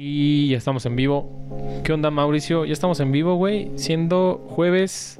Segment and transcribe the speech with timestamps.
[0.00, 1.28] Y ya estamos en vivo.
[1.82, 2.64] ¿Qué onda, Mauricio?
[2.64, 3.72] Ya estamos en vivo, güey.
[3.74, 5.18] Siendo jueves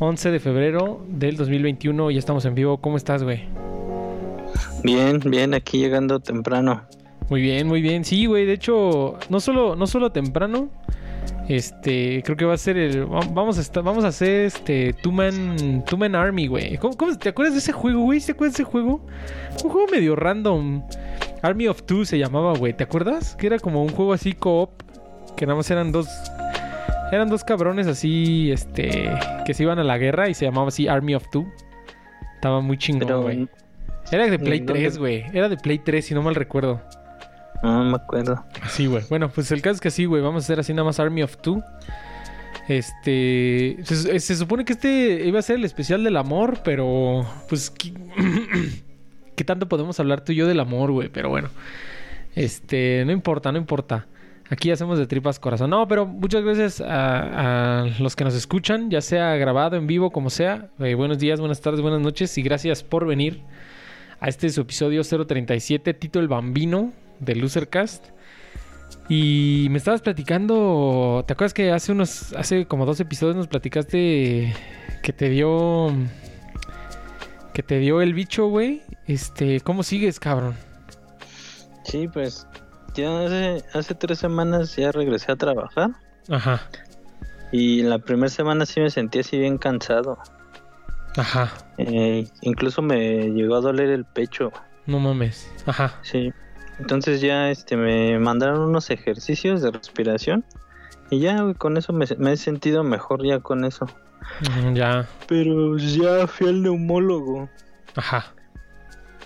[0.00, 2.10] 11 de febrero del 2021.
[2.10, 2.78] Ya estamos en vivo.
[2.78, 3.44] ¿Cómo estás, güey?
[4.82, 6.82] Bien, bien, aquí llegando temprano.
[7.30, 8.04] Muy bien, muy bien.
[8.04, 8.44] Sí, güey.
[8.44, 10.68] De hecho, no solo, no solo temprano.
[11.48, 13.04] Este, creo que va a ser el.
[13.04, 14.94] Vamos a estar, vamos a hacer este.
[14.94, 16.76] Two Man, Two Man Army, güey.
[16.78, 18.18] ¿Cómo, cómo, te acuerdas de ese juego, güey?
[18.18, 19.06] ¿Te acuerdas de ese juego?
[19.62, 20.82] Un juego medio random.
[21.42, 22.72] Army of Two se llamaba, güey.
[22.72, 23.36] ¿Te acuerdas?
[23.36, 24.70] Que era como un juego así co-op.
[25.36, 26.08] Que nada más eran dos.
[27.10, 29.10] Eran dos cabrones así, este.
[29.44, 31.46] Que se iban a la guerra y se llamaba así Army of Two.
[32.36, 33.48] Estaba muy chingón, güey.
[34.10, 35.24] Era de Play 3, güey.
[35.32, 36.80] Era de Play 3, si no mal recuerdo.
[37.62, 38.44] No me acuerdo.
[38.68, 39.04] Sí, güey.
[39.08, 40.22] Bueno, pues el caso es que sí, güey.
[40.22, 41.62] Vamos a hacer así nada más Army of Two.
[42.68, 43.78] Este.
[43.84, 47.26] Se, se, supone que este iba a ser el especial del amor, pero.
[47.48, 47.72] Pues.
[49.42, 51.08] ¿qué, ¿qué tanto podemos hablar tú y yo del amor, güey?
[51.08, 51.50] Pero bueno.
[52.34, 53.04] Este.
[53.04, 54.06] No importa, no importa.
[54.50, 55.70] Aquí hacemos de tripas corazón.
[55.70, 60.10] No, pero muchas gracias a, a los que nos escuchan, ya sea grabado, en vivo,
[60.10, 60.68] como sea.
[60.78, 63.40] Eh, buenos días, buenas tardes, buenas noches y gracias por venir
[64.20, 68.08] a este su episodio 037, Tito el Bambino de Losercast.
[69.08, 74.54] Y me estabas platicando, ¿te acuerdas que hace unos, hace como dos episodios nos platicaste
[75.02, 75.92] que te dio,
[77.52, 78.82] que te dio el bicho, güey?
[79.06, 80.54] Este, ¿cómo sigues, cabrón?
[81.84, 82.46] Sí, pues
[82.94, 85.90] ya hace, hace tres semanas ya regresé a trabajar.
[86.28, 86.60] Ajá.
[87.50, 90.18] Y la primera semana sí me sentí así bien cansado.
[91.16, 91.52] Ajá.
[91.78, 94.52] Eh, incluso me llegó a doler el pecho.
[94.86, 95.50] No mames.
[95.66, 95.98] Ajá.
[96.02, 96.32] Sí.
[96.78, 100.44] Entonces ya este me mandaron unos ejercicios de respiración
[101.10, 103.86] y ya güey, con eso me, me, he sentido mejor ya con eso.
[104.40, 105.06] Mm, ya.
[105.28, 107.50] Pero ya fui al neumólogo.
[107.94, 108.32] Ajá.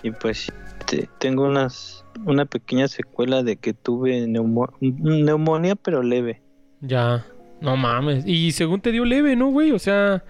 [0.03, 0.51] Y pues
[0.85, 6.41] te, tengo unas una pequeña secuela de que tuve neumo, neumonía pero leve.
[6.81, 7.25] Ya.
[7.61, 8.23] No mames.
[8.27, 9.71] Y según te dio leve, ¿no, güey?
[9.71, 10.23] O sea,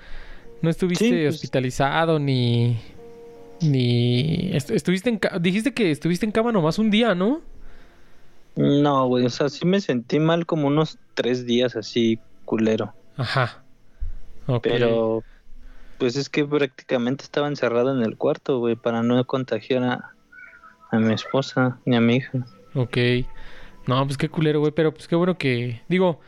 [0.61, 2.77] no estuviste Sí, pues- hospitalizado ni
[3.61, 7.41] ni est- estuviste en ca- dijiste que estuviste en cama nomás un día, ¿no?
[8.55, 12.93] No, güey, o sea, sí me sentí mal como unos tres días así culero.
[13.17, 13.63] Ajá.
[14.47, 14.63] Ok.
[14.63, 15.23] Pero
[15.97, 20.11] pues es que prácticamente estaba encerrado en el cuarto, güey, para no contagiar a,
[20.91, 22.45] a mi esposa ni a mi hija.
[22.75, 22.97] Ok.
[23.87, 24.71] No, pues qué culero, güey.
[24.71, 25.81] Pero pues qué bueno que.
[25.87, 26.19] Digo,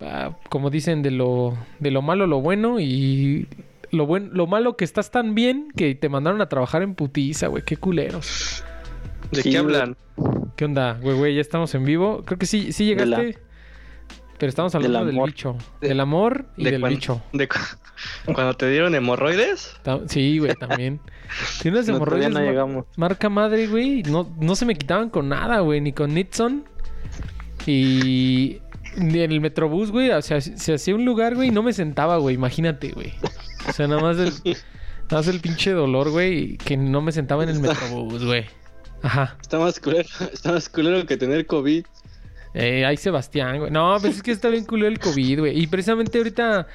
[0.00, 3.46] ah, como dicen, de lo, de lo malo lo bueno y
[3.90, 7.46] lo buen, lo malo que estás tan bien que te mandaron a trabajar en putiza,
[7.48, 7.62] güey.
[7.64, 8.64] Qué culeros.
[9.30, 9.96] ¿De Sí, qué hablan?
[10.56, 11.34] ¿Qué onda, güey, güey?
[11.34, 12.22] Ya estamos en vivo.
[12.24, 13.38] Creo que sí, sí llegaste.
[14.38, 15.30] Pero estamos hablando del, amor.
[15.30, 15.56] bicho.
[15.80, 17.22] De- del amor y de del cuan- bicho.
[17.32, 17.58] de cu-
[18.32, 19.76] cuando te dieron hemorroides.
[20.06, 21.00] Sí, güey, también.
[21.60, 22.30] Tienes No, hemorroides.
[22.30, 22.86] no llegamos.
[22.96, 24.02] Marca madre, güey.
[24.04, 25.80] No, no se me quitaban con nada, güey.
[25.80, 26.64] Ni con Nixon.
[27.66, 28.60] Y
[28.96, 30.10] ni en el metrobús, güey.
[30.10, 32.34] O sea, se hacía un lugar, güey, y no me sentaba, güey.
[32.34, 33.12] Imagínate, güey.
[33.68, 34.56] O sea, nada más el, nada
[35.12, 36.56] más el pinche dolor, güey.
[36.58, 38.46] Que no me sentaba en el metrobús, güey.
[39.02, 39.36] Ajá.
[39.40, 41.84] Está más culero, está más culero que tener COVID.
[42.54, 43.70] Eh, ay, Sebastián, güey.
[43.70, 45.60] No, pues es que está bien culero el COVID, güey.
[45.60, 46.66] Y precisamente ahorita,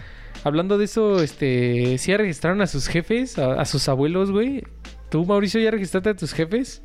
[0.44, 1.98] hablando de eso, este...
[1.98, 3.38] ¿Sí ya registraron a sus jefes?
[3.40, 4.64] A, a sus abuelos, güey?
[5.10, 6.82] ¿Tú, Mauricio, ya registraste a tus jefes?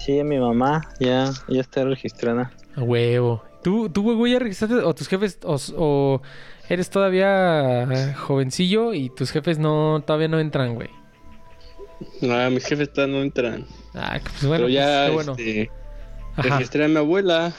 [0.00, 2.52] Sí, mi mamá ya, ya está registrada.
[2.76, 3.42] A huevo.
[3.62, 6.22] ¿Tú, tú güey, ya registraste o tus jefes o, o
[6.68, 10.90] eres todavía jovencillo y tus jefes no todavía no entran, güey?
[12.20, 13.66] No, mis jefes todavía no entran.
[13.94, 15.32] Ah, pues bueno, Pero ya pues, qué bueno.
[15.32, 15.70] este.
[16.36, 17.52] Registré a mi abuela.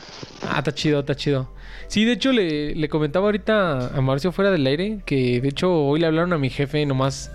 [0.47, 1.51] Ah, está chido, está chido.
[1.87, 5.73] Sí, de hecho le, le comentaba ahorita a Mauricio fuera del aire que de hecho
[5.73, 7.31] hoy le hablaron a mi jefe nomás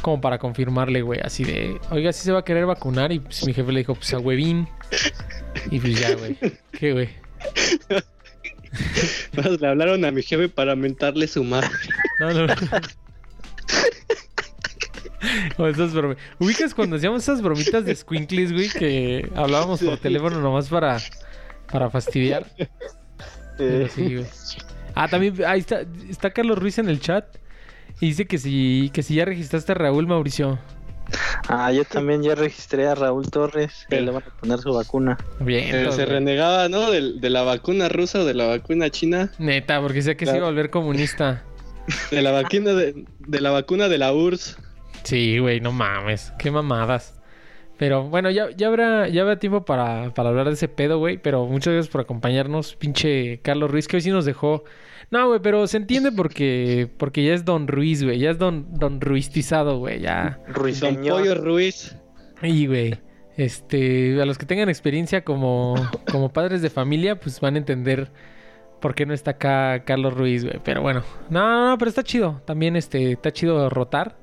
[0.00, 3.46] como para confirmarle, güey, así de, oiga, si se va a querer vacunar y pues
[3.46, 4.68] mi jefe le dijo, pues a huevín.
[5.70, 6.36] Y pues ya, güey.
[6.72, 7.08] ¿Qué, güey?
[9.36, 11.70] Más le hablaron a mi jefe para mentarle su madre.
[12.20, 12.54] No, no, no.
[15.56, 18.68] O esas bromi- ¿Ubicas cuando hacíamos esas bromitas de squinkles, güey?
[18.68, 20.98] Que hablábamos por teléfono nomás para,
[21.70, 22.46] para fastidiar.
[23.58, 24.26] Pero sí, güey.
[24.94, 27.24] Ah, también, ahí está, está Carlos Ruiz en el chat.
[28.00, 30.58] Y dice que si, que si ya registraste a Raúl Mauricio.
[31.48, 35.18] Ah, yo también ya registré a Raúl Torres, que le van a poner su vacuna.
[35.40, 35.74] Bien.
[35.74, 36.90] Eh, se renegaba, ¿no?
[36.90, 39.30] De, de la vacuna rusa o de la vacuna china.
[39.38, 41.42] Neta, porque sé que se iba a volver comunista.
[42.10, 44.56] De la vacuna de, de la vacuna de la URSS.
[45.04, 46.32] Sí, güey, no mames.
[46.38, 47.18] Qué mamadas.
[47.78, 51.18] Pero bueno, ya, ya habrá, ya habrá tiempo para, para hablar de ese pedo, güey.
[51.18, 54.64] Pero muchas gracias por acompañarnos, pinche Carlos Ruiz, que hoy sí nos dejó.
[55.10, 58.18] No, güey, pero se entiende porque, porque ya es Don Ruiz, güey.
[58.18, 60.00] Ya es Don, don Ruiztizado, güey.
[60.00, 60.40] Ya.
[60.46, 61.20] Son Ruiseñor.
[61.20, 61.96] Pollo Ruiz.
[62.40, 62.98] Y, güey.
[63.36, 65.74] Este, a los que tengan experiencia como,
[66.10, 68.10] como padres de familia, pues van a entender
[68.80, 70.60] por qué no está acá Carlos Ruiz, güey.
[70.64, 72.40] Pero bueno, no, no, no, pero está chido.
[72.44, 74.21] También este, está chido rotar.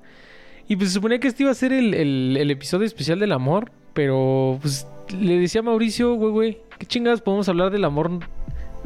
[0.70, 3.72] Y pues se suponía que este iba a ser el, el- episodio especial del amor.
[3.94, 4.88] Pero pues
[5.20, 8.12] le decía a Mauricio, güey, güey, ¿qué chingadas podemos hablar del amor?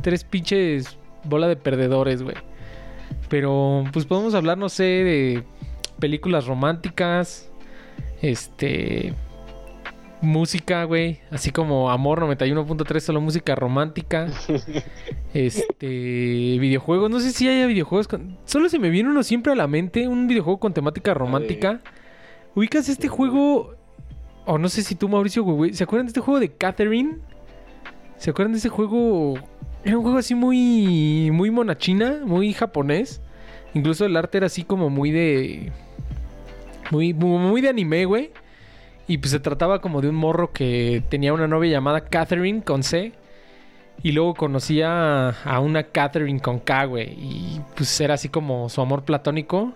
[0.01, 2.38] Tres pinches bola de perdedores, güey.
[3.30, 5.44] Pero pues podemos hablar, no sé, de
[6.00, 7.51] películas románticas.
[8.21, 9.13] Este.
[10.23, 11.19] Música, güey.
[11.31, 14.27] Así como Amor 91.3, solo música romántica.
[15.33, 15.85] Este.
[15.87, 17.09] Videojuegos.
[17.09, 18.07] No sé si haya videojuegos.
[18.07, 20.07] con- Solo se me viene uno siempre a la mente.
[20.07, 21.81] Un videojuego con temática romántica.
[22.55, 23.75] ¿Ubicas este juego?
[24.45, 25.73] O no sé si tú, Mauricio, güey.
[25.73, 27.17] ¿Se acuerdan de este juego de Catherine?
[28.17, 29.33] ¿Se acuerdan de ese juego?
[29.83, 31.31] Era un juego así muy.
[31.33, 33.21] Muy monachina, muy japonés.
[33.73, 35.71] Incluso el arte era así como muy de.
[36.91, 38.31] Muy, muy, muy de anime, güey.
[39.07, 42.83] Y pues se trataba como de un morro que tenía una novia llamada Catherine con
[42.83, 43.11] C.
[44.01, 47.09] Y luego conocía a una Catherine con K, güey.
[47.11, 49.73] Y pues era así como su amor platónico.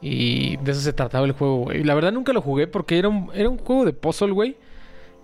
[0.00, 1.84] Y de eso se trataba el juego, güey.
[1.84, 4.56] La verdad nunca lo jugué porque era un, era un juego de puzzle, güey.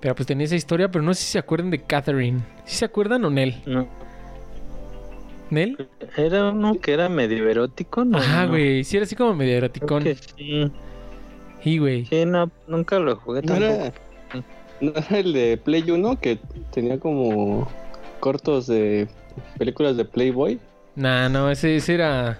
[0.00, 2.41] Pero pues tenía esa historia, pero no sé si se acuerdan de Catherine.
[2.65, 3.56] ¿Sí se acuerdan o Nel?
[3.67, 3.89] No.
[5.50, 5.89] ¿Nel?
[6.17, 8.19] Era uno que era medio erótico, ¿no?
[8.19, 8.85] Ajá, güey.
[8.85, 10.03] Sí, era así como medio Creo eroticón.
[10.05, 10.71] que sí.
[11.63, 12.07] Sí, güey.
[12.07, 13.73] Sí, no, nunca lo jugué ¿No tampoco.
[13.73, 13.93] era,
[14.81, 16.39] ¿No era el de Play 1 que
[16.73, 17.69] tenía como
[18.21, 19.09] cortos de
[19.59, 20.61] películas de Playboy?
[20.95, 22.39] Nah, no, ese, ese era.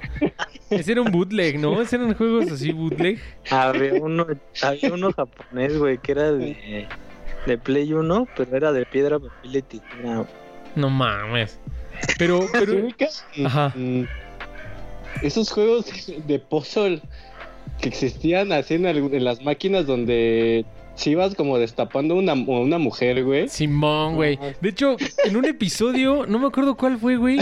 [0.71, 1.81] Ese era un bootleg, ¿no?
[1.81, 3.19] Ese eran juegos así bootleg.
[3.51, 4.27] Había uno,
[4.61, 6.87] había uno japonés, güey, que era de,
[7.47, 10.27] de Play 1, pero era de piedra, papel y tijera.
[10.77, 11.59] No mames.
[12.19, 12.41] Pero?
[13.47, 13.75] Ajá.
[15.23, 15.87] Esos juegos
[16.27, 17.01] de puzzle
[17.81, 20.65] que existían así en, en las máquinas donde
[20.95, 23.49] si ibas como destapando una, una mujer, güey.
[23.49, 24.37] Simón, güey.
[24.61, 27.39] De hecho, en un episodio, no me acuerdo cuál fue, güey.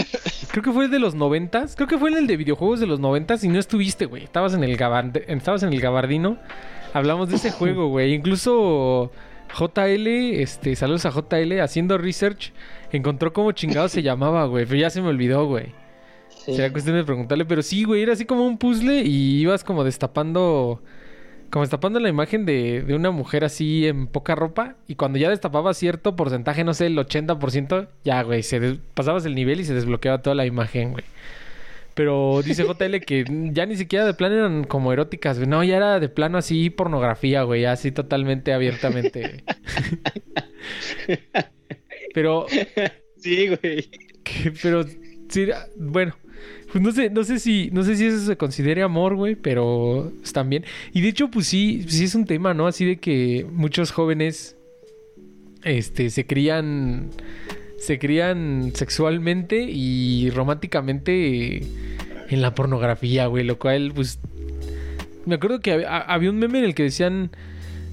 [0.51, 1.75] Creo que fue el de los noventas.
[1.75, 4.23] Creo que fue el de videojuegos de los noventas y no estuviste, güey.
[4.23, 6.37] Estabas en el gabard- estabas en el gabardino.
[6.93, 8.13] Hablamos de ese juego, güey.
[8.13, 9.11] Incluso
[9.57, 10.07] JL,
[10.39, 12.53] este, saludos a JL, haciendo research,
[12.91, 14.65] encontró cómo chingado se llamaba, güey.
[14.67, 15.73] Pero ya se me olvidó, güey.
[16.47, 16.55] Sí.
[16.55, 19.83] Será cuestión de preguntarle, pero sí, güey, era así como un puzzle y ibas como
[19.83, 20.81] destapando,
[21.51, 25.29] como destapando la imagen de, de una mujer así en poca ropa y cuando ya
[25.29, 29.65] destapaba cierto porcentaje, no sé, el 80%, ya, güey, se des- pasabas el nivel y
[29.65, 31.03] se desbloqueaba toda la imagen, güey.
[31.95, 35.49] Pero dice JL que ya ni siquiera de plano eran como eróticas, güey.
[35.49, 39.43] No, ya era de plano así pornografía, güey, así totalmente abiertamente.
[41.07, 41.17] güey.
[42.13, 42.45] Pero
[43.17, 43.89] Sí, güey.
[44.23, 44.83] que- pero
[45.29, 45.47] sí,
[45.77, 46.15] bueno,
[46.71, 50.11] pues no sé, no sé si, no sé si eso se considere amor, güey, pero
[50.23, 50.63] están bien.
[50.93, 52.67] Y de hecho, pues sí, sí es un tema, ¿no?
[52.67, 54.55] Así de que muchos jóvenes,
[55.63, 57.09] este, se crían,
[57.79, 61.61] se crían sexualmente y románticamente
[62.29, 64.19] en la pornografía, güey, lo cual, pues,
[65.25, 67.31] me acuerdo que hab- había un meme en el que decían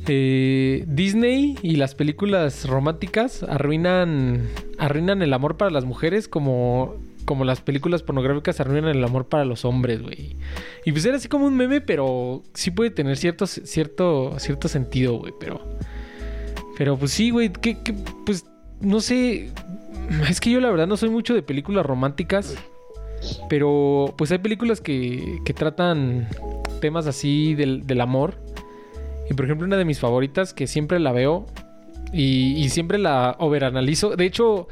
[0.07, 4.43] eh, Disney y las películas románticas arruinan
[4.79, 6.95] arruinan el amor para las mujeres como
[7.25, 10.37] como las películas pornográficas arruinan el amor para los hombres, güey.
[10.85, 15.19] Y pues era así como un meme, pero sí puede tener cierto cierto cierto sentido,
[15.19, 15.61] güey, pero
[16.77, 17.77] pero pues sí, güey, que,
[18.27, 18.47] pues
[18.81, 19.51] no sé,
[20.29, 22.57] es que yo la verdad no soy mucho de películas románticas,
[23.49, 26.29] pero pues hay películas que, que tratan
[26.81, 28.35] temas así del, del amor.
[29.31, 31.47] Y por ejemplo, una de mis favoritas que siempre la veo
[32.13, 34.17] y, y siempre la overanalizo.
[34.17, 34.69] De hecho,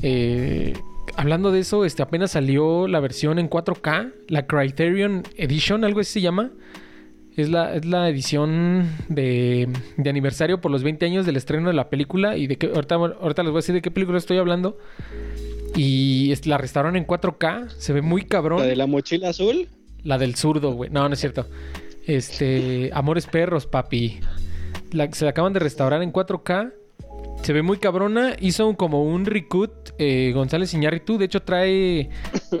[0.00, 0.72] eh,
[1.16, 6.12] hablando de eso, este apenas salió la versión en 4K, la Criterion Edition, algo así
[6.14, 6.50] se llama.
[7.36, 9.66] Es la, es la edición de,
[9.96, 12.36] de aniversario por los 20 años del estreno de la película.
[12.36, 14.76] Y de que ahorita, ahorita les voy a decir de qué película estoy hablando.
[15.74, 17.70] Y la restauraron en 4K.
[17.70, 18.58] Se ve muy cabrón.
[18.60, 19.66] La de la mochila azul.
[20.04, 20.90] La del zurdo, güey.
[20.90, 21.46] No, no es cierto.
[22.06, 24.20] Este, Amores Perros, papi.
[24.90, 26.72] La- se la acaban de restaurar en 4K.
[27.42, 28.36] Se ve muy cabrona.
[28.40, 31.18] Hizo un- como un recut eh, González Iñárritu.
[31.18, 32.08] De hecho, trae,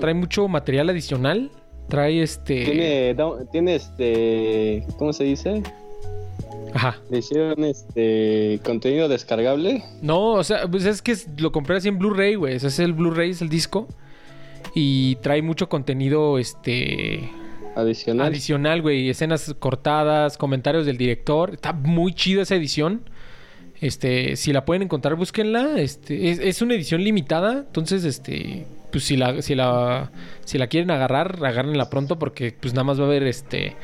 [0.00, 1.50] trae mucho material adicional.
[1.88, 2.64] Trae este.
[3.52, 5.62] Tiene, este, ¿cómo se dice?
[6.74, 6.98] Ajá.
[7.10, 9.84] Le hicieron este contenido descargable.
[10.00, 12.54] No, o sea, pues es que lo compré así en Blu-ray, güey.
[12.56, 13.88] Es el Blu-ray, es el disco.
[14.74, 17.28] Y trae mucho contenido, este.
[17.76, 18.26] Adicional.
[18.28, 19.10] Adicional, güey.
[19.10, 21.54] Escenas cortadas, comentarios del director.
[21.54, 23.02] Está muy chida esa edición.
[23.82, 25.80] Este, si la pueden encontrar, búsquenla.
[25.80, 27.64] Este, es, es una edición limitada.
[27.66, 30.12] Entonces, este, pues si la, si la,
[30.44, 33.74] si la quieren agarrar, agárrenla pronto porque pues nada más va a haber este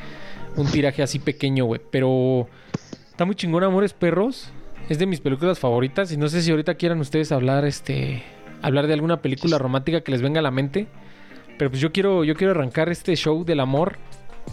[0.55, 1.81] un tiraje así pequeño, güey.
[1.91, 2.47] Pero
[3.09, 4.51] está muy chingón, Amores Perros.
[4.87, 8.23] Es de mis películas favoritas y no sé si ahorita quieran ustedes hablar, este,
[8.61, 10.87] hablar de alguna película romántica que les venga a la mente.
[11.57, 13.97] Pero pues yo quiero, yo quiero arrancar este show del amor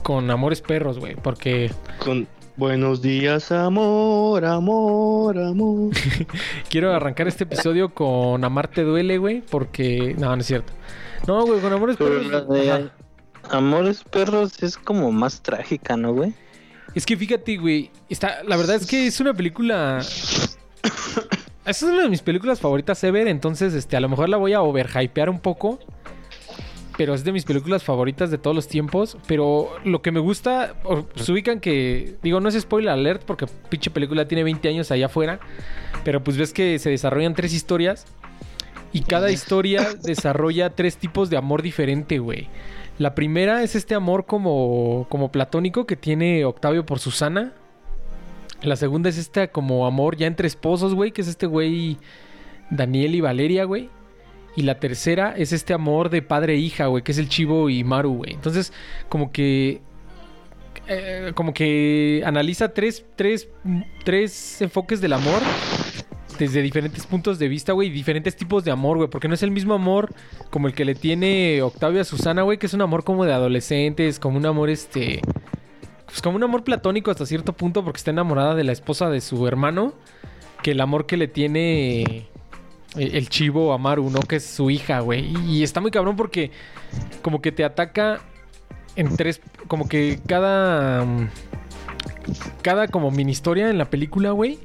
[0.03, 1.71] con Amores Perros, güey, porque
[2.05, 2.27] Con
[2.57, 5.93] buenos días, amor, amor, amor.
[6.69, 10.73] quiero arrancar este episodio con Amarte duele, güey, porque no, no es cierto.
[11.27, 12.49] No, güey, con Amores Pero Perros.
[12.49, 12.91] de.
[13.51, 16.35] Amores Perros es como más trágica, ¿no, güey?
[16.95, 20.01] Es que fíjate, güey, está, la verdad es que es una película.
[21.67, 24.63] Es una de mis películas favoritas ever, entonces este, a lo mejor la voy a
[24.63, 25.81] overhypear un poco.
[26.97, 29.19] Pero es de mis películas favoritas de todos los tiempos.
[29.27, 30.75] Pero lo que me gusta,
[31.15, 35.07] se ubican que, digo, no es spoiler alert porque pinche película tiene 20 años allá
[35.07, 35.41] afuera.
[36.05, 38.07] Pero pues ves que se desarrollan tres historias.
[38.93, 42.49] Y cada historia desarrolla tres tipos de amor diferente, güey.
[42.99, 47.53] La primera es este amor como, como platónico que tiene Octavio por Susana.
[48.63, 51.99] La segunda es este como amor ya entre esposos, güey, que es este güey
[52.71, 53.91] Daniel y Valeria, güey.
[54.57, 57.71] Y la tercera es este amor de padre e hija, güey, que es el Chivo
[57.71, 58.33] y Maru, güey.
[58.33, 58.73] Entonces,
[59.09, 59.83] como que...
[60.89, 63.49] eh, como que analiza tres, tres,
[64.05, 65.43] tres enfoques del amor
[66.39, 69.51] desde diferentes puntos de vista, güey, diferentes tipos de amor, güey, porque no es el
[69.51, 70.13] mismo amor
[70.51, 73.33] como el que le tiene Octavio a Susana, güey, que es un amor como de
[73.33, 75.23] adolescentes, como un amor, este,
[76.05, 79.23] pues como un amor platónico hasta cierto punto, porque está enamorada de la esposa de
[79.23, 79.95] su hermano,
[80.63, 82.29] que el amor que le tiene
[82.97, 84.21] el chivo a Maru, ¿no?
[84.21, 86.51] Que es su hija, güey, y está muy cabrón porque
[87.23, 88.21] como que te ataca
[88.97, 91.29] en tres, como que cada, mm,
[92.63, 94.59] cada como mini historia en la película, güey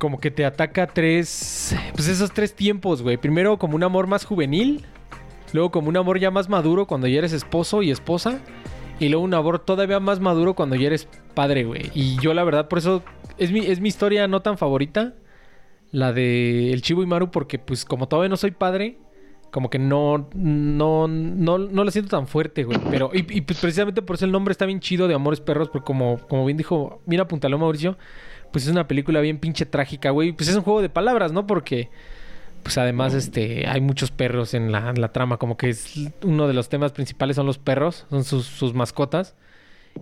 [0.00, 1.76] como que te ataca tres.
[1.94, 3.18] Pues esos tres tiempos, güey.
[3.18, 4.84] Primero como un amor más juvenil.
[5.52, 8.40] Luego como un amor ya más maduro cuando ya eres esposo y esposa.
[8.98, 11.90] Y luego un amor todavía más maduro cuando ya eres padre, güey.
[11.94, 13.02] Y yo la verdad, por eso
[13.36, 15.14] es mi, es mi historia no tan favorita.
[15.92, 18.98] La de El Chivo y Maru, porque pues como todavía no soy padre,
[19.50, 22.78] como que no, no, no, no la siento tan fuerte, güey.
[22.90, 25.68] Pero, y, y, pues precisamente por eso el nombre está bien chido de Amores Perros,
[25.68, 27.96] porque como, como bien dijo, mira, apuntaló Mauricio,
[28.52, 30.32] pues es una película bien pinche trágica, güey.
[30.32, 31.46] Pues es un juego de palabras, ¿no?
[31.46, 31.90] Porque,
[32.62, 35.36] pues además, este, hay muchos perros en la, trama.
[35.36, 35.74] Como que
[36.22, 39.34] uno de los temas principales son los perros, son sus, sus mascotas.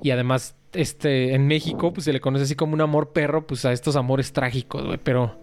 [0.02, 3.64] Y además, este, en México, pues se le conoce así como un amor perro, pues
[3.64, 4.98] a estos amores trágicos, güey.
[5.02, 5.40] Pero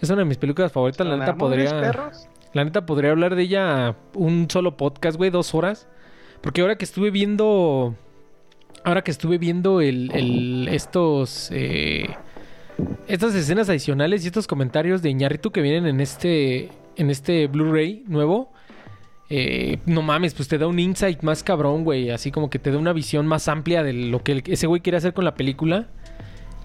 [0.00, 1.06] es una de mis películas favoritas.
[1.06, 1.80] La neta ¿Amores podría.
[1.80, 2.28] perros?
[2.54, 5.88] La neta podría hablar de ella un solo podcast, güey, dos horas.
[6.40, 7.94] Porque ahora que estuve viendo.
[8.84, 11.50] Ahora que estuve viendo el, el- estos.
[11.52, 12.08] eh,
[13.08, 16.70] estas escenas adicionales y estos comentarios de Iñárritu que vienen en este.
[16.96, 18.52] En este Blu-ray nuevo.
[19.30, 22.10] eh, no mames, pues te da un insight más cabrón, güey.
[22.10, 24.80] Así como que te da una visión más amplia de lo que el- ese güey
[24.80, 25.88] quiere hacer con la película.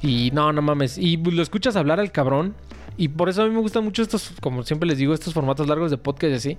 [0.02, 0.98] Y no, no mames.
[0.98, 2.56] Y lo escuchas hablar al cabrón.
[2.95, 5.67] Y por eso a mí me gustan mucho estos, como siempre les digo, estos formatos
[5.67, 6.57] largos de podcast y así.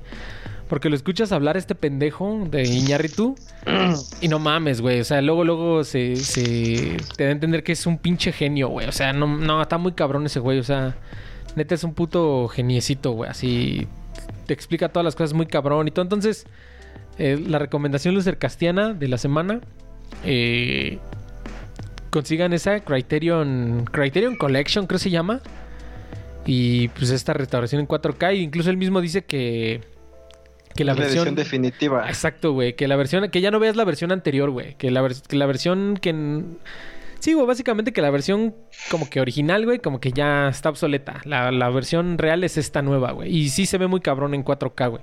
[0.69, 3.37] Porque lo escuchas hablar este pendejo de Iñárritu.
[4.21, 5.01] y no mames, güey.
[5.01, 8.69] O sea, luego, luego se, se te da a entender que es un pinche genio,
[8.69, 8.89] güey.
[8.89, 10.59] O sea, no, no, está muy cabrón ese güey.
[10.59, 10.97] O sea,
[11.55, 13.31] neta es un puto geniecito, güey.
[13.31, 13.87] Así
[14.47, 16.03] te explica todas las cosas muy cabrón y todo.
[16.03, 16.47] Entonces,
[17.19, 19.61] eh, la recomendación Lucer Castiana de la semana.
[20.25, 20.99] Eh,
[22.11, 25.41] consigan esa Criterion Criterion Collection, creo se llama.
[26.47, 28.31] Y pues esta restauración en 4K.
[28.33, 29.81] E incluso él mismo dice que,
[30.75, 31.35] que la La versión.
[31.35, 32.07] definitiva.
[32.09, 32.75] Exacto, güey.
[32.77, 33.29] Que la versión.
[33.31, 34.75] Que ya no veas la versión anterior, güey.
[34.77, 36.43] Que la, vers- que la versión que.
[37.21, 38.55] Sí, güey, básicamente que la versión
[38.91, 41.23] como que original, güey, como que ya está obsoleta.
[41.25, 43.35] La, la versión real es esta nueva, güey.
[43.35, 45.03] Y sí se ve muy cabrón en 4K, güey.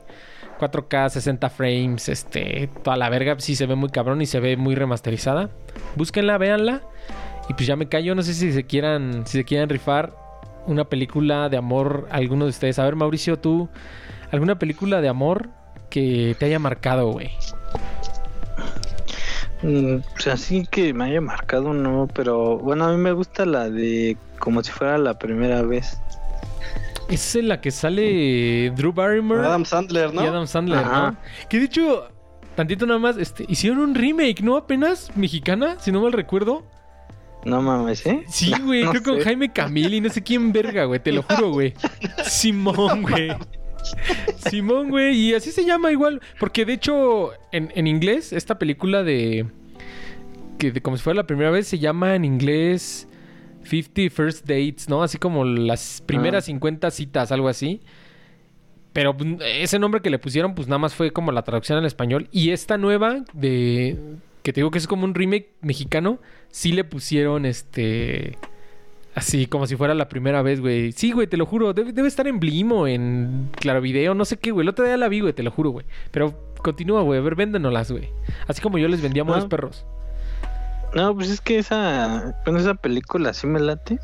[0.59, 4.55] 4K, 60 frames, este, toda la verga, sí se ve muy cabrón y se ve
[4.57, 5.49] muy remasterizada.
[5.95, 6.83] Búsquenla, véanla.
[7.49, 10.13] Y pues ya me callo, no sé si se quieran, si se quieran rifar
[10.67, 12.79] una película de amor alguno de ustedes.
[12.79, 13.69] A ver, Mauricio, tú,
[14.31, 15.49] ¿alguna película de amor
[15.89, 17.31] que te haya marcado, güey?
[19.63, 23.69] Mm, Pues así que me haya marcado, no, pero bueno, a mí me gusta la
[23.69, 25.99] de como si fuera la primera vez.
[27.09, 30.23] Es en la que sale Drew Barrymore Adam Sandler, ¿no?
[30.23, 31.11] y Adam Sandler, Ajá.
[31.11, 31.17] ¿no?
[31.49, 32.07] Que de hecho,
[32.55, 34.55] tantito nada más, este, hicieron un remake, ¿no?
[34.55, 36.63] Apenas mexicana, si no mal recuerdo.
[37.45, 38.23] No mames, ¿eh?
[38.27, 39.19] Sí, güey, No creo con.
[39.21, 41.73] Jaime Camil y no sé quién verga, güey, te lo juro, güey.
[42.25, 43.31] Simón, güey.
[44.37, 49.01] Simón, güey, y así se llama igual, porque de hecho en, en inglés esta película
[49.03, 49.47] de
[50.59, 53.07] que de- como si fuera la primera vez se llama en inglés
[53.63, 55.01] 50 First Dates, ¿no?
[55.03, 56.47] Así como las primeras Ah.
[56.47, 57.81] 50 citas, algo así.
[58.93, 61.85] Pero pues, ese nombre que le pusieron, pues nada más fue como la traducción al
[61.85, 62.27] español.
[62.31, 63.97] Y esta nueva, de
[64.43, 66.19] que te digo que es como un remake mexicano,
[66.49, 68.37] sí le pusieron este
[69.13, 70.93] Así como si fuera la primera vez, güey.
[70.93, 71.73] Sí, güey, te lo juro.
[71.73, 74.63] Debe, debe estar en Blimo, en Claro Video, no sé qué, güey.
[74.63, 75.85] El otro día la vi, güey, te lo juro, güey.
[76.11, 76.33] Pero
[76.63, 77.19] continúa, güey.
[77.19, 78.09] A ver, véndenoslas, güey.
[78.47, 79.35] Así como yo les vendía a Ah.
[79.35, 79.85] los perros.
[80.95, 83.99] No, pues es que esa, bueno, esa película sí me late.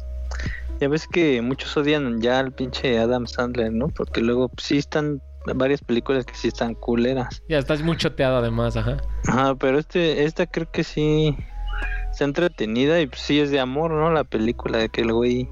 [0.81, 3.87] Ya ves que muchos odian ya al pinche Adam Sandler, ¿no?
[3.87, 5.21] Porque luego pues, sí están
[5.55, 7.43] varias películas que sí están culeras.
[7.49, 8.97] Ya estás muy choteado además, ajá.
[9.27, 11.35] Ajá, pero este, esta creo que sí
[12.11, 14.11] está entretenida y pues, sí es de amor, ¿no?
[14.11, 15.49] La película de que el güey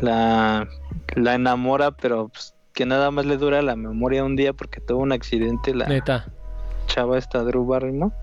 [0.00, 0.68] la,
[1.14, 5.02] la enamora, pero pues, que nada más le dura la memoria un día porque tuvo
[5.02, 6.26] un accidente la Neta.
[6.86, 8.14] chava esta Drew Barrymore.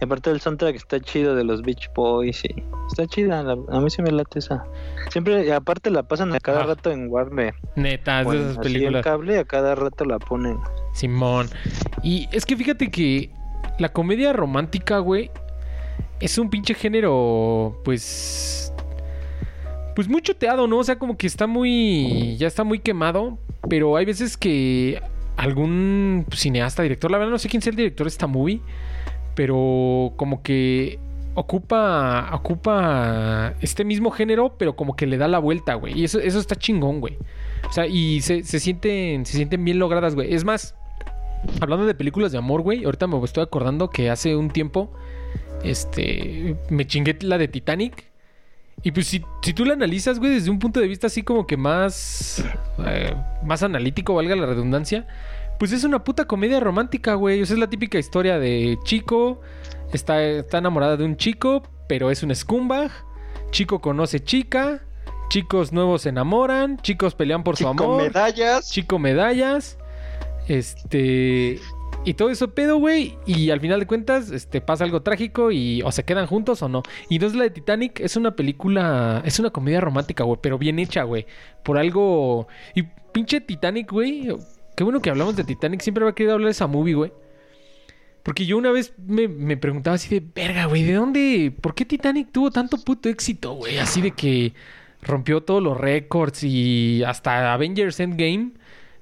[0.00, 3.80] Y aparte el soundtrack está chido de los Beach Boys y está chida, la- a
[3.80, 4.64] mí sí me late esa.
[5.10, 6.66] Siempre, y aparte la pasan a cada Ajá.
[6.68, 7.54] rato en Warner.
[7.76, 9.02] Neta, es o de esas películas.
[9.04, 10.58] cable a cada rato la ponen.
[10.92, 11.48] Simón.
[12.02, 13.30] Y es que fíjate que
[13.78, 15.30] la comedia romántica, güey,
[16.20, 18.72] es un pinche género, pues.
[19.94, 20.78] Pues muy choteado, ¿no?
[20.78, 22.36] O sea, como que está muy.
[22.38, 23.38] Ya está muy quemado.
[23.68, 25.00] Pero hay veces que
[25.36, 28.60] algún cineasta, director, la verdad no sé quién sea el director de esta movie.
[29.36, 30.98] Pero como que
[31.34, 32.28] ocupa.
[32.32, 35.96] Ocupa este mismo género, pero como que le da la vuelta, güey.
[35.96, 37.16] Y eso, eso está chingón, güey.
[37.68, 39.24] O sea, y se, se sienten.
[39.24, 40.34] Se sienten bien logradas, güey.
[40.34, 40.74] Es más,
[41.60, 42.84] hablando de películas de amor, güey.
[42.84, 44.90] Ahorita me estoy acordando que hace un tiempo.
[45.62, 46.56] Este.
[46.70, 48.04] Me chingué la de Titanic.
[48.82, 51.46] Y pues si, si tú la analizas, güey, desde un punto de vista así como
[51.46, 52.44] que más.
[52.86, 53.14] eh,
[53.44, 55.06] más analítico, valga la redundancia.
[55.58, 57.42] Pues es una puta comedia romántica, güey.
[57.42, 59.40] O sea, es la típica historia de chico.
[59.92, 62.90] Está, está enamorada de un chico, pero es un scumbag.
[63.50, 64.82] Chico conoce chica.
[65.28, 66.78] Chicos nuevos se enamoran.
[66.82, 68.02] Chicos pelean por su Chico amor.
[68.02, 68.70] medallas.
[68.70, 69.78] Chico medallas.
[70.48, 71.58] Este.
[72.04, 73.18] Y todo eso pedo, güey.
[73.26, 76.68] Y al final de cuentas, este, pasa algo trágico y o se quedan juntos o
[76.68, 76.82] no.
[77.08, 79.22] Y entonces la de Titanic es una película.
[79.24, 80.38] Es una comedia romántica, güey.
[80.40, 81.26] Pero bien hecha, güey.
[81.64, 82.46] Por algo.
[82.74, 82.82] Y
[83.12, 84.28] pinche Titanic, güey.
[84.76, 85.80] Qué bueno que hablamos de Titanic.
[85.80, 87.12] Siempre me ha querido hablar de esa movie, güey.
[88.22, 91.54] Porque yo una vez me, me preguntaba así de, verga, güey, ¿de dónde?
[91.60, 93.78] ¿Por qué Titanic tuvo tanto puto éxito, güey?
[93.78, 94.52] Así de que
[95.00, 98.52] rompió todos los récords y hasta Avengers Endgame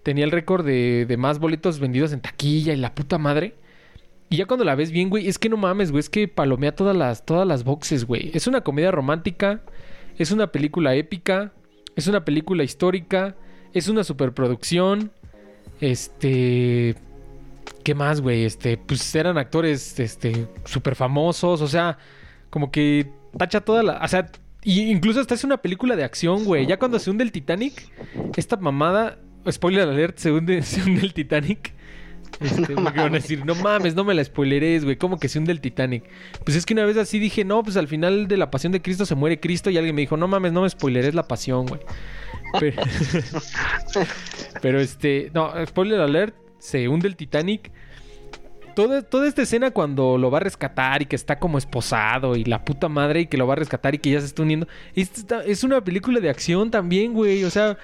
[0.03, 3.55] tenía el récord de, de más boletos vendidos en taquilla y la puta madre.
[4.29, 6.75] Y ya cuando la ves bien, güey, es que no mames, güey, es que palomea
[6.75, 8.31] todas las, todas las boxes, güey.
[8.35, 9.63] Es una comedia romántica,
[10.19, 11.53] es una película épica,
[11.97, 13.37] es una película histórica,
[13.73, 15.13] es una superproducción.
[15.85, 16.95] Este.
[17.83, 18.45] ¿Qué más, güey?
[18.45, 21.99] Este, pues eran actores, este, súper famosos, o sea,
[22.49, 24.01] como que tacha toda la.
[24.03, 24.31] O sea,
[24.63, 26.67] y incluso hasta es una película de acción, güey.
[26.67, 27.91] Ya cuando se hunde el Titanic,
[28.35, 29.19] esta mamada,
[29.51, 31.75] spoiler alert, se hunde, se hunde el Titanic.
[32.41, 34.97] Este, porque van a decir, no mames, no me la spoileres, güey.
[34.97, 36.05] ¿Cómo que se hunde el Titanic?
[36.45, 38.81] Pues es que una vez así dije, no, pues al final de la pasión de
[38.81, 39.69] Cristo se muere Cristo.
[39.69, 41.81] Y alguien me dijo, no mames, no me spoileres la pasión, güey.
[42.61, 42.83] Pero,
[44.63, 47.71] pero este, no, spoiler alert, se hunde el Titanic.
[48.75, 52.45] Toda, toda esta escena cuando lo va a rescatar y que está como esposado y
[52.45, 54.67] la puta madre y que lo va a rescatar y que ya se está hundiendo.
[54.97, 57.45] Esta es una película de acción también, güey.
[57.45, 57.79] O sea,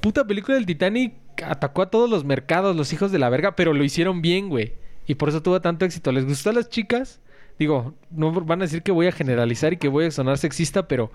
[0.00, 3.72] puta película del Titanic atacó a todos los mercados, los hijos de la verga, pero
[3.72, 4.74] lo hicieron bien, güey.
[5.06, 6.12] Y por eso tuvo tanto éxito.
[6.12, 7.20] ¿Les gustó a las chicas?
[7.58, 10.88] Digo, no van a decir que voy a generalizar y que voy a sonar sexista,
[10.88, 11.10] pero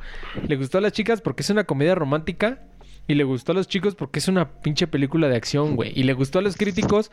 [0.47, 2.59] le gustó a las chicas porque es una comedia romántica.
[3.11, 5.91] Y le gustó a los chicos porque es una pinche película de acción, güey.
[5.93, 7.11] Y le gustó a los críticos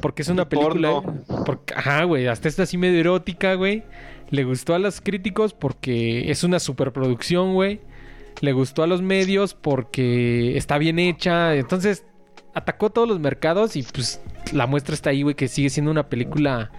[0.00, 1.02] porque es una película.
[1.44, 2.28] Porque, ajá, güey.
[2.28, 3.82] Hasta está así medio erótica, güey.
[4.30, 7.80] Le gustó a los críticos porque es una superproducción, güey.
[8.42, 11.56] Le gustó a los medios porque está bien hecha.
[11.56, 12.04] Entonces,
[12.54, 16.08] atacó todos los mercados y pues la muestra está ahí, güey, que sigue siendo una
[16.08, 16.70] película.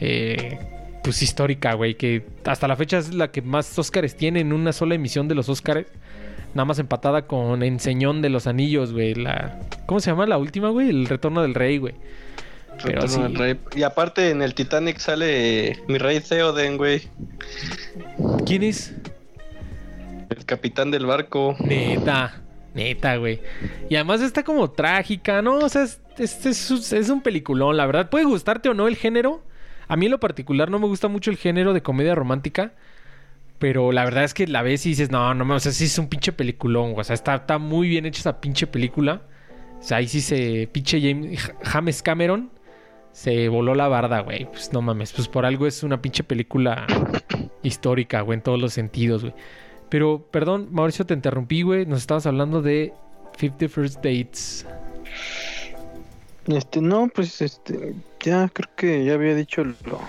[0.00, 0.58] Eh,
[1.04, 1.94] pues histórica, güey.
[1.94, 5.36] Que hasta la fecha es la que más Óscares tiene en una sola emisión de
[5.36, 5.86] los Óscares.
[6.54, 9.14] Nada más empatada con Enseñón de los Anillos, güey.
[9.14, 9.58] La...
[9.86, 10.90] ¿Cómo se llama la última, güey?
[10.90, 11.94] El Retorno del Rey, güey.
[12.82, 13.22] Pero Retorno sí.
[13.22, 13.58] del Rey.
[13.76, 17.02] Y aparte en el Titanic sale mi rey Theoden, güey.
[18.46, 18.94] ¿Quién es?
[20.30, 21.56] El capitán del barco.
[21.60, 22.40] Neta.
[22.74, 23.40] Neta, güey.
[23.90, 25.58] Y además está como trágica, ¿no?
[25.58, 28.08] O sea, es, es- es un peliculón, la verdad.
[28.10, 29.42] Puede gustarte o no el género.
[29.88, 32.72] A mí en lo particular no me gusta mucho el género de comedia romántica.
[33.62, 35.96] Pero la verdad es que la ves y dices, no, no, o sea, sí es
[35.96, 36.94] un pinche peliculón.
[36.96, 39.22] O sea, está, está muy bien hecha esa pinche película.
[39.78, 40.68] O sea, ahí sí se.
[40.72, 42.50] Pinche James, James Cameron
[43.12, 44.46] se voló la barda, güey.
[44.46, 46.88] Pues no mames, pues por algo es una pinche película
[47.62, 49.34] histórica, güey, en todos los sentidos, güey.
[49.88, 51.86] Pero, perdón, Mauricio, te interrumpí, güey.
[51.86, 52.92] Nos estabas hablando de
[53.38, 54.66] 50 First Dates.
[56.48, 57.94] Este, no, pues este,
[58.24, 60.00] ya creo que ya había dicho lo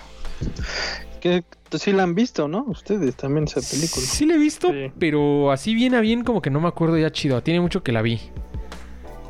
[1.24, 1.42] Que
[1.80, 2.66] sí la han visto, ¿no?
[2.68, 4.06] Ustedes también esa película.
[4.06, 4.92] Sí la he visto, Sí.
[5.00, 7.42] pero así bien a bien como que no me acuerdo ya chido.
[7.42, 8.20] Tiene mucho que la vi.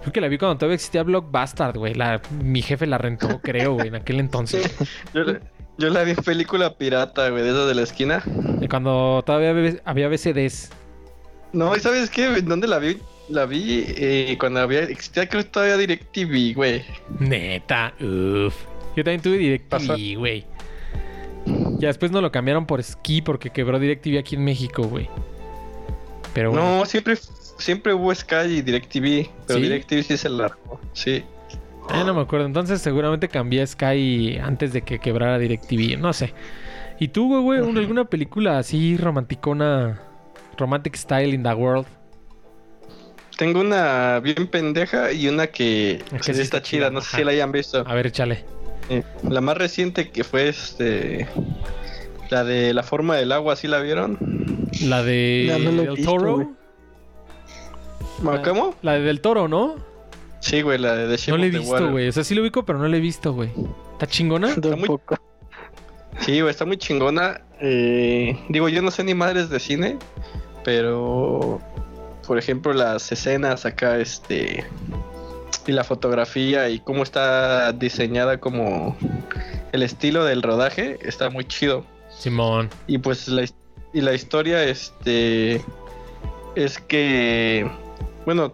[0.02, 1.94] Creo que la vi cuando todavía existía Blockbuster, güey.
[1.94, 4.76] La, mi jefe la rentó, creo, güey, en aquel entonces.
[5.14, 5.40] Yo, la-
[5.78, 8.24] yo la vi en película pirata, güey, de esa de la esquina.
[8.60, 10.72] Y Cuando todavía había- VCDs.
[11.54, 12.42] No, ¿y sabes qué?
[12.42, 12.98] ¿Dónde la vi?
[13.30, 16.84] La vi eh, cuando había, existía creo que todavía DirecTV, güey.
[17.20, 18.56] Neta, uff.
[18.96, 20.46] Yo también tuve DirecTV, güey.
[21.84, 25.10] Ya después no lo cambiaron por Ski porque quebró DirecTV aquí en México, güey.
[26.34, 26.80] Pero bueno.
[26.80, 27.16] No, siempre,
[27.58, 29.66] siempre hubo Sky y DirecTV, pero ¿Sí?
[29.66, 31.24] DirecTV sí se largó, sí.
[31.90, 32.46] Ah, no me acuerdo.
[32.46, 35.98] Entonces seguramente cambié a Sky antes de que quebrara DirecTV.
[36.00, 36.34] No sé.
[37.00, 37.60] ¿Y tú, güey, güey?
[37.60, 40.00] un- ¿Alguna película así romanticona?
[40.58, 41.86] Romantic Style in the World.
[43.38, 47.02] Tengo una bien pendeja y una que, que sí sí está está chida, chida, no
[47.02, 47.18] sé ajá.
[47.18, 47.84] si la hayan visto.
[47.86, 48.46] A ver, échale.
[48.90, 51.28] Eh, la más reciente que fue este...
[52.30, 54.18] La de la forma del agua, ¿sí la vieron?
[54.82, 56.54] La de No, no la Del visto, Toro.
[58.26, 58.42] Ah.
[58.44, 58.76] ¿Cómo?
[58.82, 59.76] La de Del Toro, ¿no?
[60.40, 62.08] Sí, güey, la de The Shape No la he visto, güey.
[62.08, 63.50] O sea, sí lo ubico, pero no la he visto, güey.
[63.94, 64.48] ¿Está chingona?
[64.64, 65.00] Un muy-.
[66.20, 67.42] Sí, güey, está muy chingona.
[67.60, 69.98] Eh, digo, yo no sé ni madres de cine,
[70.64, 71.62] pero
[72.26, 74.66] por ejemplo las escenas acá, este,
[75.68, 78.98] y la fotografía y cómo está diseñada como
[79.72, 81.86] el estilo del rodaje, está muy chido.
[82.10, 82.70] Simón.
[82.88, 83.46] Y pues la,
[83.94, 85.62] y la historia, este,
[86.56, 87.68] es que,
[88.26, 88.54] bueno,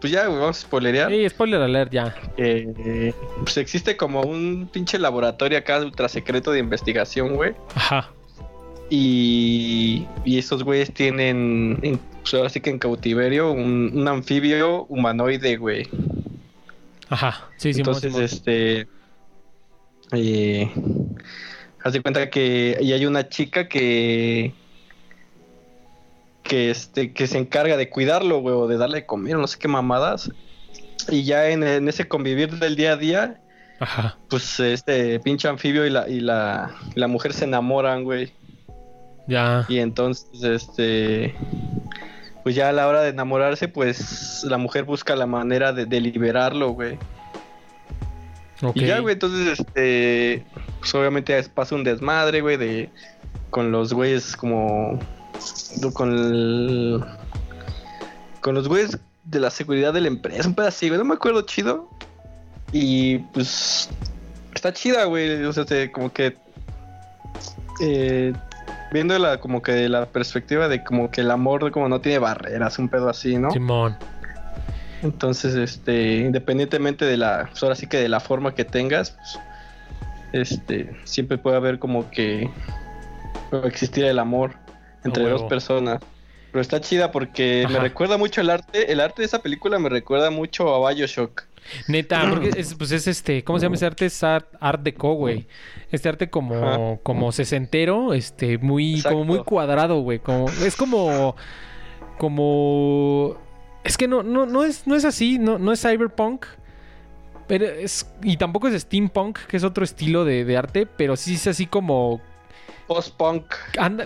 [0.00, 1.12] pues ya, vamos a spoilerear.
[1.12, 2.14] Ey, spoiler alert ya.
[2.36, 7.52] Eh, pues existe como un pinche laboratorio acá ultra secreto de investigación, güey.
[7.74, 8.10] Ajá.
[8.88, 14.84] Y, y estos güeyes tienen, en- pues ahora sí que en cautiverio, un, un anfibio
[14.86, 15.86] humanoide, güey.
[17.10, 17.48] Ajá.
[17.56, 17.96] Sí, Simón.
[17.96, 18.24] Entonces, Simón.
[18.24, 18.88] este.
[20.12, 20.70] Eh,
[21.84, 24.54] haz de cuenta que y hay una chica que.
[26.42, 29.58] Que, este, que se encarga de cuidarlo, güey, o de darle de comer, no sé
[29.58, 30.30] qué mamadas.
[31.08, 33.40] Y ya en, en ese convivir del día a día,
[33.78, 34.18] Ajá.
[34.28, 38.32] pues este pinche anfibio y la, y la, y la mujer se enamoran, güey.
[39.28, 39.64] Ya.
[39.68, 41.34] Y entonces, este.
[42.42, 46.00] Pues ya a la hora de enamorarse, pues la mujer busca la manera de, de
[46.00, 46.98] liberarlo, güey.
[48.62, 48.76] Ok.
[48.76, 50.44] Y ya, güey, entonces, este.
[50.78, 52.90] Pues obviamente pasa un desmadre, güey, de.
[53.50, 54.98] Con los güeyes como.
[55.94, 57.04] Con el.
[58.40, 61.42] Con los güeyes de la seguridad de la empresa, un pedacito, güey, no me acuerdo
[61.42, 61.88] chido.
[62.72, 63.88] Y pues.
[64.54, 66.36] Está chida, güey, o sea, te- como que.
[67.82, 68.32] Eh,
[68.92, 72.78] viéndola como que de la perspectiva de como que el amor como no tiene barreras,
[72.78, 73.50] un pedo así, ¿no?
[73.50, 73.96] Simón.
[75.02, 79.38] Entonces, este, independientemente de la, pues ahora sí que de la forma que tengas, pues,
[80.32, 82.50] este, siempre puede haber como que
[83.64, 84.54] existir el amor
[85.04, 86.00] entre dos personas.
[86.52, 89.88] Pero está chida porque me recuerda mucho el arte, el arte de esa película me
[89.88, 91.44] recuerda mucho a Bioshock.
[91.88, 94.06] Neta, porque es, pues es este, ¿cómo se llama ese arte?
[94.06, 95.46] Es art, art deco, güey.
[95.90, 96.98] Este arte como, Ajá.
[97.02, 99.18] como sesentero, este, muy, Exacto.
[99.18, 100.18] como muy cuadrado, güey.
[100.18, 101.36] Como, es como,
[102.18, 103.36] como,
[103.84, 106.46] es que no, no, no es, no es así, no, no es cyberpunk.
[107.46, 111.34] Pero es, y tampoco es steampunk, que es otro estilo de, de arte, pero sí
[111.34, 112.20] es así como
[112.90, 113.44] Post-punk.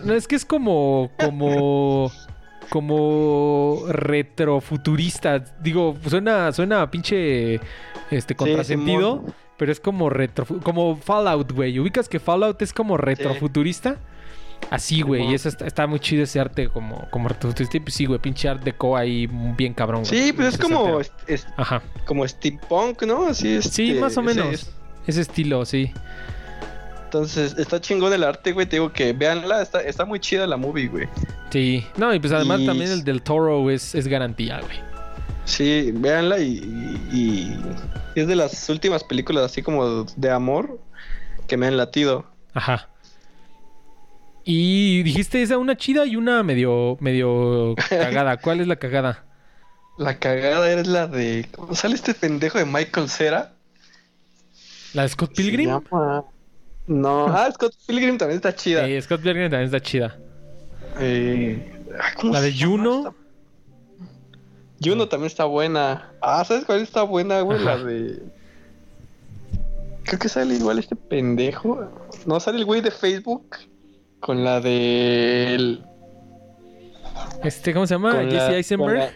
[0.04, 1.10] No, es que es como.
[1.18, 2.12] como.
[2.70, 5.38] como retrofuturista.
[5.60, 7.60] Digo, suena, suena a pinche
[8.10, 9.24] este contrasentido.
[9.56, 10.46] Pero es como retro.
[10.62, 11.78] Como Fallout, güey.
[11.78, 13.96] ¿Ubicas que Fallout es como retrofuturista?
[14.70, 15.30] Así, güey.
[15.30, 17.76] Y eso está, está muy chido ese arte como, como retrofuturista.
[17.76, 18.18] Y pues sí, güey.
[18.18, 20.04] Pinche art deco ahí bien cabrón.
[20.04, 21.00] Sí, pues es como, Sesentero.
[21.00, 21.12] es-
[21.44, 21.82] es- Ajá.
[22.04, 23.26] como steampunk, ¿no?
[23.26, 23.66] Así es.
[23.66, 24.70] Sí, más o menos.
[25.06, 25.92] Ese estilo, sí.
[27.14, 28.66] Entonces, está chingón el arte, güey.
[28.66, 31.08] Te digo que véanla, está, está muy chida la movie, güey.
[31.50, 31.86] Sí.
[31.96, 34.78] No, y pues además Y- también el del Toro es, es garantía, güey.
[35.44, 36.58] Sí, véanla y,
[37.12, 37.56] y-
[38.16, 40.80] y es de las últimas películas así como de amor
[41.46, 42.26] que me han latido.
[42.52, 42.88] Ajá.
[44.44, 48.38] Y dijiste esa una chida y una medio medio cagada.
[48.38, 49.24] ¿Cuál es la cagada?
[49.98, 51.46] La cagada es la de...
[51.54, 53.52] ¿Cómo sale este pendejo de Michael Cera?
[54.94, 55.68] ¿La de Scott Se Pilgrim?
[55.68, 56.24] llama-
[56.86, 58.86] No, ah, Scott Pilgrim también está chida.
[58.88, 60.16] Eh, Scott Pilgrim también está chida.
[61.00, 63.14] Eh, ah, ¿cómo La de Juno.
[64.82, 66.12] Juno también está buena.
[66.20, 67.58] Ah, ¿sabes cuál está buena, güey?
[67.58, 67.76] Ajá.
[67.76, 68.22] La de...
[70.02, 71.88] Creo que sale igual este pendejo.
[72.26, 73.56] No, sale el güey de Facebook
[74.20, 75.54] con la de...
[75.54, 75.84] el-
[77.42, 78.10] Este, ¿cómo se llama?
[78.12, 78.90] con Jesse la- Eisenberg.
[78.90, 79.10] con la-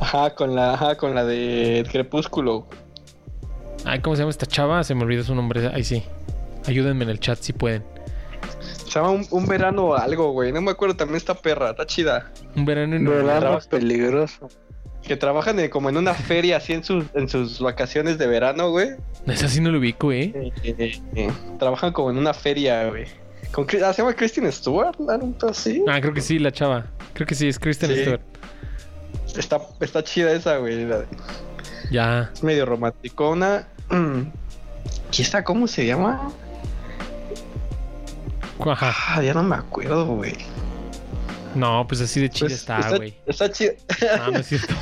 [0.00, 2.66] Ajá, con la, ajá, con la de Crepúsculo.
[3.84, 4.82] Ay, ¿cómo se llama esta chava?
[4.84, 5.66] Se me olvidó su nombre.
[5.72, 6.02] Ahí sí.
[6.70, 7.82] Ayúdenme en el chat si pueden.
[8.62, 10.52] Se llama un, un verano algo, güey.
[10.52, 12.30] No me acuerdo, también está perra, está chida.
[12.54, 13.68] Un verano en Verano trabajo.
[13.68, 14.48] peligroso.
[15.02, 18.70] Que trabajan en- como en una feria así en sus, en sus vacaciones de verano,
[18.70, 18.90] güey.
[19.26, 20.32] Esa sí no lo ubico, ¿eh?
[20.62, 23.06] Eh, eh, eh, trabajan como en una feria, güey.
[23.50, 25.34] Con, ah, se llama Kristen Stewart, ¿no?
[25.48, 25.82] así.
[25.88, 26.86] Ah, creo que sí, la chava.
[27.14, 28.02] Creo que sí, es Kristen Sí.
[28.02, 28.20] Stewart.
[29.36, 30.86] Está, está chida esa, güey.
[31.90, 32.30] Ya.
[32.32, 33.66] Es medio romanticona.
[35.18, 36.30] ¿Y esta cómo se llama?
[38.66, 38.94] Ajá.
[39.16, 40.34] Ah, ya no me acuerdo, güey.
[41.54, 43.14] No, pues así de chida Pues, está, güey.
[43.26, 43.72] Está chida.
[44.20, 44.74] Ah, no es cierto.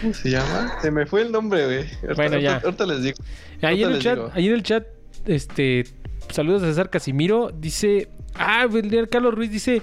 [0.00, 0.78] ¿Cómo se llama?
[0.82, 1.78] Se me fue el nombre, güey.
[2.02, 2.50] Ahorita- Bueno, ya.
[2.60, 3.16] ahorita- Ahorita les digo.
[3.62, 4.30] Ahí en el chat, digo.
[4.34, 4.86] ahí en el chat,
[5.26, 5.84] este,
[6.30, 7.50] saludos a César Casimiro.
[7.50, 8.66] Dice, ah,
[9.10, 9.82] Carlos Ruiz dice,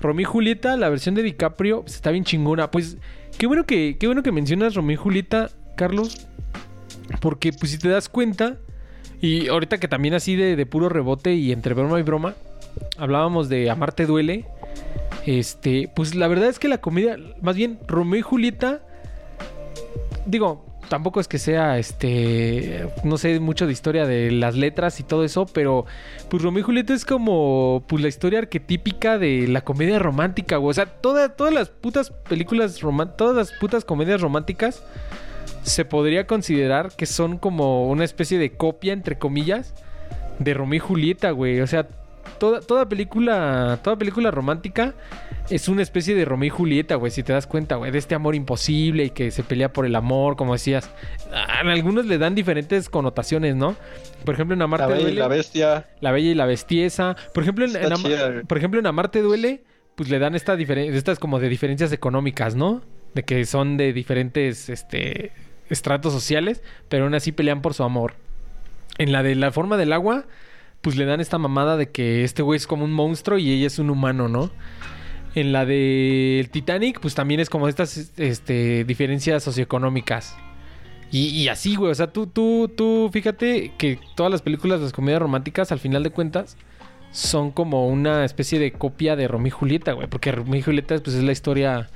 [0.00, 2.70] Romeo y Julieta, la versión de DiCaprio, pues, está bien chingona.
[2.70, 2.96] Pues,
[3.38, 6.26] qué bueno que, qué bueno que mencionas Romeo y Julieta, Carlos,
[7.20, 8.58] porque pues si te das cuenta,
[9.20, 12.34] y ahorita que también así de, de puro rebote y entre broma y broma,
[12.98, 14.46] hablábamos de Amarte duele.
[15.26, 18.80] Este, pues la verdad es que la comedia, más bien Romeo y Julieta,
[20.26, 25.02] digo, tampoco es que sea, este, no sé mucho de historia de las letras y
[25.02, 25.84] todo eso, pero
[26.28, 30.58] pues Romeo y Julieta es como, pues la historia arquetípica de la comedia romántica.
[30.58, 34.82] O sea, toda- todas las putas películas, román- todas las putas comedias románticas
[35.62, 39.74] se podría considerar que son como una especie de copia, entre comillas,
[40.38, 41.60] de Romeo y Julieta, güey.
[41.60, 41.86] O sea,
[42.38, 44.94] toda, toda película, toda película romántica
[45.50, 48.14] es una especie de Romeo y Julieta, güey, si te das cuenta, güey, de este
[48.14, 50.90] amor imposible y que se pelea por el amor, como decías.
[51.32, 53.76] A algunos le dan diferentes connotaciones, ¿no?
[54.24, 55.88] Por ejemplo, en La Amarte Bella y la bestia.
[56.00, 57.16] La Bella y la Bestiesa.
[57.34, 59.64] Por ejemplo, en, en chida, por ejemplo, en Amarte duele,
[59.96, 62.82] pues le dan esta estas como de diferencias económicas, ¿no?
[63.14, 65.32] De que son de diferentes este
[65.70, 68.14] estratos sociales, pero aún así pelean por su amor.
[68.98, 70.26] En la de la forma del agua,
[70.82, 73.66] pues le dan esta mamada de que este güey es como un monstruo y ella
[73.66, 74.50] es un humano, ¿no?
[75.34, 80.36] En la de el Titanic, pues también es como estas este, diferencias socioeconómicas.
[81.12, 81.90] Y, y así, güey.
[81.90, 85.78] O sea, tú, tú, tú, fíjate que todas las películas de las comedias románticas, al
[85.78, 86.56] final de cuentas,
[87.12, 90.06] son como una especie de copia de Romeo y Julieta, güey.
[90.06, 91.88] Porque Romeo y Julieta, pues, es la historia,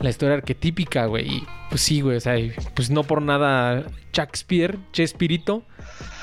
[0.00, 1.28] la historia arquetípica, güey.
[1.28, 2.16] Y pues sí, güey.
[2.16, 2.36] O sea,
[2.74, 5.62] pues no por nada Shakespeare, Chespirito,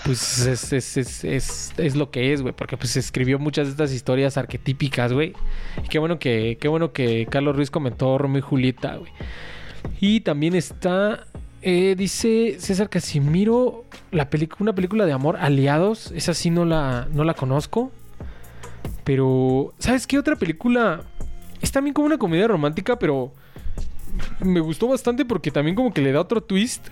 [0.03, 2.53] pues es, es, es, es, lo que es, güey.
[2.53, 5.33] Porque pues escribió muchas de estas historias arquetípicas, güey.
[5.83, 9.12] Y qué bueno que, qué bueno que Carlos Ruiz comentó Romeo y Julieta, güey.
[10.01, 11.27] Y también está,
[11.62, 14.27] eh, dice César Casimiro, la
[14.59, 16.12] una película de amor, Aliados.
[16.15, 17.91] Esa sí no la, no la conozco.
[19.03, 21.01] Pero, ¿sabes qué otra película?
[21.61, 23.33] Es también como una comedia romántica, pero
[24.39, 26.87] me gustó bastante porque también como que le da otro twist.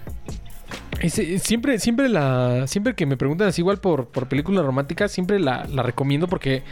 [1.39, 2.65] Siempre, siempre la.
[2.65, 6.63] Siempre que me preguntan así igual por, por películas románticas, siempre la, la recomiendo porque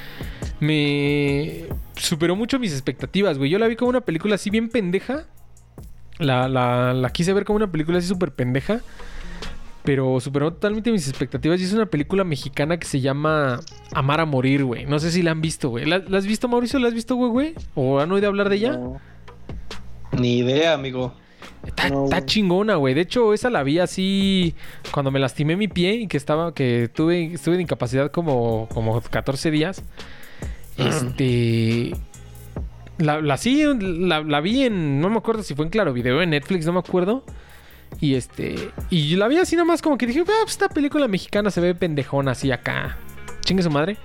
[0.60, 3.52] me superó mucho mis expectativas, güey.
[3.52, 5.26] Yo la vi como una película así bien pendeja.
[6.18, 8.82] La, la, la quise ver como una película así súper pendeja.
[9.86, 11.62] Pero superó totalmente mis expectativas.
[11.62, 13.60] Y es una película mexicana que se llama
[13.94, 14.86] Amar a Morir, güey.
[14.86, 15.86] No sé si la han visto, güey.
[15.86, 16.80] ¿La, la has visto, Mauricio?
[16.80, 17.54] ¿La has visto, güey, güey?
[17.76, 18.72] ¿O han oído hablar de ella?
[18.78, 19.00] No.
[20.20, 21.14] Ni idea, amigo.
[21.66, 22.26] Está, No, está güey.
[22.26, 22.94] chingona, güey.
[22.96, 24.56] De hecho, esa la vi así
[24.92, 29.00] cuando me lastimé mi pie y que estaba, que tuve, estuve de incapacidad como, como
[29.02, 29.84] 14 días.
[30.78, 31.94] Este.
[32.98, 35.00] La, la sí, la, la vi en.
[35.02, 37.24] No me acuerdo si fue en Claro Video, en Netflix, no me acuerdo.
[38.02, 38.72] Y este.
[38.90, 41.62] Y la vi así nada más como que dije, ah, pues esta película mexicana se
[41.62, 42.98] ve pendejona así acá.
[43.42, 43.98] Chingue su madre.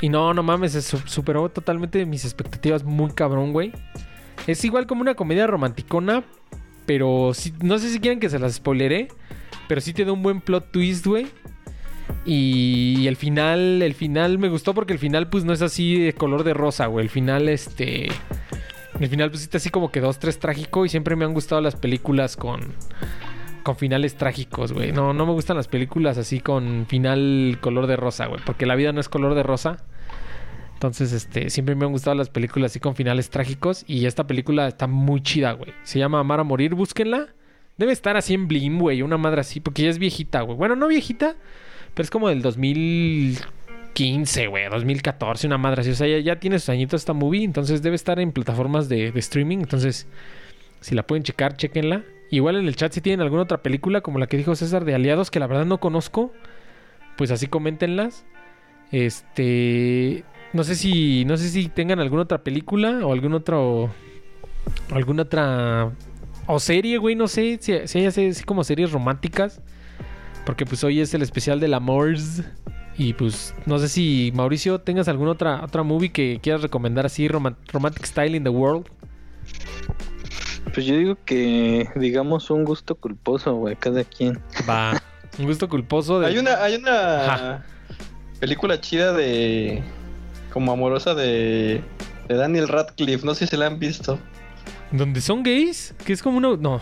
[0.00, 3.72] Y no, no mames, se su- superó totalmente mis expectativas muy cabrón, güey.
[4.46, 6.22] Es igual como una comedia romanticona,
[6.86, 9.08] pero sí- no sé si quieren que se las spoileré,
[9.66, 11.26] pero sí tiene un buen plot twist, güey.
[12.24, 16.12] Y el final, el final me gustó porque el final pues no es así de
[16.12, 17.04] color de rosa, güey.
[17.04, 18.08] El final, este...
[19.00, 21.32] El final pues sí está así como que dos, tres trágico y siempre me han
[21.32, 22.74] gustado las películas con...
[23.68, 24.92] Con finales trágicos, güey.
[24.92, 28.40] No, no me gustan las películas así con final color de rosa, güey.
[28.46, 29.76] Porque la vida no es color de rosa.
[30.72, 33.84] Entonces, este, siempre me han gustado las películas así con finales trágicos.
[33.86, 35.74] Y esta película está muy chida, güey.
[35.82, 37.26] Se llama Amar a Morir, búsquenla.
[37.76, 39.02] Debe estar así en Blim, güey.
[39.02, 40.56] Una madre así, porque ya es viejita, güey.
[40.56, 41.36] Bueno, no viejita,
[41.92, 44.70] pero es como del 2015, güey.
[44.70, 45.90] 2014, una madre así.
[45.90, 47.44] O sea, ya, tiene sus añitos esta movie.
[47.44, 49.58] Entonces debe estar en plataformas de, de streaming.
[49.58, 50.06] Entonces,
[50.80, 52.02] si la pueden checar, chequenla.
[52.30, 54.94] Igual en el chat si tienen alguna otra película, como la que dijo César de
[54.94, 56.32] Aliados, que la verdad no conozco.
[57.16, 58.24] Pues así coméntenlas.
[58.92, 60.24] Este.
[60.52, 61.24] No sé si.
[61.24, 63.90] No sé si tengan alguna otra película o algún otro.
[64.90, 65.90] Alguna otra.
[66.46, 67.58] O serie, güey, no sé.
[67.60, 69.60] Si, si hay así, como series románticas.
[70.46, 72.42] Porque pues hoy es el especial del Amors.
[72.96, 77.28] Y pues, no sé si Mauricio tengas alguna otra, otra movie que quieras recomendar así,
[77.28, 78.86] roman- Romantic Style in the World.
[80.74, 84.38] Pues yo digo que, digamos, un gusto culposo, güey, cada quien.
[84.68, 85.00] Va.
[85.38, 86.26] Un gusto culposo de.
[86.26, 87.64] Hay una, hay una Ajá.
[88.40, 89.82] película chida de.
[90.52, 91.82] como amorosa de.
[92.28, 93.24] de Daniel Radcliffe.
[93.24, 94.18] No sé si se la han visto.
[94.92, 95.94] ¿Donde son gays?
[96.04, 96.56] Que es como una.
[96.56, 96.80] No.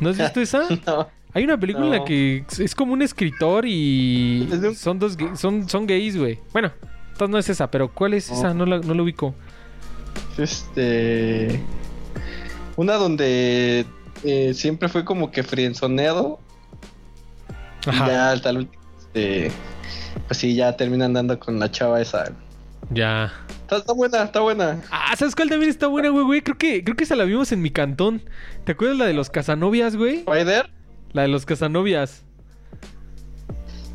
[0.00, 0.64] ¿No has visto esa?
[0.86, 1.08] No.
[1.32, 4.98] Hay una película en la que es como un escritor y Es de un- son
[5.00, 6.38] dos son, son gays, güey.
[6.52, 6.70] Bueno,
[7.12, 8.36] entonces no es esa, pero ¿cuál es No.
[8.38, 8.54] esa?
[8.54, 9.34] No la, no la ubico.
[10.38, 11.60] Este.
[12.76, 13.86] Una donde
[14.24, 16.40] eh, siempre fue como que frienzoneado.
[17.86, 18.06] Y Ajá.
[18.06, 18.82] ya hasta el último.
[18.98, 19.50] Este,
[20.26, 22.32] pues sí, ya terminan dando con la chava esa.
[22.90, 23.32] Ya.
[23.62, 24.80] Está, está buena, está buena.
[24.90, 26.40] Ah, ¿sabes cuál también está buena, güey, güey?
[26.42, 28.22] Creo que, creo que esa la vimos en mi cantón.
[28.64, 30.18] ¿Te acuerdas la de los Casanovias, güey?
[30.18, 30.70] ¿Spider?
[31.12, 32.24] La de los Casanovias.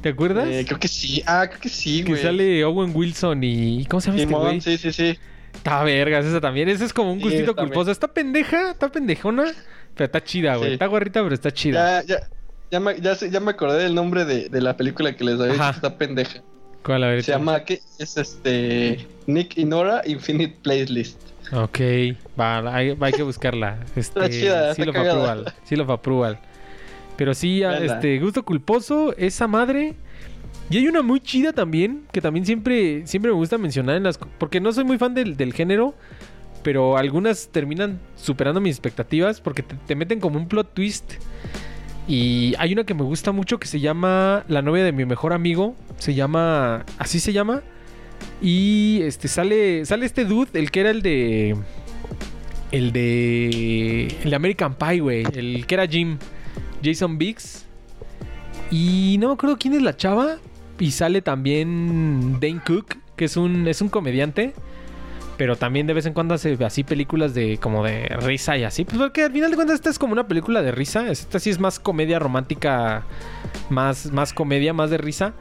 [0.02, 0.48] ¿Te acuerdas?
[0.48, 1.22] Eh, creo que sí.
[1.28, 2.22] Ah, creo que sí, que güey.
[2.24, 3.86] sale Owen Wilson y...
[3.86, 4.62] ¿Cómo se llama este Simón, güey?
[4.62, 5.20] sí, sí, sí.
[5.54, 6.70] Está vergas esa también.
[6.70, 7.92] Esa es como un gustito culposo.
[7.92, 9.46] Está pendeja, está pendejona,
[9.96, 10.70] pero está chida, güey.
[10.70, 10.74] Sí.
[10.74, 12.04] Está guarrita, pero está chida.
[12.04, 12.30] Ya, ya,
[12.72, 15.70] ya me, ya, me acordé del nombre de, de la película que les había dicho
[15.70, 16.42] está pendeja.
[16.84, 17.04] ¿Cuál?
[17.04, 17.82] A ver, Se llama, ¿qué?
[17.98, 19.06] Es este...
[19.28, 21.22] Nick y Nora Infinite Playlist.
[21.52, 21.80] Ok,
[22.40, 23.80] va, hay, hay que buscarla.
[23.96, 26.40] Este, Está chida, sí está lo aprueban, sí lo aprueban.
[27.18, 29.96] Pero sí, este, gusto culposo, esa madre.
[30.70, 34.18] Y hay una muy chida también, que también siempre, siempre me gusta mencionar en las...
[34.18, 35.96] Porque no soy muy fan del, del género,
[36.64, 41.14] pero algunas terminan superando mis expectativas porque te, te meten como un plot twist.
[42.08, 45.34] Y hay una que me gusta mucho que se llama La novia de mi mejor
[45.34, 45.76] amigo.
[45.98, 46.86] Se llama...
[46.98, 47.64] Así se llama.
[48.42, 49.86] Y este sale.
[49.86, 51.56] Sale este dude, el que era el de.
[52.72, 54.08] El de.
[54.24, 55.24] El de American Pie, güey.
[55.34, 56.18] El que era Jim.
[56.84, 57.66] Jason Biggs.
[58.72, 60.38] Y no me acuerdo quién es la chava.
[60.80, 64.54] Y sale también Dane Cook, que es un, es un comediante.
[65.38, 68.84] Pero también de vez en cuando hace así películas de como de risa y así.
[68.84, 71.10] Pues porque al final de cuentas esta es como una película de risa.
[71.10, 73.06] Esta sí es más comedia romántica.
[73.70, 75.34] Más, más comedia, más de risa.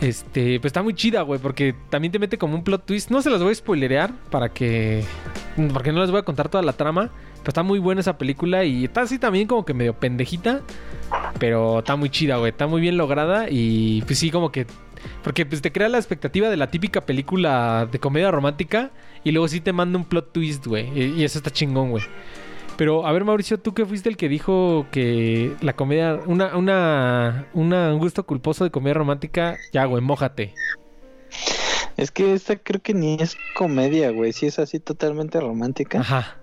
[0.00, 3.10] Este, pues está muy chida, güey, porque también te mete como un plot twist.
[3.10, 5.04] No se las voy a spoilerear para que.
[5.72, 7.10] Porque no les voy a contar toda la trama.
[7.40, 10.60] Pero está muy buena esa película y está así también como que medio pendejita.
[11.38, 12.50] Pero está muy chida, güey.
[12.50, 14.66] Está muy bien lograda y pues sí, como que.
[15.24, 18.90] Porque pues te crea la expectativa de la típica película de comedia romántica
[19.24, 20.88] y luego sí te manda un plot twist, güey.
[20.94, 22.04] Y, y eso está chingón, güey.
[22.80, 27.46] Pero, a ver, Mauricio, tú que fuiste el que dijo que la comedia, una, una,
[27.52, 30.54] una, un gusto culposo de comedia romántica, ya, güey, mójate.
[31.98, 34.32] Es que esta creo que ni es comedia, güey.
[34.32, 36.00] Sí es así totalmente romántica.
[36.00, 36.39] Ajá.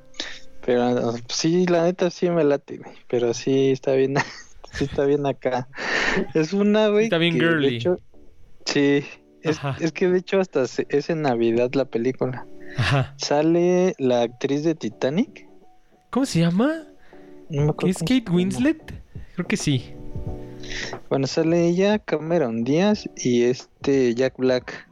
[0.67, 2.91] Pero sí, la neta sí me late, güey.
[3.07, 4.15] Pero sí está bien,
[4.73, 5.67] sí está bien acá.
[6.33, 7.05] Es una, güey.
[7.05, 7.75] Está bien que, de girly.
[7.77, 7.99] hecho,
[8.65, 9.03] sí.
[9.41, 12.45] Es, que de hecho hasta se- es en Navidad la película.
[12.75, 13.13] Ajá.
[13.17, 15.47] Sale la actriz de Titanic.
[16.09, 16.83] ¿Cómo se llama?
[17.49, 18.29] No me acuerdo ¿Qué es Kate.
[18.29, 18.93] Winslet?
[19.35, 19.93] Creo que sí.
[21.09, 24.85] Bueno, sale ella, Cameron Díaz y este Jack Black.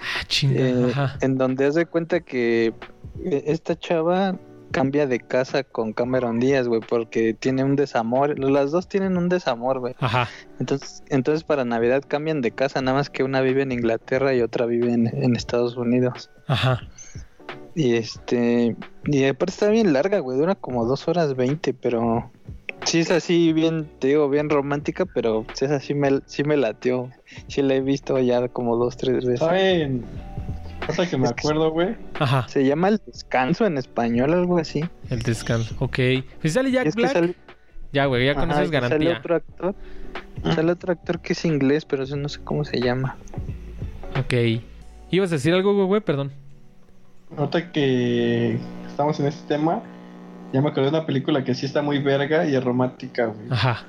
[0.00, 0.60] Ah, chinga.
[0.60, 1.18] Eh, Ajá.
[1.20, 2.72] en donde hace cuenta que
[3.22, 4.38] eh, esta chava
[4.70, 8.38] cambia de casa con Cameron Díaz, güey, porque tiene un desamor.
[8.38, 9.94] Las dos tienen un desamor, güey.
[9.98, 10.28] Ajá.
[10.60, 14.42] Entonces, entonces para Navidad cambian de casa, nada más que una vive en Inglaterra y
[14.42, 16.30] otra vive en, en Estados Unidos.
[16.46, 16.80] Ajá.
[17.74, 18.74] Y este,
[19.04, 22.30] y aparte está bien larga, güey, dura como dos horas veinte, pero
[22.86, 26.56] sí es así bien, te digo, bien romántica, pero sí es así me, sí me
[26.56, 27.10] latió.
[27.48, 29.40] Sí la he visto ya como dos, tres veces.
[29.40, 30.04] ¿Saben?
[30.86, 31.96] Cosa que me acuerdo, güey.
[32.18, 32.46] Ajá.
[32.48, 34.84] Se llama El Descanso en español, algo así.
[35.10, 35.74] El descanso.
[35.80, 35.98] Ok.
[36.40, 37.12] Pues sale Jack Black.
[37.12, 37.34] sale,
[37.92, 39.18] Ya, güey, ya con ajá, eso es y Sale garantía.
[39.18, 39.74] otro actor.
[40.54, 43.16] Sale otro actor que es inglés, pero eso no sé cómo se llama.
[44.18, 44.34] Ok.
[45.10, 46.00] ¿Ibas a decir algo, güey, güey?
[46.00, 46.32] Perdón.
[47.36, 49.82] Ahorita que estamos en este tema,
[50.52, 53.48] ya me acordé de una película que sí está muy verga y es romántica, güey.
[53.50, 53.84] Ajá.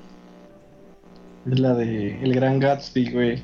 [1.49, 3.43] Es la de El Gran Gatsby, güey.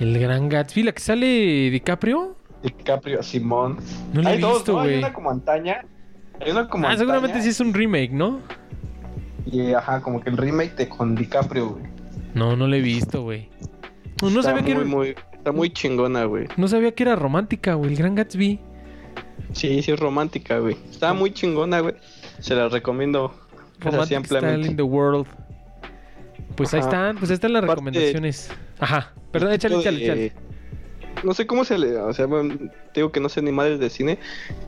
[0.00, 2.36] El gran Gatsby, la que sale DiCaprio.
[2.64, 3.78] DiCaprio, Simón.
[4.12, 4.80] No la he Hay dos, visto, ¿no?
[4.80, 5.84] Hay una como antaña.
[6.40, 8.40] Hay una como Ah, seguramente sí es un remake, ¿no?
[9.46, 11.84] Y ajá, como que el remake de con DiCaprio, güey.
[12.34, 13.48] No, no la he visto, güey.
[14.22, 16.48] No, sabía que muy, era, muy, está muy chingona, güey.
[16.56, 17.90] no sabía que era romántica, güey.
[17.90, 18.58] El gran Gatsby.
[19.52, 20.76] Sí, sí es romántica, güey.
[20.90, 21.94] Está muy chingona, güey.
[22.40, 23.32] Se la recomiendo.
[23.80, 25.26] Romantic Style in the World.
[26.56, 28.50] Pues ahí están, pues ahí están las Aparte- recomendaciones.
[28.78, 29.12] Ajá.
[29.30, 30.32] Perdón, échale, échale, échale.
[31.22, 32.56] No sé cómo se le, o sea, bueno,
[32.94, 34.18] digo que no sé ni madres de cine,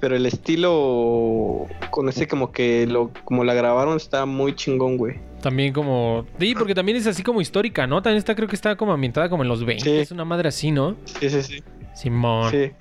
[0.01, 5.19] pero el estilo con ese como que lo, como la grabaron está muy chingón, güey.
[5.43, 6.27] También como...
[6.39, 8.03] Sí, porque también es así como histórica, ¿no?
[8.03, 9.85] También está, creo que está como ambientada como en los 20.
[9.85, 9.97] Sí.
[9.97, 10.97] Es una madre así, ¿no?
[11.05, 11.63] Sí, sí, sí.
[11.95, 12.51] Simón.
[12.51, 12.73] Sí.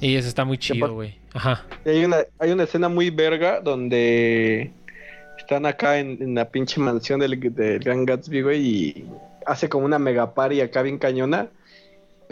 [0.00, 1.18] Y eso está muy chido, güey.
[1.32, 1.64] Ajá.
[1.86, 4.72] Hay una, hay una escena muy verga donde
[5.38, 9.04] están acá en, en la pinche mansión del, del Gran Gatsby, güey, y
[9.46, 11.48] hace como una mega party acá bien cañona.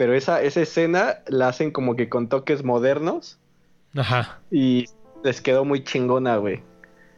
[0.01, 3.37] Pero esa, esa escena la hacen como que con toques modernos
[3.95, 4.39] Ajá.
[4.49, 4.85] y
[5.23, 6.63] les quedó muy chingona, güey.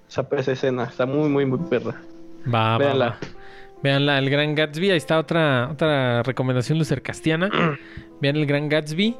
[0.09, 2.01] Esa, esa escena está muy, muy, muy perra.
[2.53, 3.05] Va, Véanla.
[3.11, 3.19] va.
[3.81, 4.91] Véanla, el Gran Gatsby.
[4.91, 7.49] Ahí está otra, otra recomendación lucercastiana.
[8.19, 9.15] Vean el Gran Gatsby.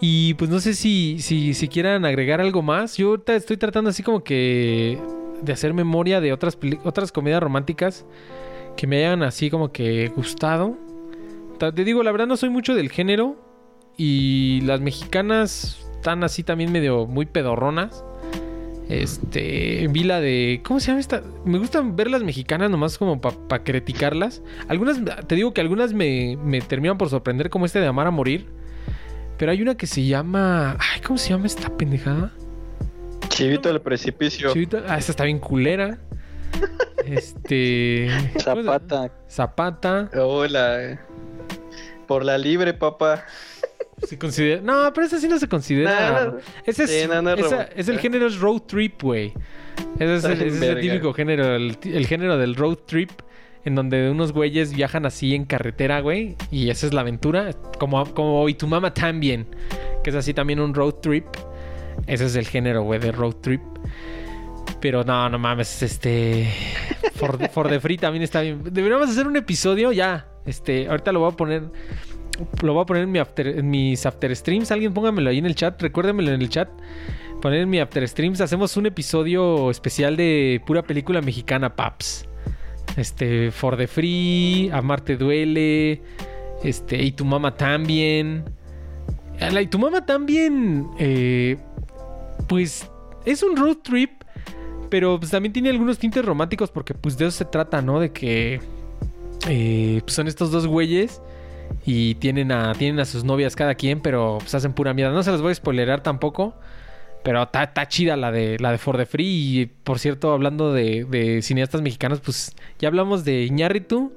[0.00, 2.96] Y pues no sé si, si, si quieran agregar algo más.
[2.96, 5.00] Yo ahorita estoy tratando así como que
[5.40, 8.04] de hacer memoria de otras, otras comedias románticas
[8.76, 10.76] que me hayan así como que gustado.
[11.58, 13.36] Te digo, la verdad no soy mucho del género.
[13.96, 18.04] Y las mexicanas están así también medio muy pedorronas.
[18.88, 20.62] Este, vi la de.
[20.64, 21.22] ¿Cómo se llama esta?
[21.44, 24.40] Me gustan ver las mexicanas nomás como para criticarlas.
[24.68, 28.10] Algunas, te digo que algunas me, me terminan por sorprender, como este de Amar a
[28.10, 28.46] Morir.
[29.36, 30.72] Pero hay una que se llama.
[30.78, 32.32] Ay, ¿cómo se llama esta pendejada?
[33.28, 34.52] Chivito del precipicio.
[34.54, 35.98] Chivito- Ah, esta está bien culera.
[37.04, 38.08] Este.
[38.38, 39.10] Zapata.
[39.30, 40.10] Zapata.
[40.14, 41.00] Hola.
[42.08, 43.24] Por la libre, papá.
[44.04, 44.60] Se considera.
[44.62, 46.24] No, pero esa sí no se considera.
[46.24, 46.36] No.
[46.66, 47.80] Ese es, Sí, no, no es esa- romántica.
[47.80, 49.32] es el género es road trip, güey.
[50.00, 50.80] Ese es, el, ese es el Verga.
[50.80, 53.10] típico género, el género del road trip,
[53.64, 58.04] en donde unos güeyes viajan así en carretera, güey, y esa es la aventura, como,
[58.14, 59.46] como y tu mamá también,
[60.02, 61.26] que es así también un road trip.
[62.06, 63.60] Ese es el género, güey, de road trip.
[64.80, 66.48] Pero no, no mames, este.
[67.16, 68.62] For, for the Free también está bien.
[68.70, 70.26] Deberíamos hacer un episodio ya.
[70.48, 71.62] Este, ahorita lo voy a poner.
[72.62, 74.70] Lo voy a poner en, after- mis after streams.
[74.70, 75.80] Alguien póngamelo ahí en el chat.
[75.82, 76.68] Recuérdemelo en el chat.
[77.42, 78.40] Poner en mi after streams.
[78.40, 82.26] Hacemos un episodio especial de pura película mexicana, paps.
[82.96, 86.00] Este, For the Free, Amarte Duele.
[86.64, 88.44] Este, y tu mamá también.
[89.60, 90.88] Y tu mamá también.
[90.98, 91.56] eh,
[92.48, 92.90] pues
[93.26, 94.22] es un road trip.
[94.90, 98.00] Pero pues también tiene algunos tintes románticos porque pues de eso se trata, ¿no?
[98.00, 98.58] De que
[99.46, 101.22] eh, pues, son estos dos güeyes
[101.84, 105.12] y tienen a, tienen a sus novias cada quien, pero pues hacen pura mierda.
[105.12, 106.54] No se las voy a spoilerar tampoco.
[107.22, 109.26] Pero está chida la de la de For the Free.
[109.60, 114.12] Y por cierto, hablando de, cineastas mexicanos, pues ya hablamos de Iñárritu,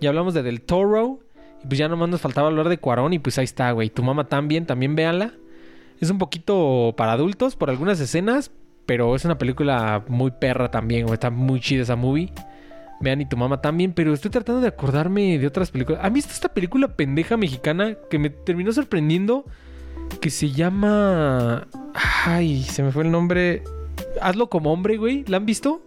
[0.00, 1.20] ya hablamos de Del Toro.
[1.62, 3.12] Y pues ya nomás nos faltaba hablar de Cuarón.
[3.12, 3.90] Y pues ahí está, güey.
[3.90, 5.32] Tu mamá también, también véanla.
[6.00, 8.50] Es un poquito para adultos por algunas escenas.
[8.86, 11.08] Pero es una película muy perra también.
[11.12, 12.32] Está muy chida esa movie.
[13.00, 13.92] Vean y tu mamá también.
[13.92, 16.00] Pero estoy tratando de acordarme de otras películas.
[16.04, 19.44] ¿Han visto esta película pendeja mexicana que me terminó sorprendiendo?
[20.20, 21.66] Que se llama.
[22.24, 23.62] Ay, se me fue el nombre.
[24.20, 25.24] Hazlo como hombre, güey.
[25.28, 25.82] ¿La han visto?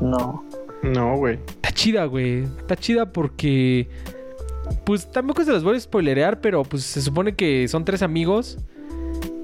[0.00, 0.44] No.
[0.82, 1.38] No, güey.
[1.46, 2.42] Está chida, güey.
[2.42, 3.88] Está chida porque.
[4.84, 8.58] Pues tampoco se las voy a spoilerear, pero pues se supone que son tres amigos.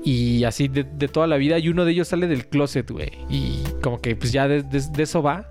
[0.03, 1.59] Y así de, de toda la vida.
[1.59, 3.11] Y uno de ellos sale del closet, güey.
[3.29, 5.51] Y como que pues ya de, de- de eso va.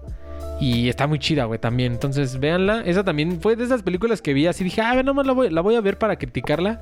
[0.60, 1.94] Y está muy chida, güey, también.
[1.94, 2.82] Entonces, véanla.
[2.86, 4.64] Esa también fue de esas películas que vi así.
[4.64, 6.82] Dije, ah, nomás la voy, la voy a ver para criticarla.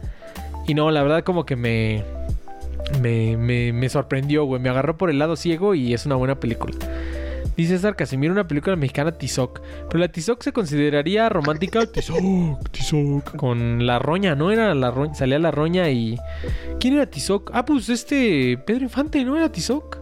[0.68, 2.04] Y no, la verdad como que me...
[3.02, 4.62] Me, me, me sorprendió, güey.
[4.62, 6.74] Me agarró por el lado ciego y es una buena película.
[7.58, 9.62] Dice César Casimiro, una película mexicana Tizoc.
[9.90, 11.86] Pero la Tizoc se consideraría romántica.
[11.92, 13.36] Tizoc, Tizoc.
[13.36, 14.52] Con la roña, ¿no?
[14.52, 15.16] Era la roña.
[15.16, 16.18] Salía la roña y.
[16.80, 17.50] ¿Quién era Tizoc?
[17.54, 18.60] Ah, pues este.
[18.60, 19.98] Pedro Infante, ¿no era Tizoc?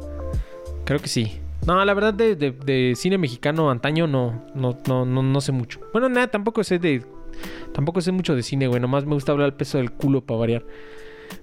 [0.84, 1.40] Creo que sí.
[1.66, 5.80] No, la verdad de, de- cine mexicano antaño no, no, no, no, no sé mucho.
[5.92, 7.04] Bueno, nada, tampoco sé de.
[7.74, 8.80] Tampoco sé mucho de cine, güey.
[8.80, 10.66] Nomás me gusta hablar al peso del culo para variar.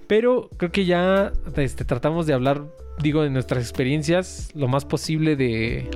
[0.07, 2.62] Pero creo que ya este, tratamos de hablar,
[3.01, 5.91] digo, de nuestras experiencias lo más posible de,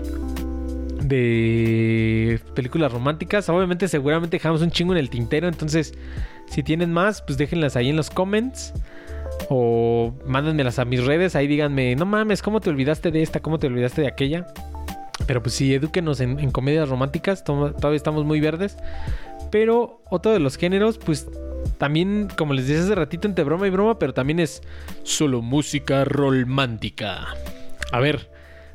[1.02, 3.48] de películas románticas.
[3.48, 5.48] Obviamente, seguramente dejamos un chingo en el tintero.
[5.48, 5.94] Entonces,
[6.48, 8.74] si tienen más, pues déjenlas ahí en los comments.
[9.48, 11.36] O mándenmelas a mis redes.
[11.36, 13.40] Ahí díganme, no mames, ¿cómo te olvidaste de esta?
[13.40, 14.46] ¿Cómo te olvidaste de aquella?
[15.26, 17.44] Pero pues sí, edúquenos en, en comedias románticas.
[17.44, 18.76] to- Todavía estamos muy verdes.
[19.50, 21.28] Pero otro de los géneros, pues
[21.78, 24.62] también, como les decía hace ratito, entre broma y broma, pero también es
[25.04, 27.28] solo música romántica.
[27.92, 28.28] A ver,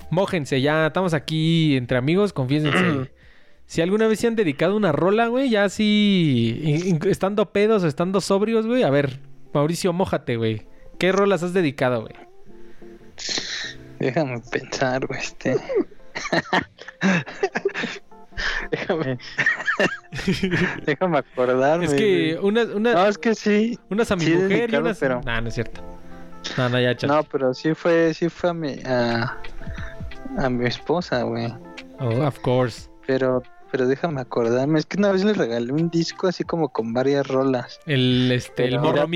[0.09, 3.11] mójense, ya estamos aquí entre amigos, confiésense.
[3.65, 8.22] si alguna vez se han dedicado una rola, güey, ya así, estando pedos o estando
[8.22, 9.19] sobrios, güey, a ver,
[9.54, 10.68] Mauricio, mójate, güey.
[10.99, 12.14] ¿Qué rolas has dedicado, güey?
[13.99, 15.20] Déjame pensar, güey.
[15.20, 15.58] Este.
[18.72, 19.18] Déjame.
[20.86, 21.86] Déjame acordarme.
[21.86, 22.45] Es que güey.
[22.47, 23.78] unas, unas, No, es que sí.
[23.89, 24.97] unas a mi sí, mujer y unas.
[24.99, 25.82] pero- Nah, no es cierto.
[26.58, 27.14] No, no, ya, chacho.
[27.14, 29.38] No, pero sí fue, sí fue a mi, a,
[30.38, 31.54] a mi esposa, güey.
[31.99, 32.89] Oh, of course.
[33.06, 34.80] Pero, pero déjame acordarme.
[34.80, 37.80] Es que una vez le regalé un disco así como con varias rolas.
[37.86, 39.07] El, este, el morro.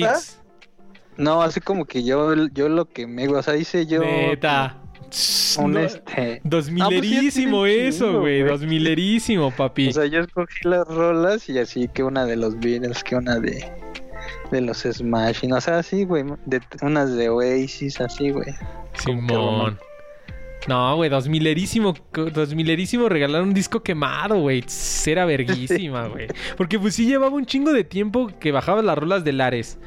[1.18, 4.78] No, así como que yo, yo lo que me, o sea, hice yo Neta.
[5.58, 6.42] un No, este.
[6.44, 8.44] Dos Ah, pues milerísimo eso, güey.
[8.44, 9.90] Dos milerísimo, papi.
[9.90, 13.40] O sea, yo escogí las rolas y así que una de los Beatles, que una
[13.40, 13.64] de
[14.52, 18.54] de los Smashing, o sea, así, güey, de unas de Oasis, así, güey.
[19.04, 19.80] como Simón.
[20.68, 21.94] No, güey, dos milerísimo,
[22.34, 24.64] dos milerísimo regalar un disco quemado, güey.
[25.06, 26.28] Era verguísima, güey.
[26.58, 29.78] Porque pues sí llevaba un chingo de tiempo que bajabas las rolas de Lares.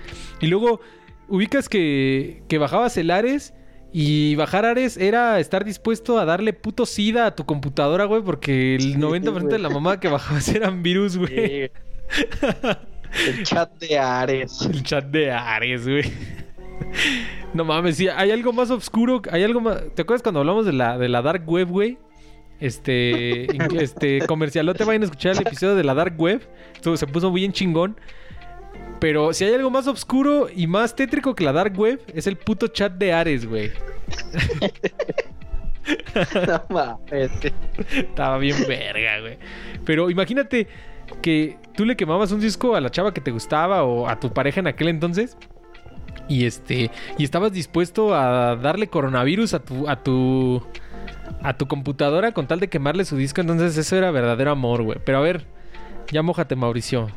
[0.40, 0.80] Y luego
[1.28, 3.54] ubicas que, que bajabas el Ares
[3.92, 8.76] y bajar Ares era estar dispuesto a darle puto sida a tu computadora, güey, porque
[8.76, 9.62] el Sí, 90% de güey.
[9.62, 11.70] la mamá que bajabas eran virus, güey.
[13.26, 14.60] El chat de Ares.
[14.62, 16.04] El chat de Ares, güey.
[17.54, 19.82] No mames, sí, hay algo más oscuro, hay algo más...
[19.94, 21.98] ¿Te acuerdas cuando hablamos de la, de la Dark Web, güey?
[22.60, 23.46] Este,
[23.82, 26.46] este, comercialote, vayan a escuchar el episodio de la Dark Web.
[26.74, 27.96] Esto se puso bien chingón.
[29.00, 32.36] Pero si hay algo más oscuro y más tétrico que la Dark Web, es el
[32.36, 33.70] puto chat de Ares, güey.
[36.46, 37.30] No mames.
[37.94, 39.38] Estaba bien verga, güey.
[39.86, 40.66] Pero imagínate
[41.22, 44.30] que tú le quemabas un disco a la chava que te gustaba o a tu
[44.30, 45.36] pareja en aquel entonces.
[46.26, 46.90] Y este.
[47.18, 49.88] Y estabas dispuesto a darle coronavirus a tu.
[49.88, 50.62] a tu.
[51.42, 53.40] a tu computadora con tal de quemarle su disco.
[53.40, 54.98] Entonces eso era verdadero amor, güey.
[55.04, 55.46] Pero a ver,
[56.10, 57.08] ya mójate, Mauricio.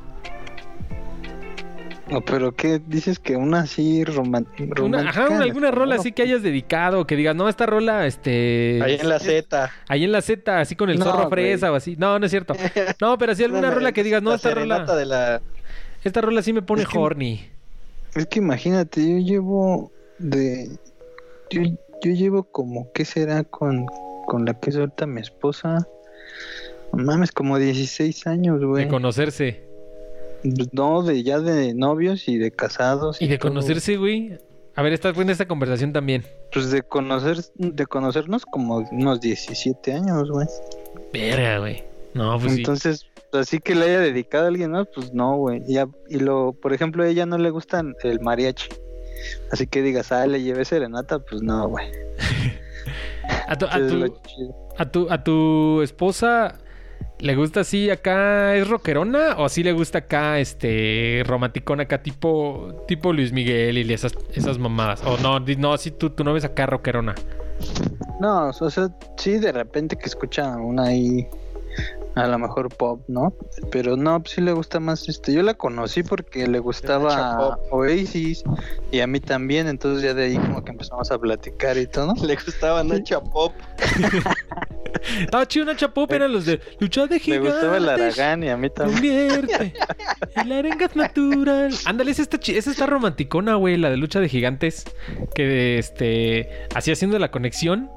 [2.10, 5.10] No, pero ¿qué dices que una así Una, romántica?
[5.10, 8.82] ajá, una- alguna rola así que hayas dedicado, que digas, no, esta rola, este.
[8.84, 9.72] Ahí en la Z.
[9.88, 11.96] Ahí en la Z, así con el No, zorro fresa o así.
[11.98, 12.54] No, no es cierto.
[13.00, 14.76] No, pero así alguna rola que digas, no, esta rola.
[14.76, 15.42] serenata de la...
[16.04, 17.50] Esta rola sí me pone Es que- horny.
[18.16, 20.70] Es que imagínate, yo llevo de
[21.50, 21.62] yo,
[22.04, 23.86] yo llevo como qué será con
[24.28, 25.88] con la que es ahorita mi esposa.
[26.94, 28.86] No mames, como 16 años, güey.
[28.86, 29.64] De conocerse.
[30.74, 33.50] No, de ya de novios y de casados Y de todo.
[33.50, 34.38] conocerse, güey.
[34.76, 36.24] A ver, estás buena esta conversación también.
[36.54, 40.48] Pues de conocer de conocernos como unos 17 años, güey.
[41.14, 41.84] Verga, güey.
[42.14, 42.64] No, pues sí.
[43.34, 45.62] Así que le haya dedicado a alguien más, pues no, güey.
[46.10, 48.70] Y lo, por ejemplo, a ella no le gusta el mariachi.
[49.52, 51.88] Así que digas, ah, le llevé serenata, pues no, güey.
[53.48, 54.14] A tu, a, tu,
[54.78, 56.58] a, tu, a tu esposa
[57.22, 62.84] le gusta así acá, es rockerona o así le gusta acá, este, romanticona acá, tipo,
[62.88, 65.04] tipo Luis Miguel y esas, esas mamadas.
[65.06, 67.14] O no, no, sí, tú, tú no ves acá rockerona.
[68.20, 71.28] No, o sea, sí, de repente que escucha una ahí,
[72.16, 73.34] a lo mejor pop, ¿no?
[73.72, 75.34] Pero no, pues sí le gusta más este.
[75.34, 77.74] Yo la conocí porque le gustaba pop.
[77.74, 78.44] Oasis
[78.92, 82.14] y a mí también, entonces ya de ahí como que empezamos a platicar y todo.
[82.26, 83.54] Le gustaba Nacha Pop.
[85.20, 87.54] Estaba chido una chapop, eran los de lucha de Le gigantes.
[87.54, 89.30] gustaba el Aragán y a mí también.
[89.30, 89.74] Convierte.
[90.36, 91.74] El arenga es natural.
[91.86, 94.84] Ándale, esa está, esa está romanticona, güey, la de lucha de gigantes.
[95.34, 96.68] Que este.
[96.76, 97.90] Así haciendo la conexión.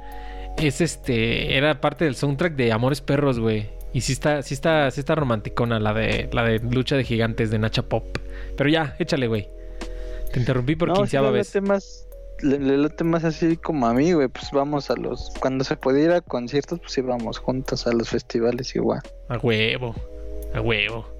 [0.56, 1.56] Es este.
[1.56, 3.68] Era parte del soundtrack de Amores Perros, güey.
[3.94, 7.50] Y sí está, sí está, sí está romanticona la de la de lucha de gigantes
[7.50, 8.04] de Nacha Pop.
[8.56, 9.48] Pero ya, échale, güey.
[10.32, 11.62] Te interrumpí por no, sí quinceava le vez.
[11.62, 12.08] más,
[12.42, 14.26] le, le late más así como a mí, güey.
[14.26, 15.30] Pues vamos a los.
[15.38, 19.00] Cuando se podía ir a conciertos, pues íbamos juntos a los festivales igual.
[19.28, 19.94] A huevo.
[20.52, 21.13] A huevo.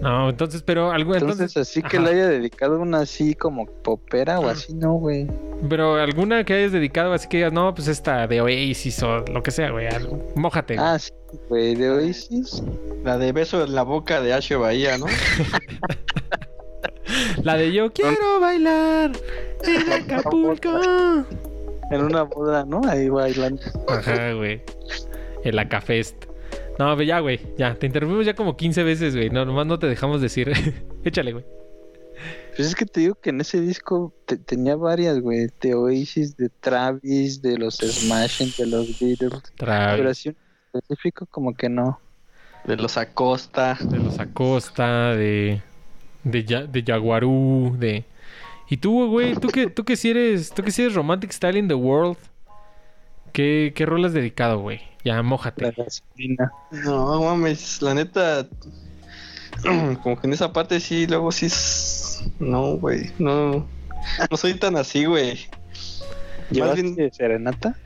[0.00, 2.06] No, entonces, pero algo Entonces, entonces, así que ajá.
[2.06, 4.52] le haya dedicado una así como popera o Ah.
[4.52, 5.26] así, no, güey.
[5.68, 9.42] Pero alguna que hayas dedicado así que digas, no, pues esta de Oasis o lo
[9.42, 9.88] que sea, güey.
[9.88, 10.76] algo- Mójate.
[10.76, 10.86] güey.
[10.86, 11.12] Ah, sí,
[11.48, 12.62] güey, de Oasis.
[13.02, 15.06] La de beso en la boca de Ashe Bahía, ¿no?
[17.42, 19.12] La de yo quiero bailar
[19.64, 20.68] en Acapulco.
[21.90, 22.82] En una boda, ¿no?
[22.86, 23.62] Ahí bailando.
[23.88, 24.60] Ajá, güey.
[25.42, 26.26] El Acafest.
[26.78, 27.40] No, pero ya, güey.
[27.56, 29.30] Ya, te interrumpimos ya como 15 veces, güey.
[29.30, 30.52] No, nomás no te dejamos decir.
[31.04, 31.44] Échale, güey.
[32.56, 35.48] Pues es que te digo que en ese disco te- tenía varias, güey.
[35.60, 39.30] De Oasis, de Travis, de los Smashing, de los Beatles.
[39.30, 40.36] Pero Travis, así un
[40.74, 42.00] específico como que no.
[42.64, 43.78] De los Acosta.
[43.80, 45.62] de los Acosta, de.
[46.24, 48.04] De, Ya- de Jaguarú, de.
[48.68, 50.50] Y tú, güey, tú que, tú que si eres.
[50.52, 52.16] Tú que si eres Romantic Style in the World.
[53.32, 54.80] ¿Qué, qué rol has dedicado, güey?
[55.04, 55.70] Ya, La mójate.
[55.76, 56.52] gasolina.
[56.70, 58.46] No, mames, la neta.
[60.02, 61.46] Como que en esa parte sí, luego sí.
[61.46, 63.10] es- No, güey.
[63.18, 63.66] No.
[64.30, 65.38] No soy tan así, güey.
[66.50, 67.76] ¿Llevaste bien- serenata?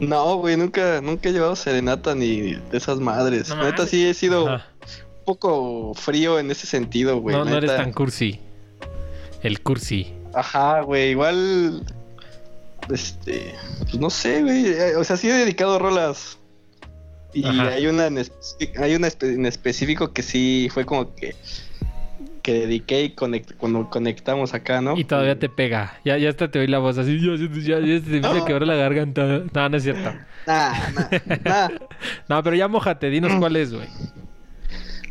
[0.00, 3.48] No, güey, nunca, nunca he llevado serenata ni de esas madres.
[3.50, 4.66] No neta, sí he sido Ajá.
[4.80, 7.36] un poco frío en ese sentido, güey.
[7.36, 8.40] no, no eres tan cursi.
[9.42, 10.12] El cursi.
[10.34, 11.84] Ajá, güey, igual.
[12.90, 13.54] Este.
[13.80, 14.66] Pues no sé, güey.
[14.66, 16.38] eh, O sea, sí he dedicado rolas.
[17.34, 17.68] Y Ajá.
[17.68, 18.18] hay una, en
[18.78, 21.34] hay una en específico que sí fue como que.
[22.42, 24.96] Que dediqué y conect- cuando conectamos acá, ¿no?
[24.96, 25.98] Y todavía te pega.
[26.04, 27.20] Ya, ya hasta te oí la voz así.
[27.20, 29.42] Ya, ya, ya, ya se te empieza a quebrar la garganta.
[29.52, 30.14] No, no es cierto.
[30.46, 31.08] Nah, nah,
[31.44, 31.68] nah.
[32.28, 33.10] No, pero ya mojate.
[33.10, 33.86] Dinos cuál es, güey.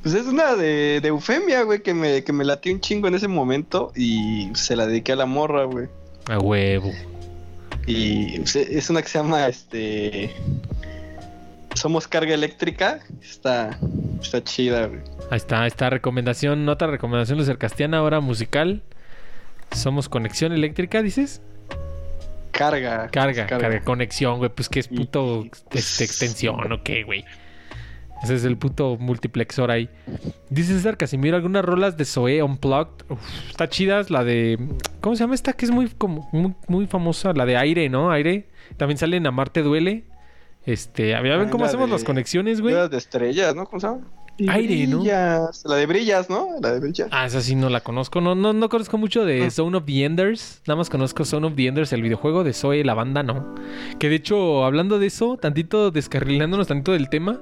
[0.01, 3.15] Pues es una de, de Eufemia, güey, que me, que me latió un chingo en
[3.15, 5.87] ese momento y se la dediqué a la morra, güey.
[6.29, 6.91] A huevo.
[7.85, 10.31] Y pues, es una que se llama, este...
[11.75, 12.99] Somos carga eléctrica.
[13.21, 13.77] Está,
[14.21, 15.01] está chida, güey.
[15.29, 18.81] Ahí está, esta recomendación, otra recomendación de Cercastiana, ahora musical.
[19.71, 21.41] Somos conexión eléctrica, dices.
[22.51, 23.09] Carga.
[23.11, 24.49] Carga, carga, conexión, güey.
[24.49, 27.23] Pues que es puto y- este, extensión o qué, güey.
[28.23, 29.89] Ese es el puto multiplexor ahí.
[30.49, 33.05] Dice César Casimiro, algunas rolas de Zoe Unplugged.
[33.09, 34.09] Uf, está chidas.
[34.09, 34.57] La de.
[35.01, 35.53] ¿Cómo se llama esta?
[35.53, 37.33] Que es muy, como, muy, muy famosa.
[37.33, 38.11] La de aire, ¿no?
[38.11, 38.47] Aire.
[38.77, 40.03] También sale en Amarte Duele.
[40.65, 41.15] Este.
[41.15, 42.73] A ver, a ver cómo la hacemos de- las conexiones, güey.
[42.73, 43.65] Era de estrellas, ¿no?
[43.65, 44.01] ¿Cómo se llama?
[44.49, 45.03] Aire, ¿no?
[45.03, 46.47] La de brillas, ¿no?
[46.61, 47.07] La de brillas.
[47.11, 48.21] Ah, esa sí no la conozco.
[48.21, 49.49] No, no, no conozco mucho de Ah.
[49.49, 50.61] Zone of the Enders.
[50.67, 53.55] Nada más conozco Zone of the Enders, el videojuego de Zoe, la banda, no.
[53.99, 57.39] Que de hecho, hablando de eso, tantito descarrilándonos tantito del tema.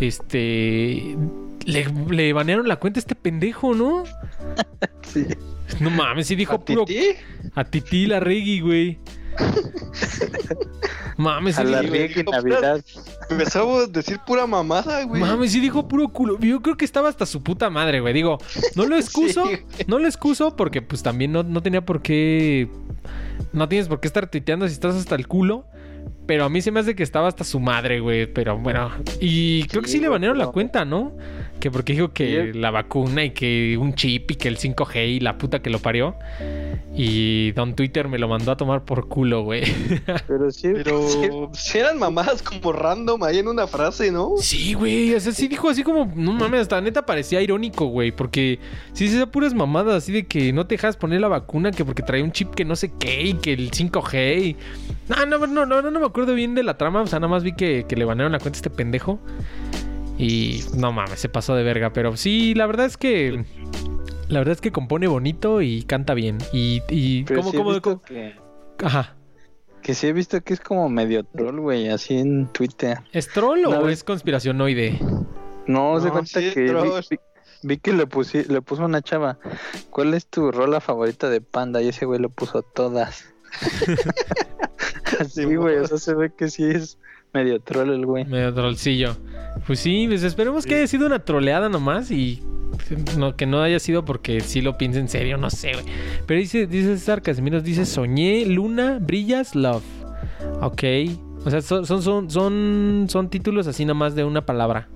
[0.00, 1.16] Este.
[1.64, 4.04] Le, le banearon la cuenta a este pendejo, ¿no?
[5.02, 5.24] Sí.
[5.80, 6.84] No mames, sí dijo ¿A puro.
[6.84, 7.00] Titi?
[7.54, 8.98] A Titi la reggae, güey.
[11.16, 12.84] mames, A sí la en Navidad.
[13.30, 15.20] Empezó a decir pura mamada, güey.
[15.20, 16.38] Mames, sí dijo puro culo.
[16.40, 18.14] Yo creo que estaba hasta su puta madre, güey.
[18.14, 18.38] Digo,
[18.74, 19.46] no lo excuso.
[19.46, 22.68] Sí, no lo excuso porque pues también no, no tenía por qué...
[23.52, 25.66] No tienes por qué estar tuiteando si estás hasta el culo.
[26.26, 28.26] Pero a mí se me hace que estaba hasta su madre, güey.
[28.26, 28.90] Pero bueno.
[29.20, 31.16] Y creo que sí le banearon la cuenta, ¿no?
[31.60, 32.58] Que porque dijo que Sí.
[32.58, 35.78] la vacuna y que un chip y que el 5G y la puta que lo
[35.78, 36.14] parió.
[36.94, 39.62] Y Don Twitter me lo mandó a tomar por culo, güey.
[40.28, 44.32] Pero sí, sí, Pero si eran mamadas como random ahí en una frase, ¿no?
[44.38, 45.14] Sí, güey.
[45.14, 48.12] O sea, sí dijo así como, no mames, hasta neta parecía irónico, güey.
[48.12, 48.58] Porque
[48.92, 51.84] sí se da puras mamadas, así de que no te dejas poner la vacuna, que
[51.84, 54.38] porque trae un chip que no sé qué, y que el 5G.
[54.42, 54.56] Y...
[55.08, 57.02] No, no, no, no, no, no me acuerdo bien de la trama.
[57.02, 59.18] O sea, nada más vi que, que le banearon la cuenta a este pendejo.
[60.18, 61.92] Y no mames, se pasó de verga.
[61.92, 63.44] Pero sí, la verdad es que.
[64.28, 66.38] La verdad es que compone bonito y canta bien.
[66.52, 66.82] Y.
[66.88, 68.34] y pero ¿cómo, sí he cómo- visto cómo- que,
[68.84, 69.14] Ajá.
[69.82, 72.98] que sí he visto que es como medio troll, güey, así en Twitter.
[73.12, 74.98] ¿Es troll o es conspiracionoide?
[75.66, 76.88] No, se No, cuenta sí es que vi, troll.
[77.10, 77.18] vi-
[77.62, 79.38] vi que le, pusi- le puso una chava.
[79.90, 81.80] ¿Cuál es tu rola favorita de Panda?
[81.82, 83.26] Y ese güey le puso todas.
[85.20, 86.98] Así, güey, o sea, se ve que sí es
[87.36, 88.24] medio troll el güey.
[88.24, 89.16] Medio trollcillo.
[89.66, 92.42] Pues sí, pues esperemos que haya sido una troleada nomás y
[93.18, 95.84] no, que no haya sido porque sí lo piensa en serio, no sé, güey.
[96.26, 99.84] Pero dice, dice César Casimiros, dice soñé, luna, brillas, love.
[100.62, 100.82] Ok.
[101.44, 104.88] O sea, son, son, son, son, son títulos así nomás de una palabra.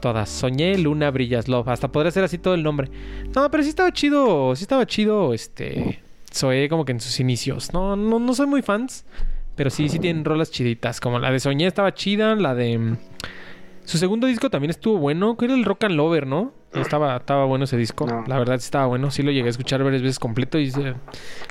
[0.00, 0.28] Todas.
[0.28, 1.68] Soñé, luna, brillas, love.
[1.68, 2.90] Hasta podría ser así todo el nombre.
[3.34, 6.00] No, pero sí estaba chido, sí estaba chido, este...
[6.32, 7.72] Zoe como que en sus inicios.
[7.72, 9.04] No, no, no soy muy fans.
[9.60, 11.02] Pero sí, sí tienen rolas chiditas.
[11.02, 12.34] Como la de Soñé estaba chida.
[12.34, 12.78] La de.
[12.78, 12.96] mm,
[13.84, 15.36] Su segundo disco también estuvo bueno.
[15.36, 16.54] Que era el Rock and Lover, ¿no?
[16.72, 18.06] Estaba, estaba bueno ese disco.
[18.06, 18.24] No.
[18.26, 19.10] La verdad sí estaba bueno.
[19.10, 20.58] Sí lo llegué a escuchar varias veces completo.
[20.58, 20.94] Y eh,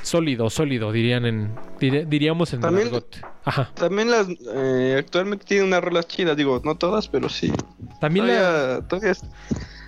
[0.01, 1.51] sólido, sólido, dirían en.
[1.79, 2.89] dir- diríamos en También-.
[3.45, 3.69] Ajá.
[3.75, 7.53] También las eh, actualmente tienen unas rolas chidas, digo, no todas, pero sí.
[8.01, 8.33] También la.
[8.33, 9.13] Todavía, todavía,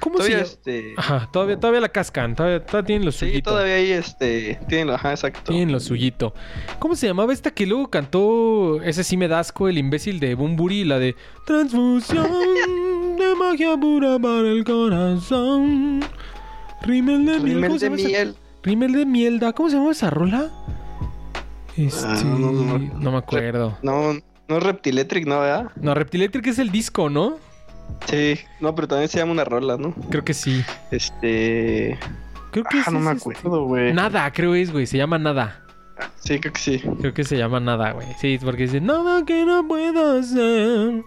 [0.01, 2.35] ¿Cómo se todavía, este, Ajá, todavía, todavía la cascan.
[2.35, 3.51] Todavía, todavía tienen lo sí, suyito.
[3.51, 5.51] todavía ahí, este, tienen, ajá, exacto.
[5.51, 6.33] Tienen lo suyito.
[6.79, 8.81] ¿Cómo se llamaba esta que luego cantó?
[8.81, 12.25] Ese sí me da asco, el imbécil de Bumburi, la de Transfusión
[13.15, 16.01] de magia pura para el corazón.
[16.81, 17.43] Rímel de miel.
[17.43, 18.35] Rímel ¿Cómo se de miel.
[18.63, 19.53] Rímel de mielda.
[19.53, 20.49] ¿Cómo se llama esa rola?
[21.77, 22.07] Este.
[22.07, 22.79] Ah, no, no, no.
[22.79, 23.77] no me acuerdo.
[23.83, 24.13] No,
[24.47, 25.71] no es Reptiletric, ¿no, verdad?
[25.75, 27.37] No, Reptiletric es el disco, ¿no?
[28.07, 29.93] Sí, no, pero también se llama una rola, ¿no?
[30.09, 30.63] Creo que sí.
[30.91, 31.97] Este...
[32.51, 33.93] Creo que Ah, sí no me acuerdo, güey.
[33.93, 34.85] Nada, creo es, güey.
[34.85, 35.65] Se llama Nada.
[36.19, 36.79] Sí, creo que sí.
[36.99, 38.07] Creo que se llama Nada, güey.
[38.19, 41.03] Sí, porque dice Nada que no puedo hacer.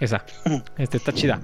[0.00, 0.24] Esa.
[0.78, 1.40] Este, está chida.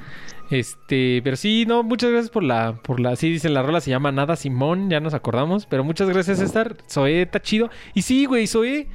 [0.51, 3.91] Este, pero sí, no, muchas gracias por la, por la, sí dicen la rola se
[3.91, 7.69] llama Nada Simón, ya nos acordamos, pero muchas gracias César, Zoé está chido.
[7.93, 8.89] Y sí, güey, Zoé,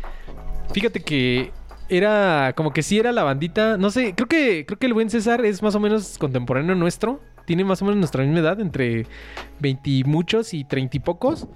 [0.73, 1.51] fíjate que
[1.89, 5.09] era, como que sí era la bandita, no sé, creo que, creo que el buen
[5.09, 9.05] César es más o menos contemporáneo nuestro, tiene más o menos nuestra misma edad, entre
[9.59, 11.47] 20 y muchos y 30 y pocos.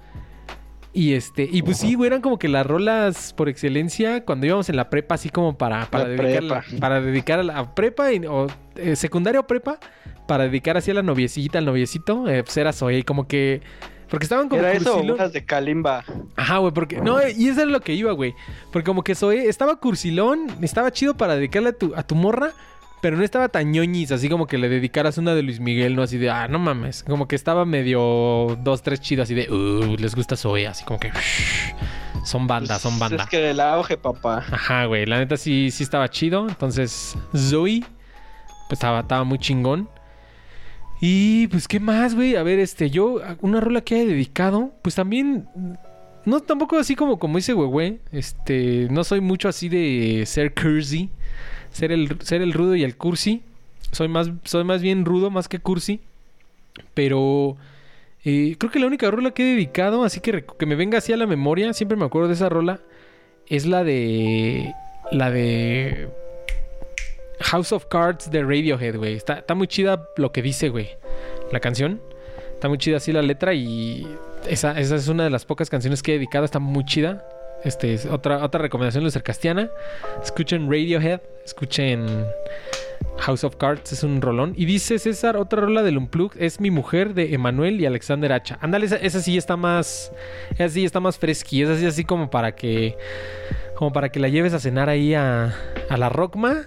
[0.92, 4.68] Y este, y pues sí, güey, eran como que las rolas por excelencia cuando íbamos
[4.68, 6.80] en la prepa, así como para, para La dedicar prepa.
[6.80, 9.78] para dedicar a la prepa y- o eh, secundaria o prepa,
[10.26, 12.72] para dedicar así a la noviecita, al noviecito, eh, pues era
[13.04, 13.60] como que.
[14.10, 16.04] Porque estaban como Era eso, cursilón- unas de Kalimba.
[16.36, 16.96] Ajá, güey, porque.
[17.00, 18.34] No, eh, y eso es lo que iba, güey.
[18.72, 22.52] Porque como que Zoe estaba cursilón, estaba chido para dedicarle a tu, a tu morra,
[23.00, 26.02] pero no estaba tan ñoñis, así como que le dedicaras una de Luis Miguel, no
[26.02, 27.04] así de, ah, no mames.
[27.04, 30.98] Como que estaba medio dos, tres chido, así de, uh, les gusta Zoe, así como
[30.98, 31.12] que.
[32.24, 33.24] son banda, son Pues, banda.
[33.24, 34.44] Es que el auge, papá.
[34.50, 36.48] Ajá, güey, la neta sí, sí estaba chido.
[36.48, 37.80] Entonces, Zoe,
[38.68, 39.88] pues estaba, estaba muy chingón.
[41.00, 42.36] Y pues, ¿qué más, güey?
[42.36, 45.48] A ver, este, yo, una rola que haya dedicado, pues también,
[46.24, 51.10] no tampoco así como, como dice güey, este, no soy mucho así de ser cursi,
[51.72, 53.42] ser el, ser el rudo y el cursi.
[53.92, 56.00] Soy más, soy más bien rudo más que cursi.
[56.94, 57.56] Pero
[58.24, 61.12] eh, creo que la única rola que he dedicado, así que, que me venga así
[61.12, 62.80] a la memoria, siempre me acuerdo de esa rola,
[63.46, 64.74] es la de.
[65.10, 66.08] La de.
[67.40, 69.14] House of Cards de Radiohead, güey.
[69.14, 70.96] Está, muy chida lo que dice, güey.
[71.52, 72.00] La canción.
[72.54, 74.06] Está muy chida así la letra y.
[74.48, 76.44] Esa, esa es una de las pocas canciones que he dedicado.
[76.44, 77.24] Está muy chida.
[77.64, 79.70] Este es otra, otra recomendación de Castiana.
[80.22, 81.20] Escuchen Radiohead.
[81.44, 82.26] Escuchen
[83.18, 83.92] House of Cards.
[83.92, 84.54] Es un rolón.
[84.56, 88.58] Y dice César, otra rola del Unplug es Mi Mujer de Emanuel y Alexander Hacha.
[88.60, 90.12] Ándale, esa, esa sí está más.
[90.54, 91.62] Esa sí está más fresqui.
[91.62, 92.96] Esa sí así como para que.
[93.76, 95.54] Como para que la lleves a cenar ahí a,
[95.88, 96.66] a la Rockma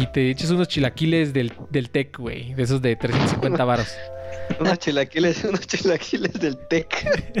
[0.00, 2.54] y te eches unos chilaquiles del, del Tec, güey.
[2.54, 3.88] De esos de 350 varos.
[4.58, 6.88] Unos chilaquiles, unos chilaquiles del Tec.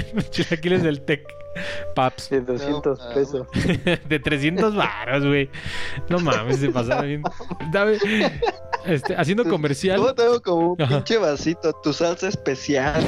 [0.12, 1.26] Unos chilaquiles del Tec.
[1.94, 2.30] Paps.
[2.30, 3.46] De 200 No, pesos.
[4.08, 5.50] de 300 varos, güey.
[6.08, 7.22] No mames, se pasaba bien.
[7.72, 7.98] Dame-
[8.86, 9.98] Este, haciendo comercial.
[10.00, 10.96] Yo tengo como un Ajá.
[10.96, 13.04] pinche vasito, tu salsa especial.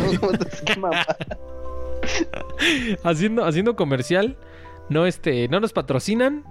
[3.02, 4.36] haciendo, haciendo comercial.
[4.88, 6.44] No, este, no nos patrocinan,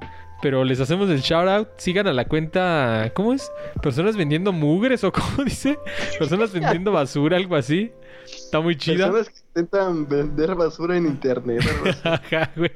[0.43, 1.69] pero les hacemos el shout out.
[1.77, 3.49] Sigan a la cuenta, ¿cómo es?
[3.81, 5.79] Personas vendiendo mugres o cómo dice?
[6.19, 7.93] Personas vendiendo basura, algo así.
[8.25, 9.09] Está muy chida.
[9.09, 11.61] Personas que intentan vender basura en internet.
[12.03, 12.71] Ajá, güey.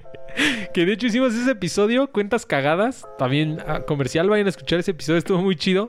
[0.73, 3.05] Que de hecho hicimos ese episodio, cuentas cagadas.
[3.17, 5.87] También ah, comercial, vayan a escuchar ese episodio, estuvo muy chido.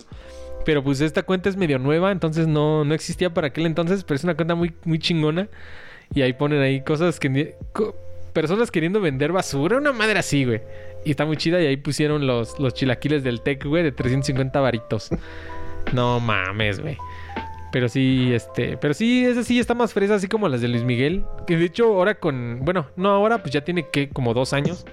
[0.65, 4.17] Pero pues esta cuenta es medio nueva, entonces no, no existía para aquel entonces, pero
[4.17, 5.49] es una cuenta muy, muy chingona.
[6.13, 7.55] Y ahí ponen ahí cosas que...
[7.73, 7.95] co-
[8.29, 10.61] personas queriendo vender basura, una madre así, güey.
[11.05, 14.61] Y está muy chida y ahí pusieron los, los chilaquiles del Tec, güey, de 350
[14.61, 15.11] varitos.
[15.93, 16.99] No mames, güey.
[17.71, 20.85] Pero sí, este, pero sí, esa sí está más fresa, así como las de Luis
[20.85, 21.25] Miguel.
[21.47, 24.87] Que de hecho, ahora con, bueno, no ahora, pues ya tiene que como dos años.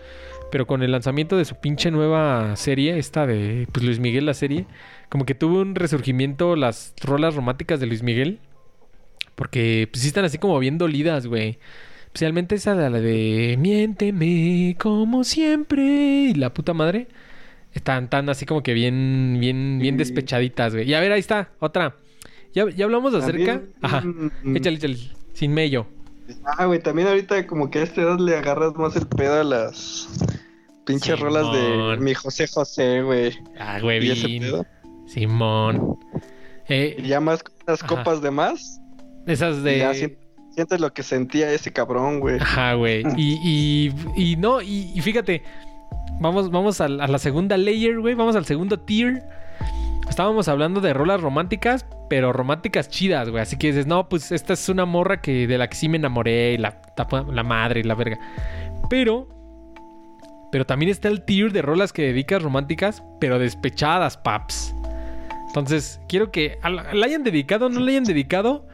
[0.51, 4.33] Pero con el lanzamiento de su pinche nueva serie, esta de pues, Luis Miguel, la
[4.33, 4.67] serie,
[5.09, 8.39] como que tuvo un resurgimiento las rolas románticas de Luis Miguel.
[9.35, 11.59] Porque pues sí están así como bien dolidas, güey.
[12.15, 15.83] Especialmente esa de la de Miénteme como siempre
[16.29, 17.09] y la puta madre.
[17.73, 20.89] Están tan así como que bien, bien, bien despechaditas, güey.
[20.89, 21.97] Y a ver, ahí está, otra.
[22.53, 23.55] Ya, ya hablamos acerca.
[23.55, 23.99] También, Ajá.
[24.45, 24.97] mm, Échale, échale.
[25.33, 25.87] Sin mello.
[26.45, 29.43] Ah, güey, también ahorita como que a esta edad le agarras más el pedo a
[29.43, 30.07] las
[30.85, 33.33] pinches rolas de mi José José, güey.
[33.59, 34.39] Ah, ese güey.
[34.39, 34.65] pedo.
[35.05, 35.99] Simón.
[36.69, 37.85] Eh, Y ya más Ajá.
[37.87, 38.79] copas de más.
[39.27, 40.17] esas de.
[40.55, 42.37] Sien- sientes lo que sentía ese cabrón, güey.
[42.39, 43.03] Ajá, güey.
[43.17, 43.39] Y,
[44.15, 45.43] y, y no, y, y fíjate,
[46.19, 48.15] vamos, vamos a, la- a la segunda layer, güey.
[48.15, 49.23] Vamos al segundo tier.
[50.09, 53.41] Estábamos hablando de rolas románticas, pero románticas chidas, güey.
[53.41, 55.97] Así que dices, no, pues esta es una morra que de la que sí me
[55.97, 56.79] enamoré, y la,
[57.31, 58.19] la madre y la verga.
[58.87, 59.27] Pero,
[60.51, 64.75] pero también está el tier de rolas que dedicas románticas, pero despechadas, paps.
[65.47, 68.67] Entonces, quiero que la hayan dedicado, no la hayan dedicado,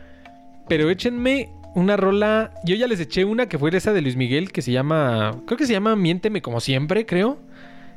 [0.68, 2.51] pero échenme una rola.
[2.63, 5.38] Yo ya les eché una que fue esa de Luis Miguel, que se llama.
[5.45, 7.39] Creo que se llama Miénteme como siempre, creo.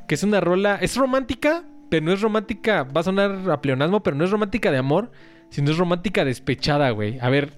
[0.07, 0.77] Que es una rola.
[0.81, 2.85] Es romántica, pero no es romántica.
[2.85, 5.11] Va a sonar a pleonasmo, pero no es romántica de amor,
[5.51, 7.19] sino es romántica despechada, güey.
[7.21, 7.53] A ver.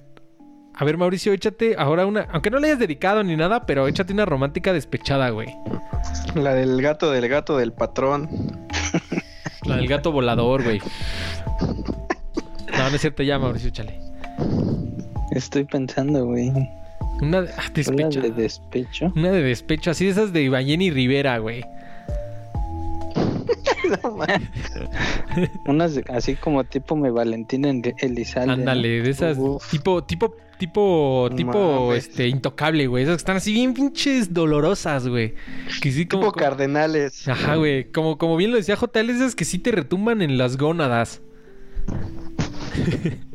[0.78, 2.26] A ver, Mauricio, échate ahora una.
[2.32, 5.48] Aunque no le hayas dedicado ni nada, pero échate una romántica despechada, güey.
[6.34, 8.28] La del gato del gato del patrón.
[9.64, 10.80] La del gato volador, güey.
[12.76, 13.98] No, no es cierto, ya, Mauricio, échale.
[15.36, 16.50] Estoy pensando, güey.
[17.20, 19.12] Una de, ah, Una de despecho.
[19.14, 21.62] Una de despecho, así de esas de Balleni Rivera, güey.
[25.66, 28.46] Unas de- así como tipo me Valentina en Elizalde.
[28.48, 28.52] ¿no?
[28.54, 29.70] Ándale, de esas Uf.
[29.70, 32.08] tipo, tipo, tipo, No tipo, mames.
[32.08, 33.04] este, intocable, güey.
[33.04, 35.34] Esas que están así bien pinches dolorosas, güey.
[35.80, 36.22] Que sí como.
[36.22, 37.28] Tipo como- cardenales.
[37.28, 37.90] Ajá, güey.
[37.92, 41.20] Como, como bien lo decía JL, esas que sí te retumban en las gónadas.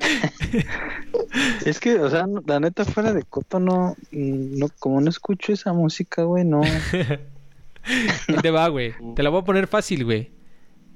[1.64, 5.72] Es que, o sea, la neta, fuera de Coto, no, no, como no escucho esa
[5.72, 6.62] música, güey, no.
[7.84, 8.94] Ahí te va, güey.
[9.14, 10.30] Te la voy a poner fácil, güey.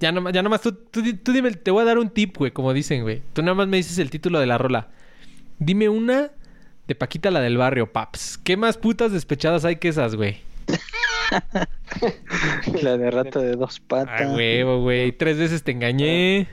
[0.01, 2.51] Ya nomás, ya nomás tú, tú, tú dime, te voy a dar un tip, güey,
[2.51, 3.23] como dicen, güey.
[3.33, 4.89] Tú nada más me dices el título de la rola.
[5.59, 6.31] Dime una
[6.87, 8.39] de Paquita, la del barrio, paps.
[8.39, 10.39] ¿Qué más putas despechadas hay que esas, güey?
[12.83, 14.23] La de rata de dos patas.
[14.23, 15.13] Ah, huevo, güey.
[15.13, 16.49] Tres veces te engañé.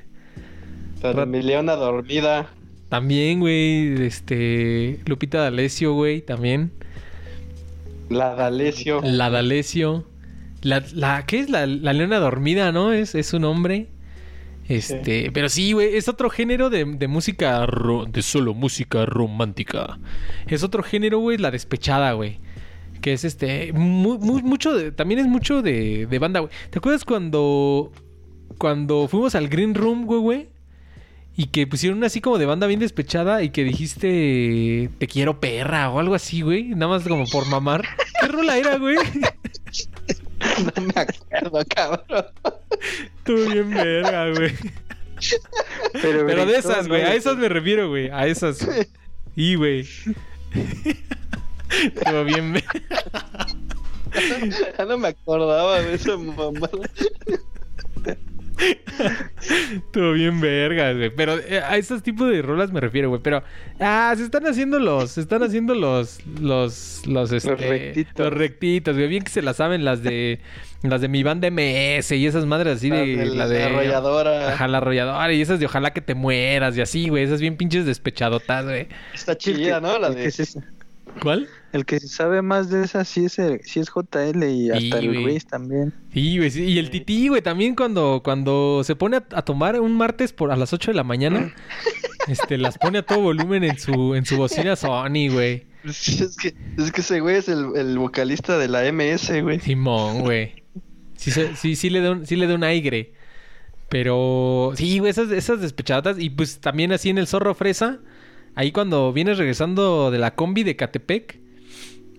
[1.01, 2.47] La de mi leona dormida.
[2.89, 4.01] También, güey.
[4.05, 4.99] Este.
[5.05, 6.21] Lupita D'Alessio, güey.
[6.21, 6.71] También.
[8.09, 9.01] La D'Alessio.
[9.03, 10.05] La D'Alessio.
[10.61, 11.49] La, la, ¿qué es?
[11.49, 12.91] La, la leona dormida, ¿no?
[12.93, 13.87] Es, es su nombre.
[14.67, 19.99] Este, pero sí, güey, es otro género de, de música, ro- de solo música romántica.
[20.47, 22.39] Es otro género, güey, la despechada, güey.
[23.01, 26.51] Que es este, mu- mu- mucho, de- también es mucho de, de banda, güey.
[26.69, 27.91] ¿Te acuerdas cuando,
[28.59, 30.47] cuando fuimos al Green Room, güey, güey?
[31.37, 35.39] Y que pusieron una así como de banda bien despechada y que dijiste, te quiero
[35.39, 36.69] perra o algo así, güey.
[36.69, 37.83] Nada más como por mamar.
[38.19, 38.97] ¿Qué rola era, güey?
[40.75, 42.25] No me acuerdo, cabrón.
[43.17, 44.51] Estuvo bien verga, güey.
[46.01, 47.03] Pero, Pero de esas, güey.
[47.03, 47.09] ¿no?
[47.09, 48.09] A esas me refiero, güey.
[48.09, 48.67] A esas.
[49.35, 49.87] Y, güey.
[51.71, 52.71] Estuvo bien verga.
[54.77, 56.69] Ya no me acordaba de esa mamada.
[59.75, 61.09] Estuvo bien verga, güey.
[61.15, 63.21] Pero eh, a esos tipos de rolas me refiero, güey.
[63.21, 63.43] Pero,
[63.79, 68.25] ah, se están haciendo los, se están haciendo los, los, los, este, rectitos.
[68.25, 69.07] los rectitos, güey.
[69.07, 70.39] Bien que se las saben las de,
[70.83, 73.65] las de mi banda MS y esas madres así de, La de la de, la
[73.65, 74.53] arrolladora.
[74.53, 77.23] Ajá, la arrolladora y esas de ojalá que te mueras y así, güey.
[77.23, 78.87] Esas bien pinches despechadotas, güey.
[79.13, 79.97] Está chida, ¿no?
[79.99, 80.29] La de...
[80.31, 80.59] se-
[81.21, 81.47] ¿Cuál?
[81.73, 85.05] El que sabe más de esas sí es, el- sí es JL y hasta Sí,
[85.05, 85.23] el güey.
[85.23, 85.93] Luis también.
[86.13, 86.63] Sí, güey, sí.
[86.63, 90.51] Y el tití, güey, también cuando, cuando se pone a, a tomar un martes por
[90.51, 91.53] a las 8 de la mañana,
[92.27, 95.65] este, las pone a todo volumen en su, en su bocina Sony, güey.
[95.83, 99.59] Es que, es que ese güey es el, el vocalista de la MS, güey.
[99.59, 100.63] Simón, güey.
[101.15, 103.13] Sí, sí le da un, sí le da un aire.
[103.89, 106.17] Pero sí, güey, esas, esas despechadas.
[106.19, 107.99] Y pues también así en el Zorro Fresa.
[108.55, 111.39] Ahí cuando vienes regresando de la combi de Catepec.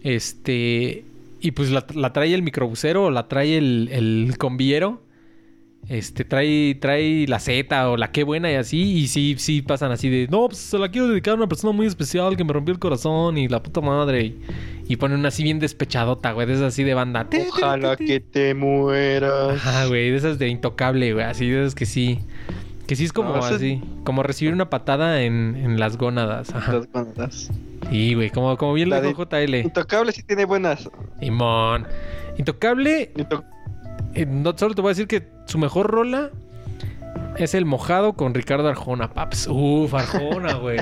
[0.03, 1.05] Este.
[1.41, 5.03] Y pues la, la trae el microbusero o la trae el, el combiero.
[5.89, 8.99] Este, trae, trae la Z o la qué buena y así.
[8.99, 11.73] Y sí, sí pasan así de, no, pues se la quiero dedicar a una persona
[11.73, 14.27] muy especial que me rompió el corazón y la puta madre.
[14.27, 14.41] Y,
[14.89, 17.29] y ponen una así bien despechadota, güey, de esas así de banda.
[17.49, 19.57] Ojalá que te mueras.
[19.57, 22.21] Ajá, güey, de esas de intocable, güey, así de esas que sí.
[22.93, 26.55] Que sí es como No, así, como recibir una patada en, en las gónadas.
[26.55, 26.75] Ajá.
[26.75, 27.51] Las bandas.
[27.89, 29.55] Sí, güey, como, como bien La lo dijo JL.
[29.55, 30.91] Intocable sí tiene buenas.
[31.19, 31.87] Simón.
[32.37, 33.45] Intocable, Into-
[34.13, 36.33] eh, no solo te voy a decir que su mejor rola
[37.39, 39.47] es el mojado con Ricardo Arjona, paps.
[39.51, 40.81] Uf, Arjona, güey.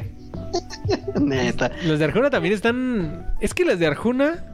[1.20, 1.70] Neta.
[1.86, 3.34] Los de Arjona también están.
[3.40, 4.46] Es que las de Arjona.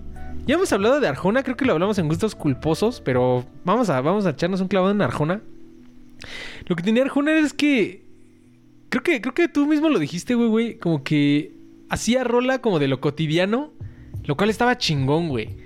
[0.47, 3.99] Ya hemos hablado de Arjona, creo que lo hablamos en gustos culposos, pero vamos a,
[4.03, 5.41] vamos a echarnos un clavado en Arjona.
[6.67, 8.05] Lo que tenía Arjona es que.
[8.89, 10.79] Creo que, creo que tú mismo lo dijiste, güey, güey.
[10.79, 11.53] Como que
[11.89, 13.73] hacía rola como de lo cotidiano.
[14.25, 15.57] Lo cual estaba chingón, güey.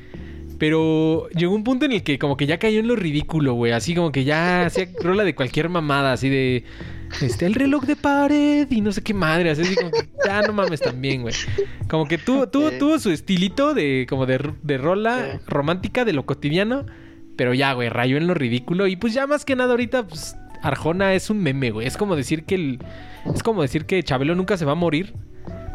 [0.58, 3.72] Pero llegó un punto en el que como que ya cayó en lo ridículo, güey.
[3.72, 6.64] Así como que ya hacía rola de cualquier mamada, así de...
[7.22, 9.50] Este, el reloj de pared y no sé qué madre.
[9.50, 11.34] Así como que ya no mames también, güey.
[11.88, 16.26] Como que tuvo, tuvo, tuvo su estilito de como de, de rola romántica de lo
[16.26, 16.84] cotidiano.
[17.36, 18.86] Pero ya, güey, rayó en lo ridículo.
[18.86, 21.86] Y pues ya más que nada ahorita, pues, Arjona es un meme, güey.
[21.86, 22.78] Es como decir que el...
[23.34, 25.14] Es como decir que Chabelo nunca se va a morir.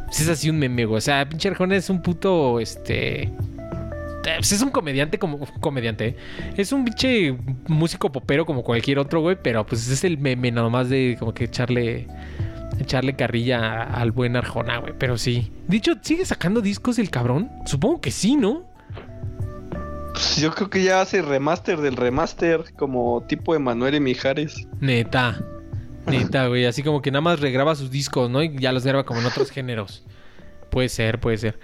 [0.05, 0.97] Pues es así un meme, güey.
[0.97, 3.31] O sea, pinche Arjona es un puto, este...
[4.23, 5.39] pues es un comediante como...
[5.59, 6.15] Comediante, ¿eh?
[6.57, 7.36] Es un pinche
[7.67, 9.38] músico popero como cualquier otro, güey.
[9.41, 12.07] Pero pues es el meme nada más de como que echarle...
[12.79, 14.93] Echarle carrilla al buen Arjona, güey.
[14.97, 15.51] Pero sí.
[15.67, 17.49] Dicho, ¿sigue sacando discos el cabrón?
[17.65, 18.65] Supongo que sí, ¿no?
[20.16, 24.66] Pues yo creo que ya hace remaster del remaster, como tipo Emanuel y Mijares.
[24.80, 25.38] Neta.
[26.07, 26.66] Neta, güey.
[26.66, 28.41] Así como que nada más regraba sus discos, ¿no?
[28.41, 30.05] Y ya los graba como en otros géneros.
[30.70, 31.59] Puede ser, puede ser.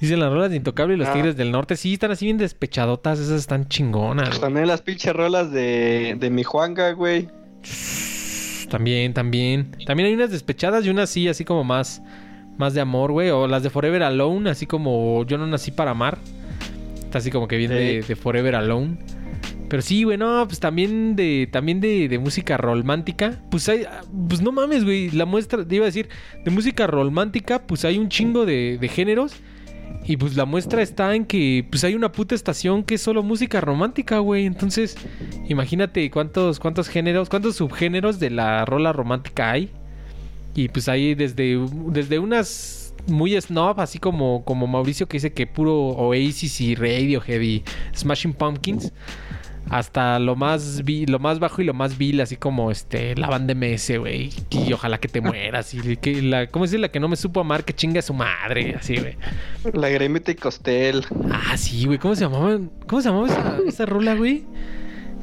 [0.00, 1.12] Dicen las rolas de Intocable y los Ah.
[1.12, 1.76] Tigres del Norte.
[1.76, 3.18] Sí, están así bien despechadotas.
[3.18, 7.28] Esas están chingonas, Pues también las pinches rolas de, de mi Juanga, güey.
[8.70, 9.76] También, también.
[9.84, 12.00] También hay unas despechadas y unas sí, así como más...
[12.56, 13.30] Más de amor, güey.
[13.30, 16.18] O las de Forever Alone, así como Yo no nací para amar.
[17.10, 18.08] Está así como que bien de, Sí.
[18.08, 18.98] de Forever Alone.
[19.68, 23.42] Pero sí, güey, no, pues también de, también de, de música romántica.
[23.50, 23.84] Pues hay,
[24.28, 26.08] pues no mames, güey, la muestra, te iba a decir,
[26.44, 29.32] de música romántica, pues hay un chingo de, de géneros.
[30.06, 33.24] Y pues la muestra está en que pues hay una puta estación que es solo
[33.24, 34.46] música romántica, güey.
[34.46, 34.96] Entonces,
[35.48, 39.68] imagínate cuántos, cuántos géneros, cuántos subgéneros de la rola romántica hay.
[40.54, 41.58] Y pues ahí desde,
[41.88, 47.40] desde unas muy snob, así como, como Mauricio que dice que puro Oasis y Radiohead
[47.40, 47.62] y
[47.96, 48.92] Smashing Pumpkins,
[49.68, 53.28] hasta lo más vi- lo más bajo y lo más vil, así como este la
[53.28, 54.30] banda MS, güey.
[54.50, 55.72] Y ojalá que te mueras.
[55.74, 57.64] Y que la, ¿cómo es la que no me supo amar?
[57.64, 59.16] Que chinga a su madre, así, güey.
[59.72, 61.04] La Gremita y Costel.
[61.30, 61.98] Ah, sí, güey.
[61.98, 62.58] ¿Cómo se llamaba?
[62.88, 64.44] ¿Cómo se llamaba esa, esa rola, güey?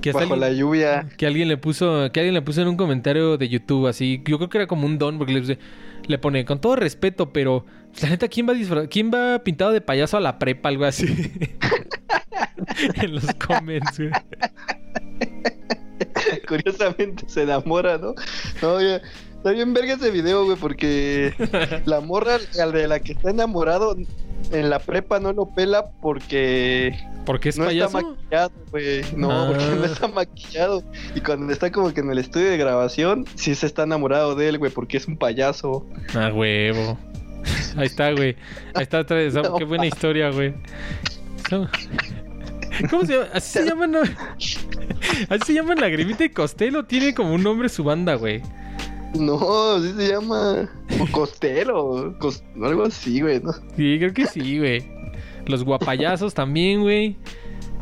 [0.01, 1.07] Que Bajo la lluvia.
[1.17, 4.37] que alguien le puso, que alguien le puso en un comentario de YouTube así, yo
[4.37, 5.57] creo que era como un don porque le,
[6.07, 7.65] le pone con todo respeto, pero
[8.01, 11.05] la neta quién va disfra- quién va pintado de payaso a la prepa algo así.
[13.01, 14.11] en los comments, güey.
[16.47, 18.13] Curiosamente se enamora, ¿no?
[18.61, 19.01] No, ya-
[19.37, 21.33] Está bien verga ese video, güey, porque
[21.85, 23.95] la morra al de la que está enamorado
[24.51, 27.97] en la prepa no lo pela porque ¿Por qué es no payaso?
[27.99, 29.01] está maquillado, güey.
[29.15, 29.47] No, Ah.
[29.49, 30.83] porque no está maquillado.
[31.15, 34.47] Y cuando está como que en el estudio de grabación, sí se está enamorado de
[34.49, 35.85] él, güey, porque es un payaso.
[36.15, 36.97] Ah, huevo.
[37.75, 38.35] Ahí está, güey.
[38.73, 39.33] Ahí está otra vez.
[39.35, 40.53] No, Qué buena historia, güey.
[42.89, 43.27] ¿Cómo se llama?
[43.33, 43.95] Así se llaman.
[45.29, 46.85] Así se llaman Lagrimita y Costello.
[46.85, 48.41] Tiene como un nombre su banda, güey.
[49.15, 50.69] No, así se llama.
[50.99, 53.53] O Costero, cos- algo así, güey, ¿no?
[53.75, 54.89] Sí, creo que sí, güey.
[55.45, 57.17] Los guapayazos también, güey.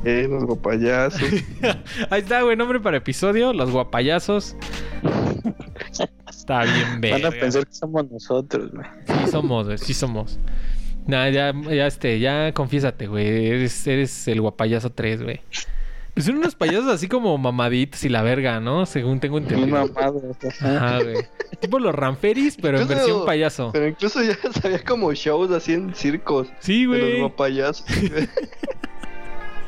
[0.03, 1.19] Eh, los guapayazos.
[2.11, 2.55] Ahí está, güey.
[2.55, 3.53] Nombre para episodio.
[3.53, 4.55] Los guapayazos.
[6.29, 8.85] Está bien, Van a pensar que somos nosotros, güey.
[9.07, 9.77] Sí somos, güey.
[9.79, 10.37] Sí somos.
[11.07, 13.47] Nah, ya, ya, este, ya confiésate, güey.
[13.47, 15.41] Eres, eres el guapayazo 3, güey.
[16.15, 18.85] Pues son unos payasos así como mamaditos y la verga, ¿no?
[18.85, 19.67] Según tengo entendido.
[19.67, 20.21] mamado.
[20.61, 20.99] ajá.
[21.03, 21.17] Güey.
[21.59, 23.69] Tipo los ranferis, pero en versión payaso.
[23.73, 26.47] Pero incluso ya sabía como shows así en circos.
[26.59, 27.19] Sí, los güey.
[27.19, 27.85] guapayazos.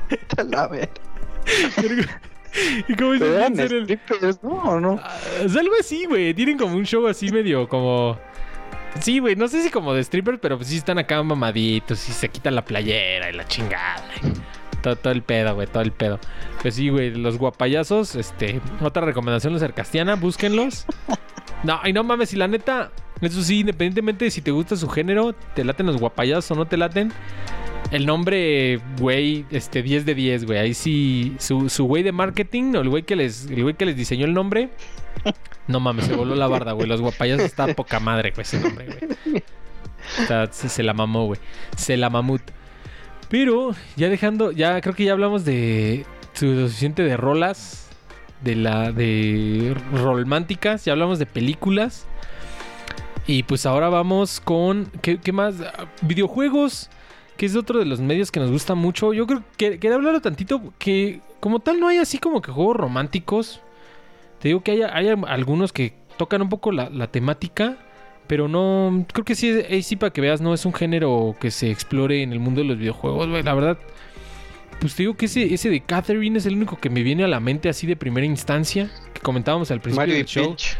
[0.10, 0.90] Está la verga.
[2.88, 3.42] ¿Y cómo ser
[3.74, 4.50] el- strippers, ¿no?
[4.64, 5.00] ¿O no?
[5.04, 6.34] Ah, Es algo así, güey.
[6.34, 8.18] Tienen como un show así medio como.
[9.02, 9.36] Sí, güey.
[9.36, 12.56] No sé si como de stripper, pero pues sí están acá mamaditos y se quitan
[12.56, 14.02] la playera y la chingada.
[14.24, 14.28] y
[14.82, 15.68] Todo, todo el pedo, güey.
[15.68, 16.20] Todo el pedo.
[16.62, 17.12] Pues sí, güey.
[17.16, 18.62] Los guapayazos, este.
[18.82, 20.16] Otra recomendación, los cercastiana.
[20.16, 20.86] Búsquenlos.
[21.64, 22.92] No, y no mames, y la neta.
[23.20, 26.68] Eso sí, independientemente de si te gusta su género, te laten los guapayazos o no
[26.68, 27.12] te laten.
[27.90, 30.60] El nombre, güey, este 10 de 10, güey.
[30.60, 33.86] Ahí sí, su, su güey de marketing, o el güey que les, el güey que
[33.86, 34.70] les diseñó el nombre.
[35.68, 36.88] No mames, se voló la barda, güey.
[36.88, 39.44] Los guapayazos está poca madre, güey, ese nombre, güey.
[40.24, 41.40] O sea, se, se la mamó, güey.
[41.76, 42.42] Se la mamut.
[43.30, 47.90] Pero, ya dejando, ya creo que ya hablamos de su suficiente de rolas,
[48.42, 52.08] de la, de románticas, ya hablamos de películas.
[53.26, 55.56] Y pues ahora vamos con, ¿qué, más?
[56.02, 56.90] Videojuegos
[57.36, 59.14] que es otro de los medios que nos gusta mucho.
[59.14, 62.78] Yo creo que quería hablarlo tantito que como tal no hay así como que juegos
[62.78, 63.62] románticos.
[64.40, 67.78] Te digo que hay, algunos que tocan un poco la temática,
[68.28, 71.52] pero no, creo que sí, ahí sí para que veas, no es un género que
[71.52, 73.44] se explore en el mundo de los videojuegos, güey.
[73.44, 73.78] La verdad,
[74.80, 77.28] pues te digo que ese, ese de Catherine es el único que me viene a
[77.28, 80.50] la mente así de primera instancia, que comentábamos al principio Mario y del show.
[80.50, 80.78] Peach.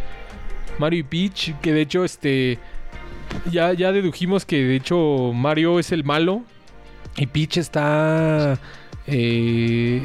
[0.80, 2.60] Mario y Peach, que de hecho este
[3.52, 6.44] ya, ya dedujimos que de hecho Mario es el malo
[7.18, 8.60] y Peach está
[9.08, 10.04] eh,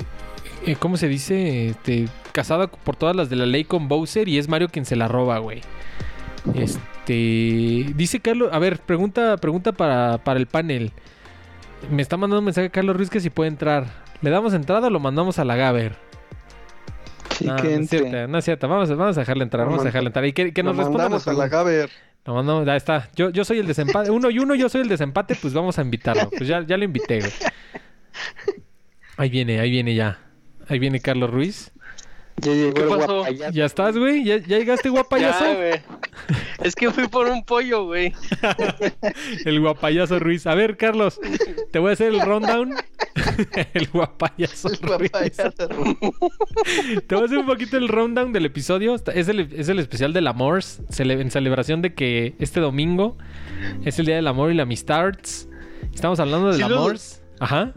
[0.64, 1.68] eh, ¿cómo se dice?
[1.68, 4.97] Este, casada por todas las de la ley con Bowser y es Mario quien se
[4.97, 5.61] la roba, güey.
[6.55, 10.93] Este, dice Carlos, a ver, pregunta pregunta para, para el panel.
[11.90, 13.86] Me está mandando un mensaje Carlos Ruiz que si puede entrar.
[14.22, 15.97] ¿Le damos entrada o lo mandamos a la Gaber?
[17.38, 17.99] Sí, No, que no es entre.
[18.01, 18.68] cierto, no es cierto.
[18.68, 20.24] Vamos, a- vamos a dejarle entrar, vamos a dejarle entrar.
[20.26, 21.90] Y que, que nos Lo responda mandamos a la Gaber.
[22.24, 23.09] No, no, ya está.
[23.16, 24.11] Yo, yo soy el desempate.
[24.12, 26.30] Uno y uno, yo soy el desempate, pues vamos a invitarlo.
[26.30, 27.32] Pues ya, ya lo invité, güey.
[29.16, 30.18] Ahí viene, ahí viene ya.
[30.68, 31.72] Ahí viene Carlos Ruiz.
[32.37, 33.14] Ya llegó ¿Qué el pasó?
[33.16, 33.53] guapayazo.
[33.53, 34.24] ¿Ya estás, güey?
[34.24, 35.45] ¿Ya, ya llegaste guapayazo?
[35.45, 35.72] Ya, güey.
[36.62, 38.12] Es que fui por un pollo, güey.
[39.45, 40.47] el guapayazo Ruiz.
[40.47, 41.20] A ver, Carlos,
[41.70, 42.74] te voy a hacer el rundown.
[43.74, 45.11] el guapayazo El Ruiz.
[45.12, 45.51] guapayazo.
[47.07, 48.95] Te voy a hacer un poquito el rundown del episodio.
[49.14, 53.16] Es el, es el especial del amor, cele- en celebración de que este domingo
[53.85, 55.12] es el Día del Amor y la Amistad.
[55.95, 56.97] Estamos hablando del Sí, lo- amor.
[57.41, 57.72] Ajá.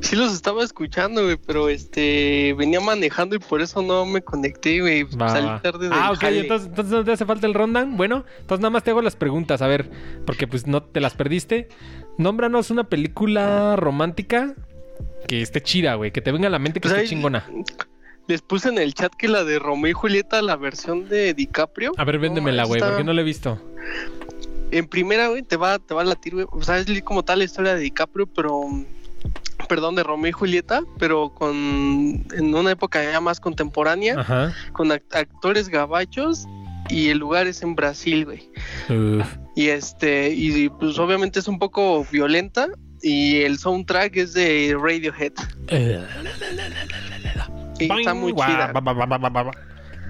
[0.00, 4.80] Sí los estaba escuchando, güey, pero este venía manejando y por eso no me conecté,
[4.80, 5.06] güey.
[5.18, 6.40] Salí tarde del Ah, ok, jale.
[6.40, 7.96] entonces, entonces no te hace falta el rundown.
[7.96, 9.90] Bueno, entonces nada más te hago las preguntas, a ver,
[10.26, 11.68] porque pues no te las perdiste.
[12.18, 14.54] Nómbranos una película romántica
[15.28, 17.46] que esté chida, güey, que te venga a la mente que Pues esté ahí- chingona.
[18.28, 21.92] Les puse en el chat que la de Romeo y Julieta, la versión de DiCaprio.
[21.96, 23.60] A ver, véndemela, No, güey, está- porque no la he visto.
[24.70, 26.46] En primera, güey, te va, te va a latir, güey.
[26.50, 28.62] O sea, es como tal la historia de DiCaprio, pero.
[29.68, 31.54] Perdón, de Romeo y Julieta, pero con.
[32.34, 34.52] En una época ya más contemporánea, Ajá.
[34.72, 36.46] con act- actores gabachos
[36.90, 38.50] y el lugar es en Brasil, güey.
[38.90, 39.26] Uf.
[39.56, 42.68] Y este, y pues obviamente es un poco violenta
[43.02, 45.32] y el soundtrack es de Radiohead.
[47.78, 48.72] Y está muy chida.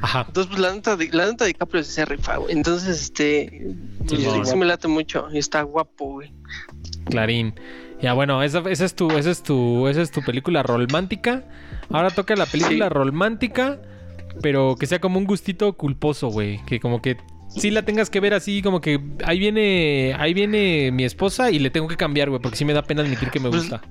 [0.04, 0.24] Ajá.
[0.26, 2.52] Entonces, pues la neta, de- la neta DiCaprio sí se rifa, güey.
[2.52, 3.72] Entonces, este,
[4.08, 4.56] pues, Sí, sí, sí.
[4.56, 5.28] me late mucho.
[5.32, 6.32] Y está guapo, güey.
[7.04, 7.54] Clarín.
[8.02, 11.44] Ya bueno, esa, esa es tu, esa es tu, esa es tu película romántica.
[11.90, 12.92] Ahora toca la película Sí.
[12.94, 13.78] romántica,
[14.42, 16.64] pero que sea como un gustito culposo, güey.
[16.66, 17.16] Que como que
[17.48, 21.58] sí la tengas que ver así, como que ahí viene, ahí viene mi esposa y
[21.60, 23.82] le tengo que cambiar, güey, porque sí me da pena admitir que me Pues, gusta.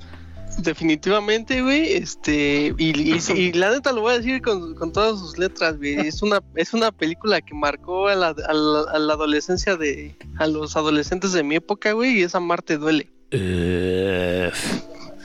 [0.58, 1.94] Definitivamente, güey.
[1.94, 5.78] Este, y, y, y la neta lo voy a decir con, con todas sus letras,
[5.78, 5.96] güey.
[6.00, 10.16] Es una, es una película que marcó a la, a la, a la adolescencia de,
[10.38, 12.20] a los adolescentes de mi época, güey.
[12.20, 13.10] Y esa Marte duele.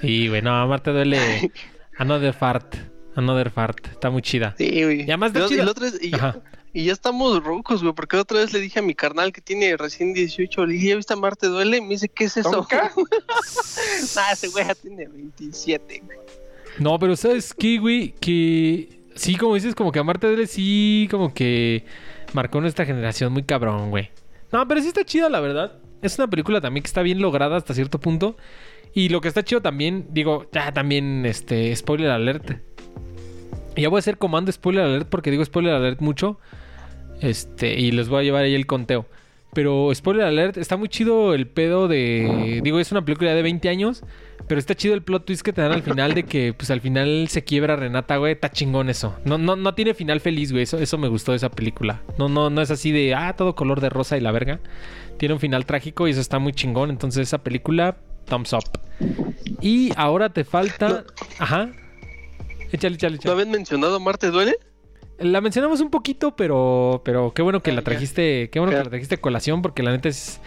[0.00, 1.50] Sí, güey, no, Marte duele.
[1.98, 2.76] Another fart.
[3.14, 3.86] Another fart.
[3.88, 4.54] Está muy chida.
[4.58, 5.00] Sí, güey.
[5.00, 5.88] Y además está Y la- chida.
[6.00, 6.40] y y ya-.
[6.72, 10.12] Y estamos rocos, güey, porque otra vez le dije a mi carnal que tiene recién
[10.12, 11.80] 18, le dije, ¿ya viste a Marte duele?
[11.80, 12.50] Me dice, ¿qué es eso?
[12.50, 12.92] ¿Tonka?
[14.16, 16.18] nah, ese güey ya tiene 27, güey.
[16.78, 18.12] No, pero ¿sabes qué, güey?
[18.20, 21.86] Que sí, como dices, como que Amarte Duele sí, como que
[22.34, 24.10] marcó nuestra generación muy cabrón, güey.
[24.52, 25.72] No, pero sí está chida, la verdad.
[26.02, 28.36] Es una película también que está bien lograda hasta cierto punto.
[28.94, 32.62] Y lo que está chido también, digo, ya también, este, spoiler alert.
[33.76, 36.38] Ya voy a hacer comando spoiler alert porque digo spoiler alert mucho.
[37.20, 39.06] Este, y les voy a llevar ahí el conteo.
[39.52, 42.60] Pero spoiler alert, está muy chido el pedo de.
[42.62, 44.02] Digo, es una película de 20 años.
[44.48, 46.80] Pero está chido el plot twist que te dan al final de que, pues al
[46.80, 48.34] final se quiebra Renata, güey.
[48.34, 49.16] Está chingón eso.
[49.24, 50.64] No, no, no tiene final feliz, güey.
[50.64, 52.02] Eso, eso me gustó de esa película.
[52.18, 54.60] No, no, no es así de, ah, todo color de rosa y la verga.
[55.18, 56.90] Tiene un final trágico y eso está muy chingón.
[56.90, 57.96] Entonces, esa película,
[58.26, 58.64] thumbs up.
[59.60, 61.04] Y ahora te falta.
[61.38, 61.70] Ajá.
[62.72, 63.32] Échale, échale, ¿No échale.
[63.32, 64.56] habían mencionado Marte duele?
[65.18, 68.90] La mencionamos un poquito, pero, pero qué bueno que la trajiste, qué bueno que la
[68.90, 70.40] trajiste a colación, porque la neta es,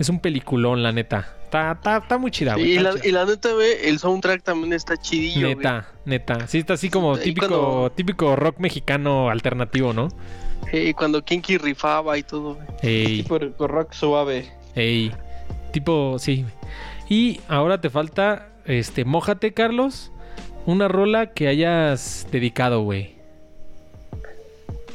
[0.00, 1.36] es un peliculón, la neta.
[1.44, 2.72] Está, está, está muy chida, güey.
[2.72, 3.06] y, la, chida.
[3.06, 5.54] y la neta, güey, el soundtrack también está chidillo, güey.
[5.54, 6.48] Neta, neta.
[6.48, 10.08] Sí, está así como típico, cuando- típico rock mexicano alternativo, ¿no?
[10.72, 12.58] Y cuando Kinky rifaba y todo.
[12.82, 14.50] Ey, por rock suave.
[14.74, 15.12] ey.
[15.72, 16.44] Tipo, sí.
[17.08, 20.10] Y ahora te falta, este, mójate, Carlos.
[20.64, 23.14] Una rola que hayas dedicado, güey.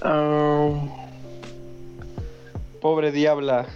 [0.01, 0.69] Ah,
[2.81, 3.67] Pobre diabla.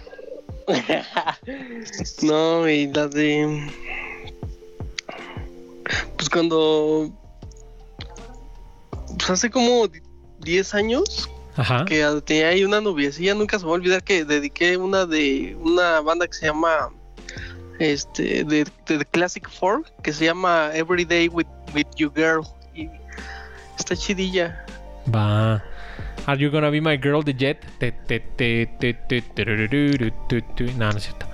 [2.22, 3.70] no, y la de...
[6.16, 7.10] Pues cuando...
[9.16, 9.88] Pues hace como
[10.40, 11.84] 10 años Ajá.
[11.84, 15.56] que tenía ahí una noviecilla, nunca se me va a olvidar que dediqué una de
[15.60, 16.90] una banda que se llama
[17.78, 18.64] este de,
[19.10, 22.42] Classic Four que se llama Everyday with, with You Girl
[22.74, 22.88] y
[23.78, 24.64] está chidilla.
[25.14, 25.62] Va.
[26.26, 27.64] Are you gonna be my girl, the jet?
[27.78, 30.64] Te, te, te, te, te, tereruru, tu, tu.
[30.76, 31.26] No, no es cierto.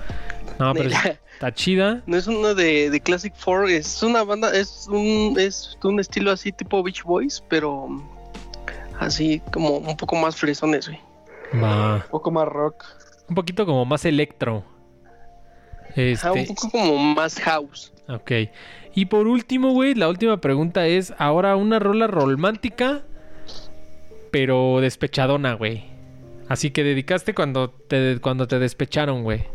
[0.59, 0.95] No, pero es-
[1.33, 2.03] está chida.
[2.05, 6.31] No es una de, de Classic Four, es una banda, es un, es un estilo
[6.31, 7.87] así tipo Beach Boys, pero
[9.05, 10.99] así como un poco más fresones, güey.
[11.61, 11.95] Va.
[11.95, 12.83] Un poco más rock.
[13.29, 14.63] Un poquito como más electro.
[15.91, 17.93] Ajá, un Este, poco como más house.
[18.07, 18.31] ok.
[18.95, 23.01] Y por último, güey, la última pregunta es: ahora una rola romántica,
[24.31, 25.85] pero despechadona, güey.
[26.49, 29.45] Así que dedicaste cuando te, cuando te despecharon, güey.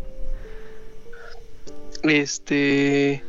[2.04, 3.22] Este.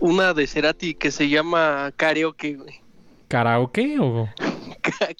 [0.00, 2.80] Una de Cerati que se llama Karaoke, güey.
[3.26, 4.28] ¿Karaoke o...?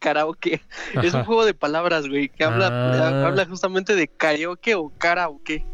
[0.01, 0.61] Karaoke.
[1.03, 3.27] Es un juego de palabras, güey, que habla, Ah.
[3.27, 5.64] habla justamente de karaoke o karaoke.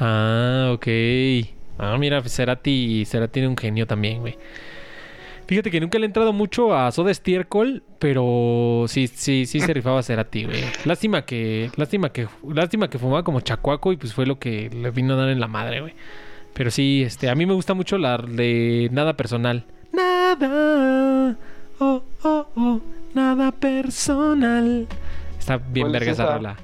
[0.00, 0.86] Ah, ok.
[1.78, 4.36] Ah, mira, Cerati, Cerati tiene un genio también, güey.
[5.46, 9.74] Fíjate que nunca le he entrado mucho a Soda Stercol, pero sí, sí, sí se
[9.74, 10.64] rifaba Cerati, güey.
[10.84, 14.90] Lástima que, lástima que, lástima que fumaba como chacuaco y pues fue lo que le
[14.90, 15.94] vino a dar en la madre, güey.
[16.54, 19.64] Pero sí, este, a mí me gusta mucho la de nada personal.
[19.92, 21.36] Nada,
[21.80, 22.80] oh, oh, oh,
[23.14, 24.86] nada personal.
[25.38, 26.56] Está bien ¿Cuál es verga esa rola.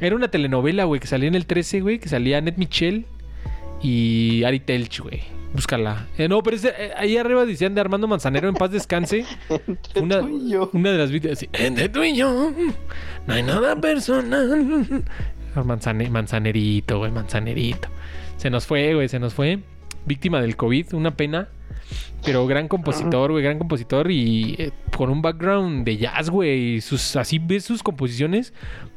[0.00, 3.06] Era una telenovela, güey, que salía en el 13, güey, que salía Ned Michel
[3.82, 5.22] y Ari Telch, güey.
[5.52, 6.06] Búscala.
[6.16, 9.24] Eh, no, pero ese, eh, ahí arriba decían de Armando Manzanero en paz descanse.
[9.96, 10.70] una, tú y yo.
[10.72, 11.44] una de las videos.
[11.52, 12.52] Entre tú y yo,
[13.26, 15.02] no hay nada personal.
[15.56, 17.88] Manzane- manzanerito, güey, manzanerito.
[18.36, 19.58] Se nos fue, güey, se nos fue.
[20.06, 21.48] Víctima del COVID, una pena.
[22.24, 26.80] Pero gran compositor, güey, gran compositor y eh, con un background de jazz, güey.
[26.80, 28.52] Sus, así ves sus composiciones,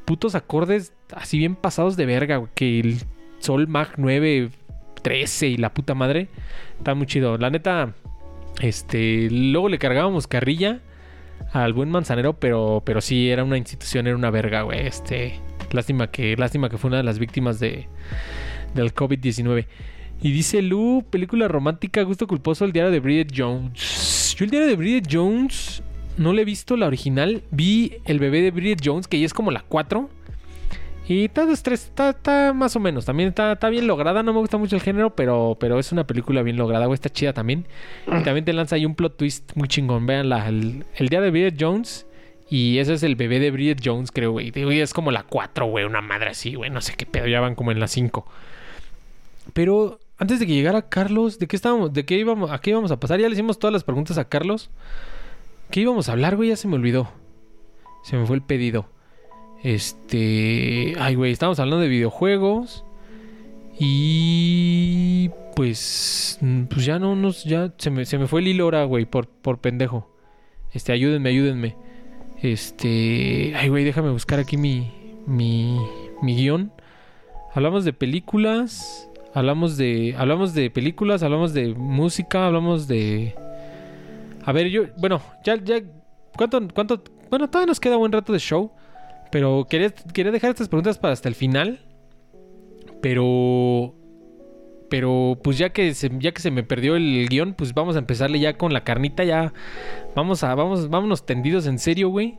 [0.06, 2.52] putos acordes así bien pasados de verga, güey.
[2.54, 2.98] Que el
[3.40, 4.50] Sol Mag 9,
[5.02, 6.28] 13 y la puta madre.
[6.78, 7.38] Está muy chido.
[7.38, 7.94] La neta,
[8.62, 10.82] este, luego le cargábamos carrilla
[11.52, 14.88] al buen manzanero, pero, pero sí era una institución, era una verga, güey.
[14.88, 15.40] Este,
[15.72, 17.88] lástima que, lástima que fue una de las víctimas de,
[18.74, 19.66] del COVID-19.
[20.24, 24.36] Y dice Lu, película romántica, gusto culposo, el diario de Bridget Jones.
[24.38, 25.84] Yo el diario de Bridget Jones
[26.18, 27.44] no le he visto la original.
[27.52, 30.10] Vi el bebé de Bridget Jones, que ya es como la 4.
[31.10, 33.04] Y está, está, está más o menos.
[33.04, 34.24] También está, bien lograda.
[34.24, 36.86] No me gusta mucho el género, pero, pero es una película bien lograda.
[36.86, 37.68] Güey, está chida también.
[38.08, 40.06] Y también te lanza ahí un plot twist muy chingón.
[40.06, 40.48] Veanla.
[40.48, 42.08] El, el día de Bridget Jones.
[42.50, 44.54] Y ese es el bebé de Bridget Jones, creo, güey.
[44.80, 45.84] Es como la 4, güey.
[45.84, 46.70] Una madre así, güey.
[46.70, 47.28] No sé qué pedo.
[47.28, 48.26] Ya van como en la 5.
[49.52, 51.92] Pero antes de que llegara Carlos, ¿de qué estábamos?
[51.94, 52.52] ¿De qué íbamos?
[52.52, 53.20] ¿A qué íbamos a pasar?
[53.20, 54.70] Ya le hicimos todas las preguntas a Carlos.
[55.72, 56.50] ¿Qué íbamos a hablar, güey?
[56.50, 57.10] Ya se me olvidó.
[58.04, 58.86] Se me fue el pedido.
[59.64, 60.94] Este.
[61.00, 62.86] Ay, güey, estábamos hablando de videojuegos.
[63.80, 65.32] Y.
[65.56, 66.40] Pues.
[66.70, 67.44] Pues ya no nos.
[67.46, 70.14] Ya se me, se me fue el hilo ahora, güey, por, por pendejo.
[70.74, 71.76] Este, ayúdenme, ayúdenme.
[72.42, 73.54] Este.
[73.56, 74.92] Ay, güey, déjame buscar aquí mi.
[75.26, 75.80] Mi.
[76.22, 76.72] Mi guion.
[77.54, 79.10] Hablamos de películas.
[79.34, 80.16] Hablamos de.
[80.18, 83.36] Hablamos de películas, hablamos de música, hablamos de.
[84.46, 84.84] A ver, yo.
[84.98, 85.82] Bueno, ya, ya.
[86.38, 87.04] ¿Cuánto, cuánto?
[87.30, 88.72] Bueno, todavía nos queda buen rato de show.
[89.32, 91.80] Pero quería, quería dejar estas preguntas para hasta el final.
[93.02, 93.96] Pero.
[94.90, 98.00] Pero pues ya que se, ya que se me perdió el guion, pues vamos a
[98.00, 99.24] empezarle ya con la carnita.
[99.24, 99.52] Ya.
[100.16, 100.54] Vamos a.
[100.54, 102.38] Vamos, vámonos tendidos en serio, güey.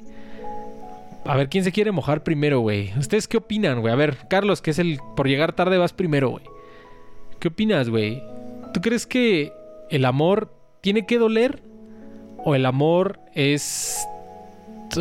[1.24, 2.92] A ver, ¿quién se quiere mojar primero, güey?
[2.96, 3.92] ¿Ustedes qué opinan, güey?
[3.92, 5.00] A ver, Carlos, que es el.
[5.16, 6.53] Por llegar tarde vas primero, güey.
[7.44, 8.22] ¿Qué opinas, güey?
[8.72, 9.52] ¿Tú crees que
[9.90, 10.50] el amor
[10.80, 11.62] tiene que doler?
[12.42, 14.08] ¿O el amor es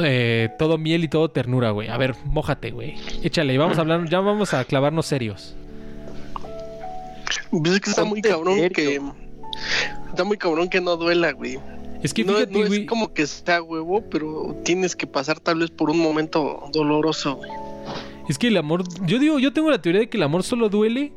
[0.04, 1.88] eh, todo miel y todo ternura, güey.
[1.88, 2.96] A ver, mójate, güey.
[3.24, 5.56] Échale, vamos a hablar, ya vamos a clavarnos serios.
[7.50, 9.00] Pues es que está muy cabrón que.
[10.10, 11.60] Está muy cabrón que no duela, güey.
[12.04, 12.82] Es que no, fíjate, no güey.
[12.82, 17.38] es como que sea huevo, pero tienes que pasar tal vez por un momento doloroso,
[17.38, 17.52] güey.
[18.28, 18.84] Es que el amor.
[19.06, 21.14] Yo digo, yo tengo la teoría de que el amor solo duele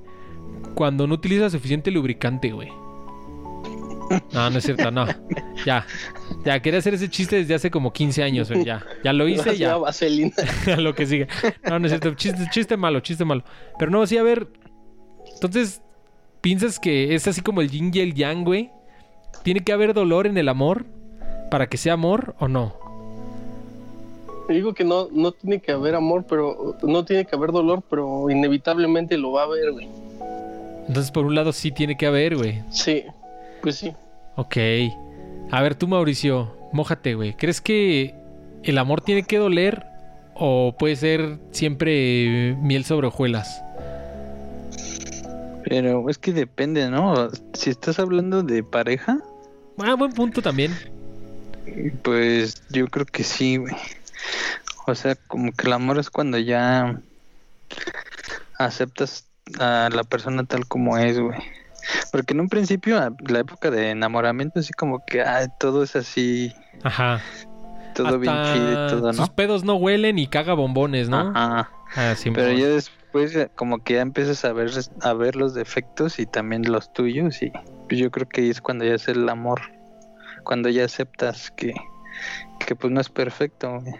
[0.77, 2.69] cuando no utilizas suficiente lubricante, güey.
[4.33, 5.07] No, no es cierto, no.
[5.65, 5.87] Ya.
[6.45, 8.63] Ya, quería hacer ese chiste desde hace como 15 años, güey.
[8.63, 8.85] Ya.
[9.03, 9.75] Ya lo hice, ya.
[9.75, 11.29] a lo que sigue.
[11.65, 12.15] No, no es cierto.
[12.15, 13.43] Chiste, chiste malo, chiste malo.
[13.79, 14.49] Pero no, sí, a ver.
[15.33, 15.81] Entonces,
[16.43, 18.71] ¿piensas que es así como el yin y el yang, güey?
[19.43, 20.85] ¿Tiene que haber dolor en el amor
[21.51, 22.77] para que sea amor o no?
[24.51, 28.29] Digo que no, no tiene que haber amor, pero no tiene que haber dolor, pero
[28.31, 29.89] inevitablemente lo va a haber, güey.
[30.89, 32.63] Entonces, por un lado, sí tiene que haber, güey.
[32.71, 33.05] Sí,
[33.63, 33.93] pues sí.
[34.37, 34.57] Ok.
[35.51, 37.35] A ver, tú, Mauricio, mójate, güey.
[37.35, 38.15] ¿Crees que
[38.63, 39.85] el amor tiene que doler
[40.35, 43.63] o puede ser siempre miel sobre hojuelas?
[45.65, 47.29] Pero es que depende, ¿no?
[47.55, 49.19] Si estás hablando de pareja,
[49.79, 50.73] Ah, buen punto también.
[52.03, 53.75] pues yo creo que sí, güey.
[54.87, 57.01] O sea, como que el amor es cuando ya
[58.59, 59.27] aceptas
[59.61, 61.39] a la persona tal como es, güey.
[62.11, 65.95] Porque en un principio, a la época de enamoramiento, así como que ah, todo es
[65.95, 66.53] así,
[66.83, 67.21] Ajá.
[67.95, 69.35] todo bien Hasta chido y todo, Sus ¿no?
[69.35, 71.31] pedos no huelen y caga bombones, ¿no?
[71.35, 71.71] Ajá.
[71.95, 74.71] Ah, sí, Pero ya después ya como que ya empiezas a ver
[75.03, 77.53] a ver los defectos y también los tuyos y
[77.89, 79.61] pues yo creo que es cuando ya es el amor,
[80.43, 81.73] cuando ya aceptas que
[82.67, 83.79] que pues no es perfecto.
[83.81, 83.95] güey.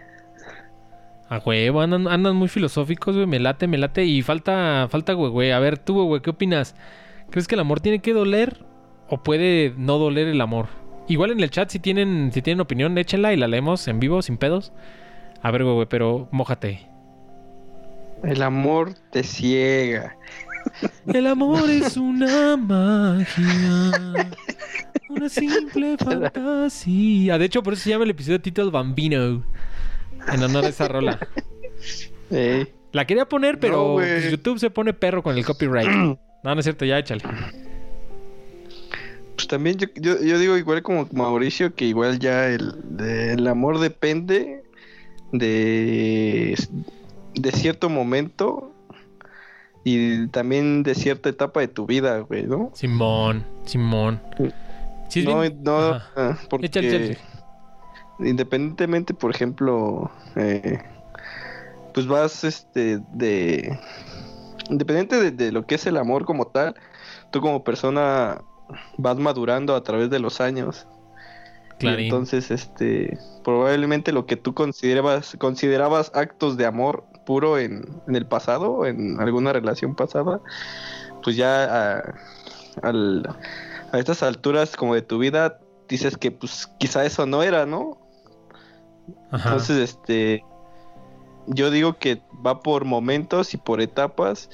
[1.29, 3.27] A huevo, andan, andan muy filosóficos, güey.
[3.27, 4.05] Me late, me late.
[4.05, 5.51] Y falta, falta, güey, güey.
[5.51, 6.75] A ver, tú, güey, ¿qué opinas?
[7.29, 8.65] ¿Crees que el amor tiene que doler
[9.09, 10.67] o puede no doler el amor?
[11.09, 14.21] Igual en el chat, si tienen, si tienen opinión, échenla y la leemos en vivo,
[14.21, 14.71] sin pedos.
[15.41, 16.87] A ver, güey, güey, pero mójate.
[18.23, 20.17] El amor te ciega.
[21.05, 24.31] El amor es una magia.
[25.09, 27.37] Una simple fantasía.
[27.37, 29.43] De hecho, por eso se llama el episodio Tito el Bambino.
[30.33, 31.19] En honor a esa rola.
[32.29, 35.87] Eh, La quería poner, pero No, pues, YouTube se pone perro con el copyright.
[35.89, 37.23] no, no es cierto, ya échale.
[39.35, 43.47] Pues también yo, yo, yo digo igual como Mauricio que igual ya el, de- el
[43.47, 44.63] amor depende
[45.31, 46.55] de,
[47.35, 48.73] de cierto momento
[49.83, 52.71] y también de cierta etapa de tu vida, güey, ¿no?
[52.73, 54.19] Simón, Simón.
[55.09, 56.11] Sí, no, bien- no, Ajá.
[56.17, 57.17] ah, porque Échale, échale.
[58.19, 60.79] Independientemente, por ejemplo, eh,
[61.93, 63.77] pues vas, este, de,
[64.69, 66.75] independiente de, de lo que es el amor como tal,
[67.31, 68.41] tú como persona
[68.97, 70.87] vas madurando a través de los años.
[71.79, 72.05] Y Clarín.
[72.05, 78.25] entonces, este, probablemente lo que tú considerabas, considerabas actos de amor puro en, en el
[78.25, 80.41] pasado, en alguna relación pasada,
[81.23, 82.15] pues ya a,
[82.81, 83.27] al-
[83.91, 87.97] a estas alturas como de tu vida dices que pues quizá eso no era, ¿no?
[89.31, 89.49] Ajá.
[89.49, 90.43] Entonces, este,
[91.47, 94.49] yo digo que va por momentos y por etapas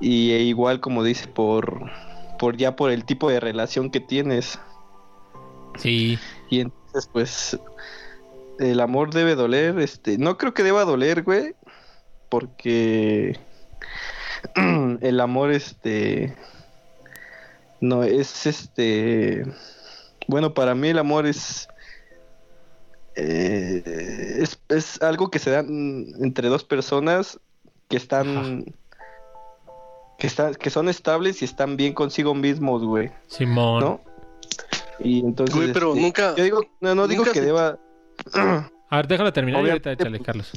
[0.00, 1.90] y e igual como dice por,
[2.38, 4.58] por ya por el tipo de relación que tienes
[5.78, 6.18] Sí.
[6.50, 7.58] y entonces pues
[8.58, 11.54] el amor debe doler, este, no creo que deba doler, güey,
[12.28, 13.38] porque
[15.00, 16.34] el amor, este,
[17.80, 19.44] no es, este,
[20.28, 21.68] bueno, para mí el amor es,
[23.16, 27.38] eh, es, es algo que se da entre dos personas
[27.88, 28.64] que están,
[30.18, 33.80] que están, que son estables y están bien consigo mismos, güey, Simón.
[33.80, 34.00] ¿no?
[34.98, 37.78] Y entonces, Güey, pero este, nunca- yo digo, no, no digo que se- deba,
[38.88, 40.52] A ver, déjala terminar y ahorita Obviamente, échale, Carlos.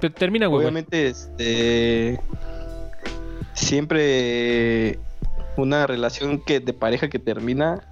[0.00, 0.58] Te- Termina, güey.
[0.62, 0.66] güey.
[0.66, 2.20] Obviamente, este.
[3.54, 4.98] Siempre
[5.56, 7.82] una relación que de pareja que termina,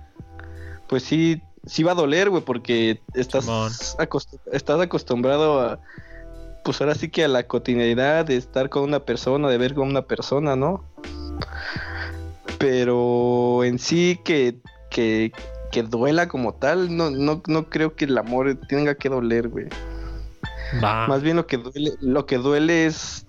[0.88, 3.46] pues sí, sí va a doler, güey, porque estás,
[3.98, 5.78] acost- estás acostumbrado a,
[6.64, 9.88] pues ahora sí que a la cotidianidad de estar con una persona, de ver con
[9.88, 10.84] una persona, ¿no?
[12.58, 14.56] Pero en sí que,
[14.90, 15.32] que,
[15.72, 19.66] que duela como tal, no, no, no creo que el amor tenga que doler, güey.
[21.08, 23.26] Más bien lo que duele, lo que duele es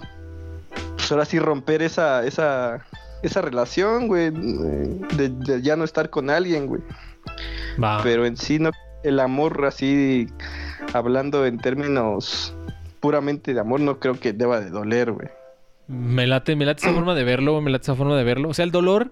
[0.96, 2.86] pues ahora sí romper esa, esa,
[3.24, 6.82] esa relación, güey, de, de ya no estar con alguien, güey.
[7.82, 8.02] Va.
[8.04, 8.72] Pero en sí no,
[9.04, 10.28] el amor así,
[10.94, 12.56] hablando en términos
[13.00, 15.28] puramente de amor, no creo que deba de doler, güey.
[15.88, 18.50] Me late, me late esa forma de verlo, me late esa forma de verlo.
[18.50, 19.12] O sea, el dolor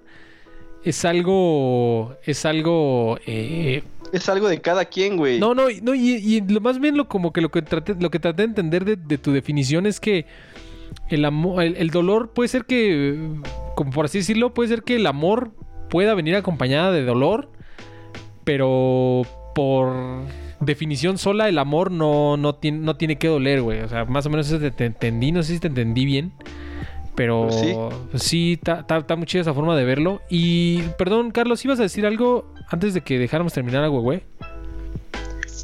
[0.84, 2.16] es algo.
[2.24, 3.18] Es algo.
[3.26, 3.84] eh,
[4.14, 5.40] Es algo de cada quien, güey.
[5.40, 8.10] No, no, no, y, y lo más bien lo como que lo que traté, lo
[8.10, 10.26] que traté de entender de, de tu definición es que
[11.10, 13.18] el amor, el, el dolor puede ser que,
[13.76, 15.52] como por así decirlo, puede ser que el amor
[15.90, 17.50] pueda venir acompañada de dolor,
[18.50, 19.22] pero
[19.54, 19.94] por
[20.60, 23.82] definición sola el amor no, no, tiene, no tiene que doler, güey.
[23.82, 26.34] O sea, más o menos eso te, te entendí, no sé si te entendí bien.
[27.14, 27.76] Pero Pues sí.
[28.16, 30.24] sí, está está muy chida esa forma de verlo.
[30.32, 34.24] Y, perdón, Carlos, ¿ibas a decir algo antes de que dejáramos terminar a güey?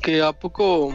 [0.03, 0.93] que a poco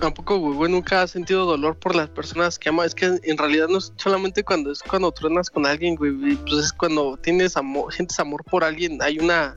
[0.00, 3.38] a poco güey nunca has sentido dolor por las personas que ama es que en
[3.38, 7.56] realidad no es solamente cuando es cuando truenas con alguien güey pues es cuando tienes
[7.56, 9.56] amor sientes amor por alguien hay una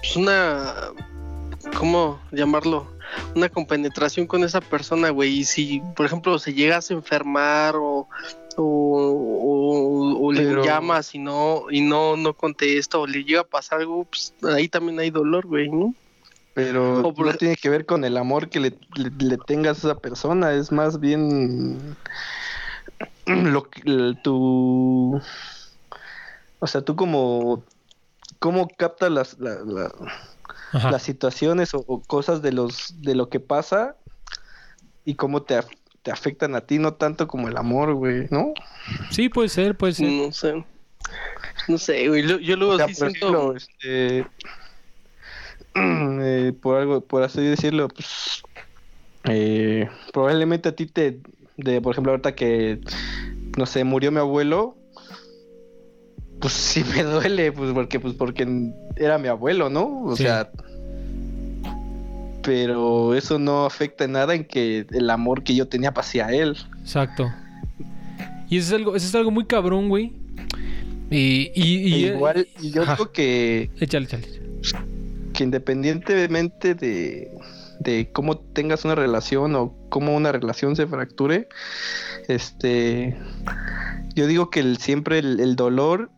[0.00, 0.74] pues una
[1.78, 2.86] cómo llamarlo
[3.36, 8.08] una compenetración con esa persona güey y si por ejemplo se llegas a enfermar o
[8.56, 13.40] o, o- o Pero- le llamas y no y no no contesta o le llega
[13.42, 15.94] a pasar algo pues ahí también hay dolor güey ¿no?
[16.54, 19.88] Pero por- no tiene que ver con el amor que le, le- le tengas a
[19.88, 21.96] esa persona, es más bien
[23.26, 25.18] lo que tu
[26.58, 27.62] o sea, tú como
[28.42, 29.92] cómo captas las, la- la-
[30.72, 30.90] Ajá.
[30.90, 33.96] las situaciones o, o cosas de los de lo que pasa
[35.04, 35.60] y cómo te,
[36.02, 38.52] te afectan a ti, no tanto como el amor, güey, ¿no?
[39.10, 40.08] Sí, puede ser, puede ser.
[40.10, 40.64] No sé.
[41.68, 42.26] No sé, güey.
[42.26, 43.28] Yo, yo luego O sea, sí por siento.
[43.28, 44.26] ejemplo, este,
[45.74, 48.42] eh, por algo, por así decirlo, pues,
[49.24, 51.20] eh, probablemente a ti te,
[51.56, 52.80] de, por ejemplo, ahorita que,
[53.56, 54.76] no sé, murió mi abuelo,
[56.42, 58.46] pues sí me duele, pues porque, pues porque
[58.96, 60.02] era mi abuelo, ¿no?
[60.04, 60.24] O Sí.
[60.24, 60.50] sea,
[62.42, 66.56] pero eso no afecta en nada en que el amor que yo tenía hacia él.
[66.80, 67.30] Exacto.
[68.48, 70.12] Y eso es algo, eso es algo muy cabrón, güey.
[71.10, 72.96] Y, y, y- E igual, y yo Ajá.
[72.96, 74.26] digo que Échale, échale.
[75.32, 77.30] que independientemente de,
[77.80, 81.48] de cómo tengas una relación o cómo una relación se fracture,
[82.28, 83.16] este,
[84.16, 86.10] yo digo que el- siempre el, el dolor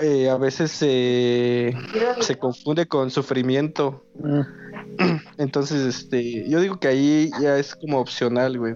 [0.00, 1.74] eh, a veces se,
[2.20, 4.04] se confunde con sufrimiento.
[5.38, 8.74] Entonces, este, yo digo que ahí ya es como opcional, güey.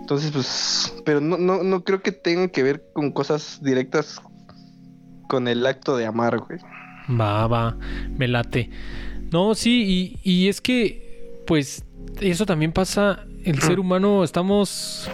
[0.00, 4.20] Entonces, pues, pero no, no, no creo que tenga que ver con cosas directas
[5.28, 6.60] con el acto de amar, güey.
[7.18, 7.76] Va, va,
[8.16, 8.70] me late.
[9.32, 11.84] No, sí, y, y es que, pues,
[12.20, 13.24] eso también pasa.
[13.44, 15.10] El ser humano estamos.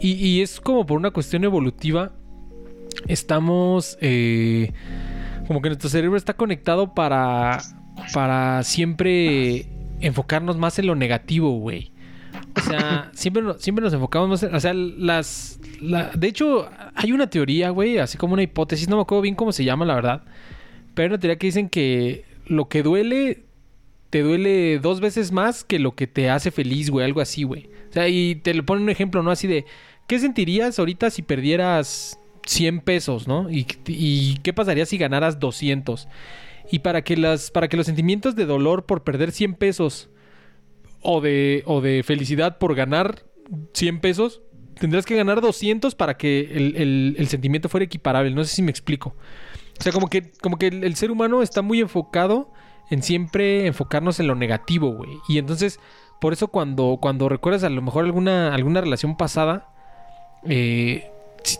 [0.00, 2.12] Y, y es como por una cuestión evolutiva.
[3.08, 3.98] Estamos.
[4.00, 4.72] eh,
[5.46, 7.60] como que nuestro cerebro está conectado para.
[8.12, 9.66] Para siempre
[10.00, 11.92] enfocarnos más en lo negativo, güey.
[12.56, 14.52] O sea, siempre, siempre nos enfocamos más en...
[14.54, 15.60] O sea, las...
[15.80, 19.36] la- de hecho, hay una teoría, güey, así como una hipótesis, no me acuerdo bien
[19.36, 20.22] cómo se llama, la verdad.
[20.94, 23.44] Pero hay una teoría que dicen que lo que duele
[24.10, 27.68] te duele dos veces más que lo que te hace feliz, güey, algo así, güey.
[27.90, 29.30] O sea, y te lo ponen un ejemplo, ¿no?
[29.30, 29.64] Así de,
[30.08, 33.48] ¿qué sentirías ahorita si perdieras 100 pesos, ¿no?
[33.50, 33.64] ¿Y,
[34.42, 36.08] qué pasaría si ganaras 200?
[36.70, 40.10] Y para que, las, para que los sentimientos de dolor por perder 100 pesos
[41.02, 43.24] o de, o de felicidad por ganar
[43.74, 44.42] 100 pesos,
[44.78, 48.30] tendrás que ganar 200 para que el, el- sentimiento fuera equiparable.
[48.30, 49.14] No sé si me explico.
[49.78, 52.52] O sea, como que, como que el, ser humano está muy enfocado
[52.90, 55.10] en siempre enfocarnos en lo negativo, güey.
[55.28, 55.80] Y entonces,
[56.20, 59.68] por eso cuando, cuando recuerdas a lo mejor alguna, alguna relación pasada,
[60.44, 61.10] eh,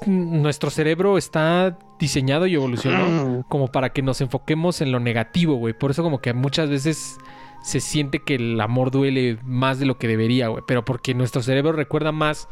[0.06, 5.74] nuestro cerebro está diseñado y evolucionó como para que nos enfoquemos en lo negativo, güey.
[5.74, 7.18] Por eso como que muchas veces
[7.62, 10.62] se siente que el amor duele más de lo que debería, güey.
[10.66, 12.48] Pero porque nuestro cerebro recuerda más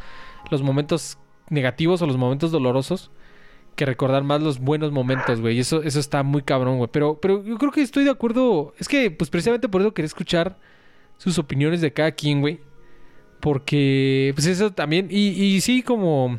[0.51, 1.19] los momentos
[1.51, 3.11] negativos o los momentos dolorosos
[3.77, 5.57] que recordar más los buenos momentos, güey.
[5.57, 6.91] Y eso, eso está muy cabrón, güey.
[6.93, 8.75] Pero, pero yo creo que estoy de acuerdo.
[8.79, 10.59] Es que, pues precisamente por eso quería escuchar
[11.17, 12.61] sus opiniones de cada quien, güey.
[13.41, 15.09] Porque, pues eso también.
[15.11, 16.39] Y, y sí, como.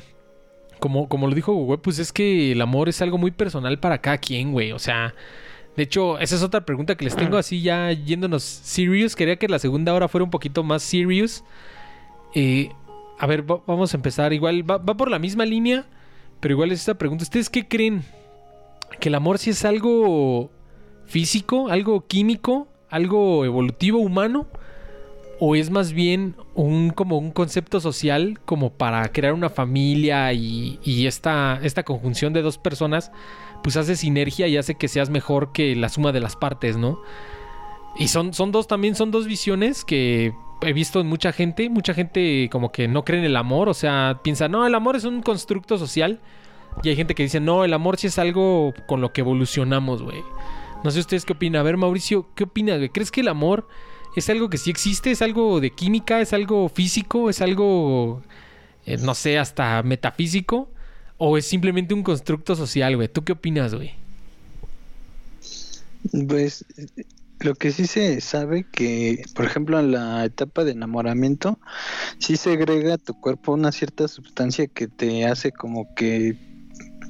[0.84, 4.00] Como, como lo dijo, güey, pues es que el amor es algo muy personal para
[4.00, 4.74] cada quien, güey.
[4.74, 5.16] O sea,
[5.78, 9.16] de hecho, esa es otra pregunta que les tengo así ya yéndonos serious.
[9.16, 11.46] Quería que la segunda hora fuera un poquito más serious.
[12.36, 12.70] Eh,
[13.18, 14.34] a ver, va- vamos a empezar.
[14.34, 15.86] Igual va, por la misma línea,
[16.42, 17.24] pero igual es esta pregunta.
[17.24, 18.04] ¿Ustedes qué creen?
[19.00, 20.52] ¿Que el amor sí es algo
[21.06, 24.48] físico, algo químico, algo evolutivo, humano?
[25.40, 31.08] ¿O es más bien un como un concepto social como para crear una familia y,
[31.08, 33.12] esta, esta conjunción de dos personas
[33.64, 37.02] pues hace sinergia y hace que seas mejor que la suma de las partes, ¿no?
[37.98, 41.70] Y son, son dos, también son dos visiones que he visto en mucha gente.
[41.70, 44.96] Mucha gente como que no cree en el amor, o sea, piensa, no, el amor
[44.96, 46.20] es un constructo social.
[46.82, 50.02] Y hay gente que dice, no, el amor sí es algo con lo que evolucionamos,
[50.02, 50.24] güey.
[50.84, 51.62] No sé ustedes qué opinan.
[51.62, 52.90] A ver, Mauricio, ¿qué opinas, güey?
[52.90, 53.68] ¿Crees que el amor
[54.16, 55.12] es algo que sí existe?
[55.12, 56.22] ¿Es algo de química?
[56.22, 57.30] ¿Es algo físico?
[57.30, 58.22] ¿Es algo,
[58.86, 60.70] eh, no sé, hasta metafísico?
[61.18, 63.08] ¿O es simplemente un constructo social, güey?
[63.08, 63.94] ¿Tú qué opinas, güey?
[66.28, 66.66] Pues
[67.40, 71.60] lo que sí se sabe que, por ejemplo, en la etapa de enamoramiento,
[72.20, 76.53] sí segrega a tu cuerpo una cierta sustancia que te hace como que...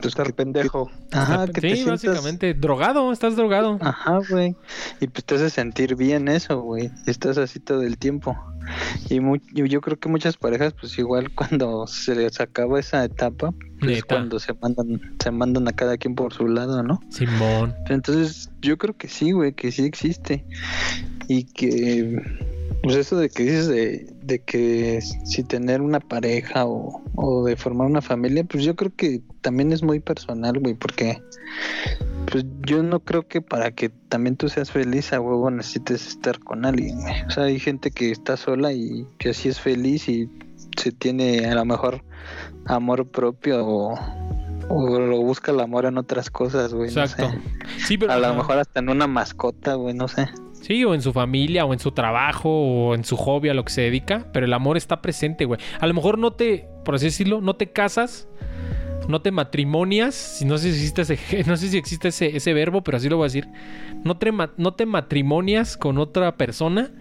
[0.03, 0.91] Pues, Estar que- pendejo.
[1.11, 2.03] Ajá, que te sí, sientas...
[2.03, 2.53] básicamente.
[2.53, 3.77] Drogado, estás drogado.
[3.81, 4.55] Ajá, güey.
[4.99, 6.91] Y pues te hace sentir bien eso, güey.
[7.07, 8.37] Estás así todo el tiempo.
[9.09, 9.15] Y
[9.53, 13.91] yo yo creo que muchas parejas, pues igual cuando se les acaba esa etapa, pues
[13.97, 14.15] Neta.
[14.15, 17.01] cuando se mandan, se mandan a cada quien por su lado, ¿no?
[17.09, 17.73] Simón.
[17.89, 20.45] Entonces, yo creo que sí, güey, que sí existe.
[21.27, 22.21] Y que,
[22.83, 27.55] pues eso de que dices de, de que si tener una pareja o, o de
[27.55, 31.21] formar una familia, pues yo creo que también es muy personal, güey, porque
[32.31, 36.39] pues yo no creo que para que también tú seas feliz a huevo necesites estar
[36.39, 37.21] con alguien, güey.
[37.27, 40.29] O sea, hay gente que está sola y que así es feliz y
[40.77, 42.03] se tiene a lo mejor
[42.65, 43.99] amor propio o,
[44.69, 46.93] o lo busca el amor en otras cosas, güey.
[46.93, 47.29] no Exacto.
[47.29, 47.85] sé.
[47.85, 50.29] Sí, pero A lo mejor hasta en una mascota, güey, no sé.
[50.63, 53.65] Sí, o en su familia, o en su trabajo, o en su hobby a lo
[53.65, 55.59] que se dedica, pero el amor está presente, güey.
[55.81, 58.29] A lo mejor no te, por así decirlo, no te casas,
[59.09, 62.81] no te matrimonias, no sé si existe ese, no sé si existe ese, ese verbo,
[62.81, 63.49] pero así lo voy a decir.
[64.05, 66.91] No te, no te matrimonias con otra persona,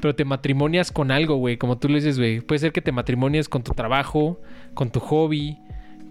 [0.00, 1.58] pero te matrimonias con algo, güey.
[1.58, 2.40] Como tú le dices, güey.
[2.40, 4.40] Puede ser que te matrimonies con tu trabajo,
[4.74, 5.60] con tu hobby,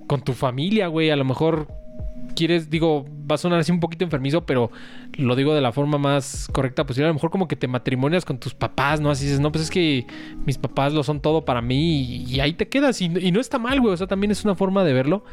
[0.07, 1.09] con tu familia, güey.
[1.09, 1.67] A lo mejor
[2.35, 4.71] quieres, digo, va a sonar así un poquito enfermizo, pero
[5.17, 7.05] lo digo de la forma más correcta posible.
[7.05, 9.11] A lo mejor como que te matrimonias con tus papás, ¿no?
[9.11, 10.05] Así dices, no, pues es que
[10.45, 13.01] mis papás lo son todo para mí y, y ahí te quedas.
[13.01, 13.93] Y, y no está mal, güey.
[13.93, 15.23] O sea, también es una forma de verlo.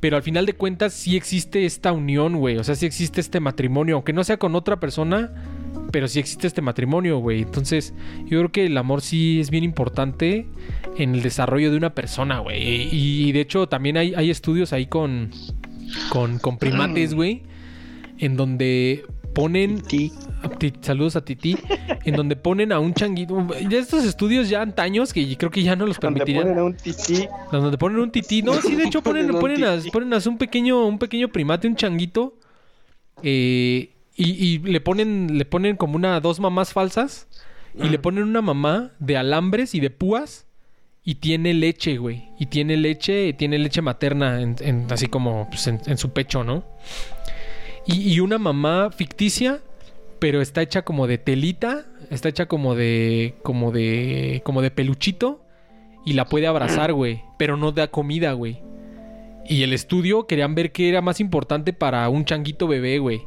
[0.00, 2.56] Pero al final de cuentas sí existe esta unión, güey.
[2.56, 3.94] O sea, sí existe este matrimonio.
[3.96, 5.32] Aunque no sea con otra persona,
[5.92, 7.42] pero sí existe este matrimonio, güey.
[7.42, 7.94] Entonces,
[8.24, 10.46] yo creo que el amor sí es bien importante
[10.96, 12.88] en el desarrollo de una persona, güey.
[12.90, 15.30] Y de hecho, también hay, hay estudios ahí con,
[16.10, 17.42] con, con primates, güey.
[18.18, 19.04] En donde
[19.34, 19.82] ponen
[20.80, 21.56] Saludos a Titi.
[22.04, 23.46] En donde ponen a un changuito.
[23.68, 26.44] Ya estos estudios ya antaños que creo que ya no los Donde permitirían.
[26.44, 27.28] ponen a un tití.
[27.52, 28.42] Donde ponen un tití.
[28.42, 31.76] No, sí, de hecho ponen, Ponen a, ponen a un pequeño, un pequeño primate, un
[31.76, 32.38] changuito.
[33.22, 37.28] eh, y, y le ponen, le ponen como una, dos mamás falsas.
[37.78, 40.45] Y le ponen una mamá de alambres y de púas.
[41.08, 42.30] Y tiene leche, güey.
[42.38, 46.42] Y tiene leche, tiene leche materna, en- en- así como pues, en, en su pecho,
[46.42, 46.64] ¿no?
[47.86, 49.60] Y, y una mamá ficticia,
[50.18, 55.40] pero está hecha como de telita, está hecha como de, como de, como de peluchito
[56.04, 58.60] y la puede abrazar, güey, pero no da comida, güey.
[59.48, 63.20] Y el estudio querían ver qué era más importante para un changuito bebé, güey.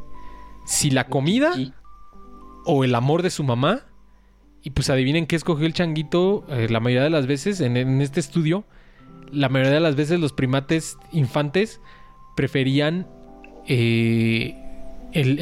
[0.66, 1.54] Si la comida
[2.66, 3.86] o el amor de su mamá.
[4.62, 8.20] Y pues adivinen qué escogió el changuito eh, la mayoría de las veces en, este
[8.20, 8.66] estudio.
[9.32, 11.80] La mayoría de las veces los primates infantes
[12.36, 13.08] preferían
[13.68, 14.56] eh,
[15.14, 15.40] el-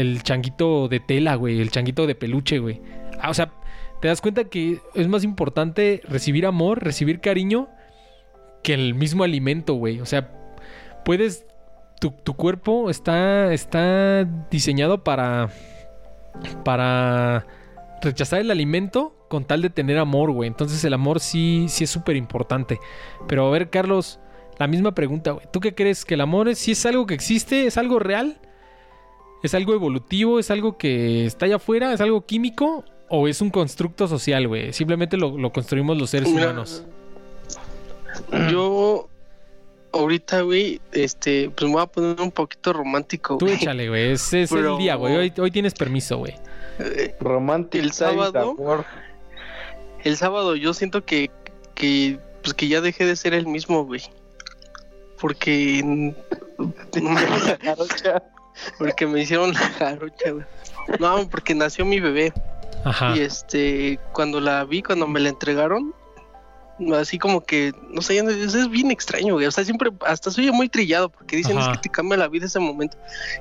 [0.00, 1.60] el changuito de tela, güey.
[1.60, 2.80] El changuito de peluche, güey.
[3.20, 3.52] Ah, o sea,
[4.00, 7.68] te das cuenta que es más importante recibir amor, recibir cariño,
[8.62, 10.00] que el mismo alimento, güey.
[10.00, 10.30] O sea,
[11.04, 11.46] puedes.
[12.00, 15.50] Tu, tu cuerpo está, está diseñado para.
[16.64, 17.46] Para
[18.04, 20.46] rechazar el alimento con tal de tener amor, güey.
[20.48, 22.78] Entonces el amor sí, sí es súper importante.
[23.26, 24.20] Pero a ver, Carlos,
[24.58, 25.46] la misma pregunta, güey.
[25.52, 26.04] ¿Tú qué crees?
[26.04, 27.66] ¿Que el amor es, si es algo que existe?
[27.66, 28.40] ¿Es algo real?
[29.42, 30.38] ¿Es algo evolutivo?
[30.38, 31.92] ¿Es algo que está allá afuera?
[31.92, 32.84] ¿Es algo químico?
[33.08, 34.72] ¿O es un constructo social, güey?
[34.72, 36.84] Simplemente lo, lo construimos los seres humanos.
[38.50, 39.08] Yo
[39.92, 43.38] ahorita, güey, este, pues me voy a poner un poquito romántico.
[43.38, 43.56] Tú güey.
[43.56, 44.12] échale, güey.
[44.12, 45.14] Ese es Pero- el día, güey.
[45.16, 46.34] Hoy, hoy tienes permiso, güey.
[47.20, 47.82] Romántico.
[47.84, 48.84] El sábado-
[50.02, 51.30] El sábado yo siento que,
[51.74, 54.02] que, pues que ya dejé de ser el mismo, güey.
[55.20, 56.14] Porque,
[58.78, 60.44] porque me hicieron la jarocha, güey.
[60.98, 62.32] No, porque nació mi bebé.
[62.84, 63.16] Ajá.
[63.16, 65.94] Y este, cuando la vi, cuando me la entregaron,
[66.94, 69.46] así como que, no sé, es, es bien extraño, güey.
[69.46, 71.70] O sea, siempre, hasta soy muy trillado, porque dicen Ajá.
[71.72, 72.98] es que te cambia la vida ese momento.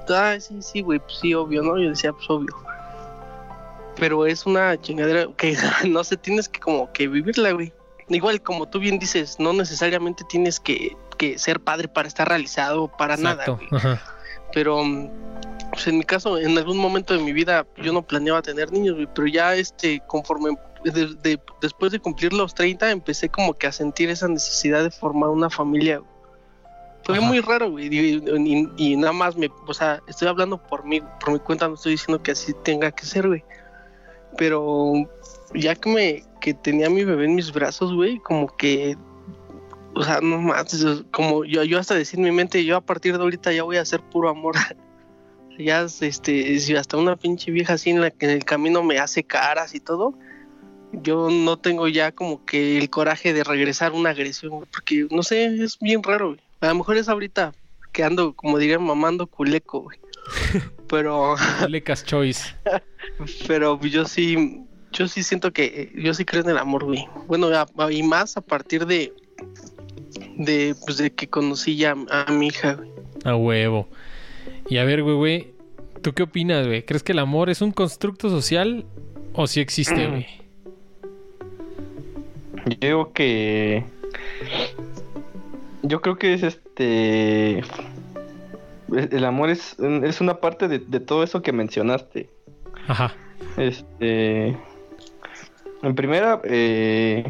[0.07, 1.77] Ah, sí, sí, güey, pues sí, obvio, ¿no?
[1.77, 2.55] Yo decía, pues obvio.
[3.95, 5.55] Pero es una chingadera que,
[5.89, 7.71] no sé, tienes que como que vivirla, güey.
[8.09, 12.89] Igual, como tú bien dices, no necesariamente tienes que, que ser padre para estar realizado,
[12.97, 13.67] para nada, güey.
[14.53, 15.09] Pero mm,
[15.71, 18.95] pues en mi caso, en algún momento de mi vida yo no planeaba tener niños,
[18.95, 23.67] güey, pero ya este, conforme de- de- después de cumplir los 30, empecé como que
[23.67, 25.99] a sentir esa necesidad de formar una familia.
[25.99, 26.11] güey.
[27.05, 27.25] Fue Ajá.
[27.25, 31.01] muy raro, güey, y, y- y nada más me, o sea, estoy hablando por mí,
[31.21, 33.43] por mi cuenta, no estoy diciendo que así tenga que ser, güey.
[34.37, 34.93] Pero
[35.53, 38.97] ya que me, que tenía a mi bebé en mis brazos, güey, como que
[39.95, 40.65] o sea, no más,
[41.11, 43.77] como yo, yo hasta decir en mi mente, yo a partir de ahorita ya voy
[43.77, 44.55] a hacer puro amor.
[45.57, 48.99] ya, este, si hasta una pinche vieja así en, la que en el camino me
[48.99, 50.15] hace caras y todo,
[50.91, 55.45] yo no tengo ya como que el coraje de regresar una agresión, porque no sé,
[55.45, 56.39] es bien raro, güey.
[56.61, 57.53] A lo mejor es ahorita
[57.91, 59.99] que ando, como dirían, mamando culeco, güey.
[60.93, 61.35] Pero,
[61.69, 62.53] Lecas Choice.
[63.47, 64.61] pero yo sí,
[64.91, 67.07] yo sí siento que, yo sí creo en el amor, güey.
[67.25, 69.11] Bueno, a- y más a partir de,
[70.37, 72.91] de, pues de que conocí ya a mi hija, güey.
[73.25, 73.87] A huevo.
[74.69, 75.53] Y a ver, güey, güey.
[76.03, 76.85] ¿Tú qué opinas, güey?
[76.85, 78.85] ¿Crees que el amor es un constructo social
[79.33, 80.27] o si existe, güey?
[82.67, 83.83] Yo digo que.
[85.81, 87.63] Yo creo que es este.
[88.95, 92.29] El amor es, es una parte de, de todo eso que mencionaste.
[92.87, 93.13] Ajá.
[93.57, 94.55] Este.
[95.83, 97.25] En primera, eh,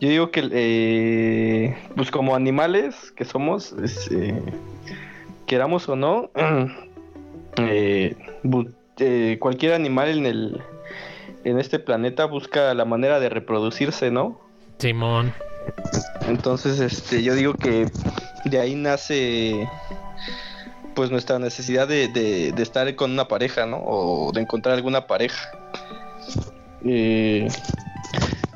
[0.00, 4.40] yo digo que, eh, pues como animales que somos, es, eh,
[5.46, 6.30] queramos o no,
[9.38, 10.62] cualquier animal en el
[11.44, 14.40] en este planeta busca la manera de reproducirse, ¿no?
[14.78, 15.34] Simón.
[16.26, 17.86] Entonces, este, yo digo que
[18.46, 19.68] de ahí nace
[20.94, 23.78] pues nuestra necesidad de, de- de estar con una pareja, ¿no?
[23.84, 25.50] O de encontrar alguna pareja.
[26.84, 27.48] Eh,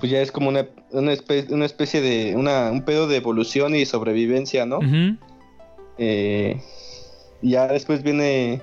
[0.01, 3.75] pues ya es como una, una, espe- una especie de, una, un pedo de evolución
[3.75, 4.81] y sobrevivencia, ¿no?
[5.99, 6.61] Eh,
[7.43, 8.61] ya después viene,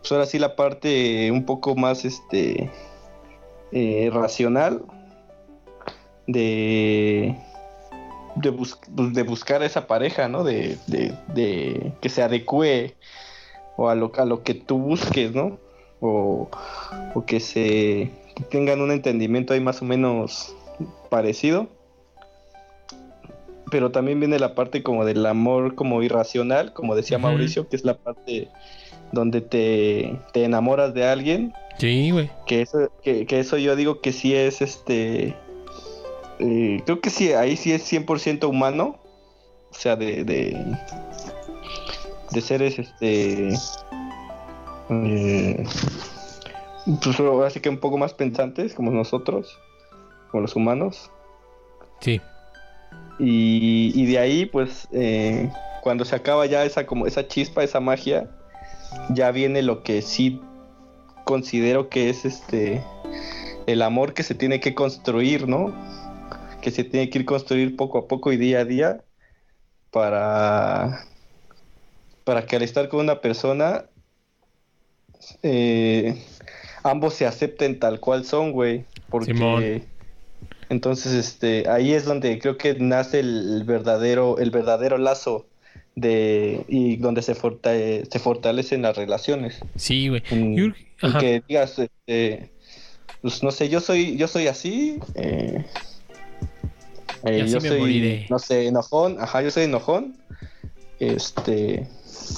[0.00, 2.70] pues ahora sí la parte un poco más, este,
[3.72, 4.82] eh, racional
[6.26, 7.36] de,
[8.36, 10.44] de, bus- pues, de buscar a esa pareja, ¿no?
[10.44, 12.94] De, de, de que se adecue
[13.76, 15.58] o a lo, a lo que tú busques, ¿no?
[16.00, 16.48] O,
[17.14, 20.54] o que se que tengan un entendimiento ahí más o menos
[21.08, 21.68] parecido
[23.70, 27.18] pero también viene la parte como del amor como irracional, como decía.
[27.18, 28.48] Mauricio, que es la parte
[29.10, 32.30] donde te, te enamoras de alguien, Sí, güey.
[32.46, 35.34] que eso, que, que eso yo digo que sí es este,
[36.38, 38.98] eh, creo que sí, ahí sí es 100% humano,
[39.70, 40.76] o sea, de, de,
[42.30, 43.50] de seres este,
[44.90, 45.64] eh,
[47.02, 49.58] pues ahora sí que un poco más pensantes como nosotros,
[50.30, 51.10] como los humanos.
[52.00, 52.20] Sí.
[53.18, 55.50] Y, y de ahí, pues, eh,
[55.82, 58.28] cuando se acaba ya esa como esa chispa, esa magia,
[59.10, 60.40] ya viene lo que sí
[61.24, 62.82] considero que es este
[63.66, 65.72] el amor que se tiene que construir, ¿no?
[66.64, 69.04] Que se tiene que ir construir poco a poco y día a día
[69.90, 71.04] para
[72.24, 73.84] para que al estar con una persona
[75.42, 76.16] eh,
[76.82, 79.82] ambos se acepten tal cual son, güey, porque Simón.
[80.70, 85.46] entonces, este, ahí es donde creo que nace el, verdadero, el verdadero lazo
[85.94, 89.60] de y donde se, forta- se fortalecen las relaciones.
[89.76, 90.22] Sí, güey.
[91.20, 92.50] Que digas, este,
[93.20, 94.98] pues no sé, yo soy, yo soy así.
[95.14, 95.64] eh,
[97.24, 98.26] eh, yo me soy, moriré.
[98.30, 100.16] no sé, enojón, ajá, yo soy enojón.
[101.00, 101.88] Este,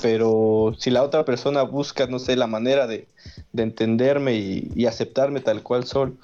[0.03, 3.07] pero si la otra persona busca, no sé, la manera de,
[3.53, 6.15] de entenderme y, y aceptarme tal cual soy,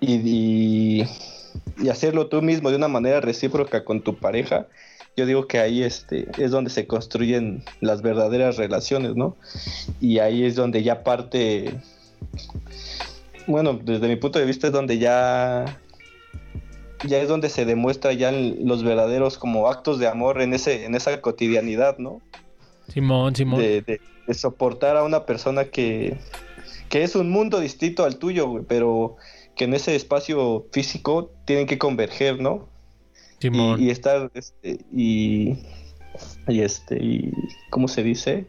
[0.00, 1.08] y, y,
[1.78, 4.66] y hacerlo tú mismo de una manera recíproca con tu pareja,
[5.16, 9.36] yo digo que ahí este, es donde se construyen las verdaderas relaciones, ¿no?
[10.00, 11.74] Y ahí es donde ya parte,
[13.46, 15.80] bueno, desde mi punto de vista es donde ya
[17.04, 20.94] ya es donde se demuestra ya los verdaderos como actos de amor en ese en
[20.94, 22.20] esa cotidianidad, ¿no?
[22.88, 23.60] Simón, Simón.
[23.60, 26.16] De, de- de soportar a una persona que,
[26.88, 29.16] que es un mundo distinto al tuyo, güey, pero
[29.56, 32.68] que en ese espacio físico tienen que converger, ¿no?
[33.40, 33.80] Simón.
[33.82, 35.58] y, y estar este, y
[36.46, 37.32] y este y
[37.70, 38.46] cómo se dice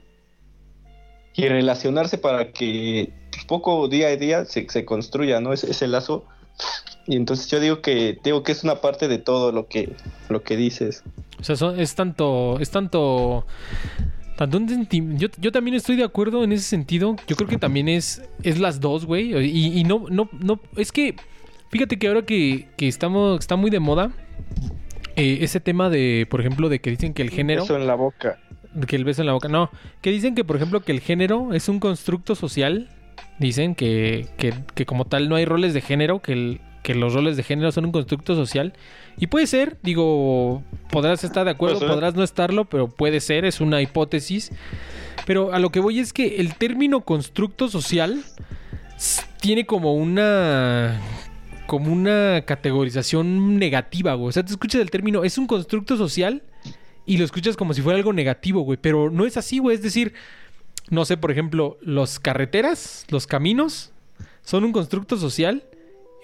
[1.33, 3.11] y relacionarse para que
[3.47, 6.25] poco día a día se, se construya no ese, ese lazo
[7.05, 9.93] y entonces yo digo que digo que es una parte de todo lo que
[10.29, 11.03] lo que dices
[11.39, 13.45] O sea, son- es tanto, es tanto,
[14.37, 17.15] tanto un senti- yo, yo también estoy de acuerdo en ese sentido.
[17.27, 19.33] Yo creo que también es, es las dos, güey.
[19.45, 21.15] Y, y no, no, no, es que,
[21.69, 24.11] fíjate que ahora que, que estamos, está muy de moda,
[25.17, 27.95] eh, ese tema de, por ejemplo, de que dicen que el género, eso en la
[27.95, 28.39] boca
[28.87, 29.69] que el beso en la boca, no,
[30.01, 32.89] que dicen que, por ejemplo, que el género es un constructo social.
[33.39, 37.13] Dicen que, que, que como tal no hay roles de género, que, el- que los
[37.13, 38.73] roles de género son un constructo social.
[39.17, 43.61] Y puede ser, digo, podrás estar de acuerdo, podrás no estarlo, pero puede ser, es
[43.61, 44.51] una hipótesis.
[45.25, 48.21] Pero a lo que voy es que el término constructo social
[49.39, 50.99] tiene como una
[51.67, 54.29] como una categorización negativa, güey.
[54.29, 56.43] O sea, te escuchas el término, es un constructo social
[57.05, 58.77] y lo escuchas como si fuera algo negativo, güey.
[58.81, 59.75] Pero no es así, güey.
[59.75, 60.13] Es decir,
[60.89, 63.91] no sé, por ejemplo, las carreteras, los caminos,
[64.41, 65.63] son un constructo social,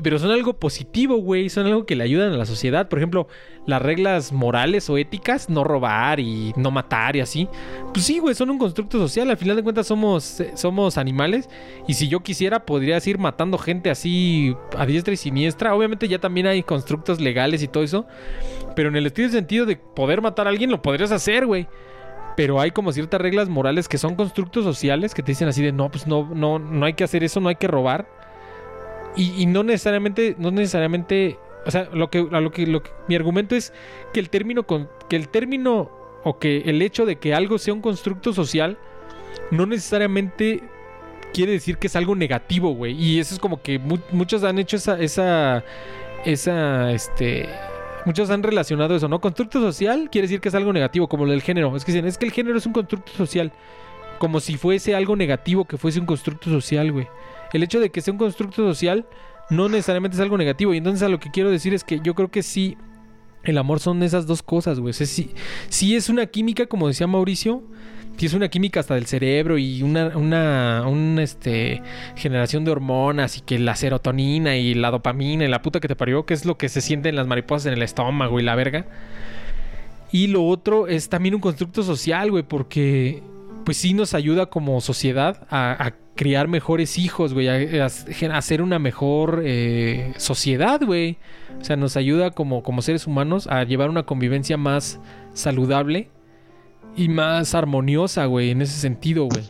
[0.01, 1.49] pero son algo positivo, güey.
[1.49, 2.87] Son algo que le ayudan a la sociedad.
[2.87, 3.27] Por ejemplo,
[3.65, 7.49] las reglas morales o éticas, no robar y no matar y así.
[7.93, 9.29] Pues sí, güey, son un constructo social.
[9.29, 11.49] Al final de cuentas somos, somos animales.
[11.87, 15.75] Y si yo quisiera, podrías ir matando gente así a diestra y siniestra.
[15.75, 18.05] Obviamente ya también hay constructos legales y todo eso.
[18.75, 21.67] Pero en el estilo sentido de poder matar a alguien, lo podrías hacer, güey.
[22.39, 25.73] Pero hay como ciertas reglas morales que son constructos sociales que te dicen así de
[25.73, 28.07] no, pues no, no, no hay que hacer eso, no hay que robar.
[29.17, 31.37] Y, no necesariamente, no necesariamente.
[31.65, 33.73] O sea, lo que, a lo que, lo que- mi argumento es
[34.13, 35.91] que el término con, que el término
[36.23, 38.77] o que el hecho de que algo sea un constructo social
[39.51, 40.63] no necesariamente
[41.33, 42.93] quiere decir que es algo negativo, güey.
[42.93, 45.65] Y eso es como que mu- muchos han hecho esa, esa,
[46.23, 47.49] esa, este,
[48.09, 49.21] muchos han relacionado eso, ¿no?
[49.21, 51.75] Constructo social quiere decir que es algo negativo, como lo del género.
[51.75, 53.51] Es que dicen, es que el género es un constructo social,
[54.17, 57.07] como si fuese algo negativo que fuese un constructo social, güey.
[57.53, 59.05] El hecho de que sea un constructo social
[59.51, 60.73] no necesariamente es algo negativo.
[60.73, 62.77] Y entonces a lo que quiero decir es que yo creo que sí,
[63.43, 64.89] el amor son esas dos cosas, güey.
[64.89, 65.35] O sea, sí,
[65.67, 67.61] sí es una química, como decía Mauricio,
[68.25, 71.81] es una química hasta del cerebro y una, una, este,
[72.15, 75.95] generación de hormonas y que la serotonina y la dopamina y la puta que te
[75.95, 78.55] parió, que es lo que se siente en las mariposas en el estómago y la
[78.55, 78.85] verga.
[80.11, 83.23] Y lo otro es también un constructo social, güey, porque
[83.63, 88.77] pues sí nos ayuda como sociedad a, criar mejores hijos, güey, a, a hacer una
[88.77, 91.17] mejor eh, sociedad, güey.
[91.61, 94.99] O sea, nos ayuda como, como seres humanos a llevar una convivencia más
[95.33, 96.09] saludable
[96.95, 99.43] y más armoniosa, güey, en ese sentido, güey.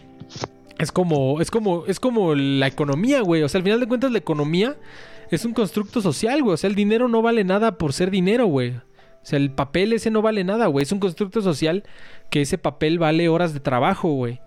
[0.77, 3.43] Es como, es como, es como la economía, güey.
[3.43, 4.77] O sea, al final de cuentas, la economía
[5.29, 6.53] es un constructo social, güey.
[6.53, 8.71] O sea, el dinero no vale nada por ser dinero, güey.
[8.71, 10.83] O sea, el papel ese no vale nada, güey.
[10.83, 11.83] Es un constructo social
[12.29, 14.39] que ese papel vale horas de trabajo, güey.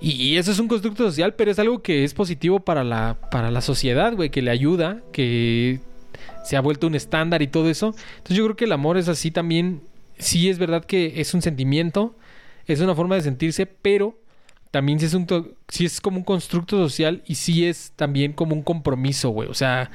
[0.00, 3.50] Y, eso es un constructo social, pero es algo que es positivo para la, para
[3.50, 5.80] la sociedad, güey, que le ayuda, que
[6.42, 7.94] se ha vuelto un estándar y todo eso.
[8.16, 9.82] Entonces yo creo que el amor es así también.
[10.20, 12.16] Sí es verdad que es un sentimiento,
[12.66, 14.18] es una forma de sentirse, pero
[14.70, 15.26] también sí es, un
[15.68, 19.48] sí es como un constructo social y sí es también como un compromiso, güey.
[19.48, 19.90] O sea,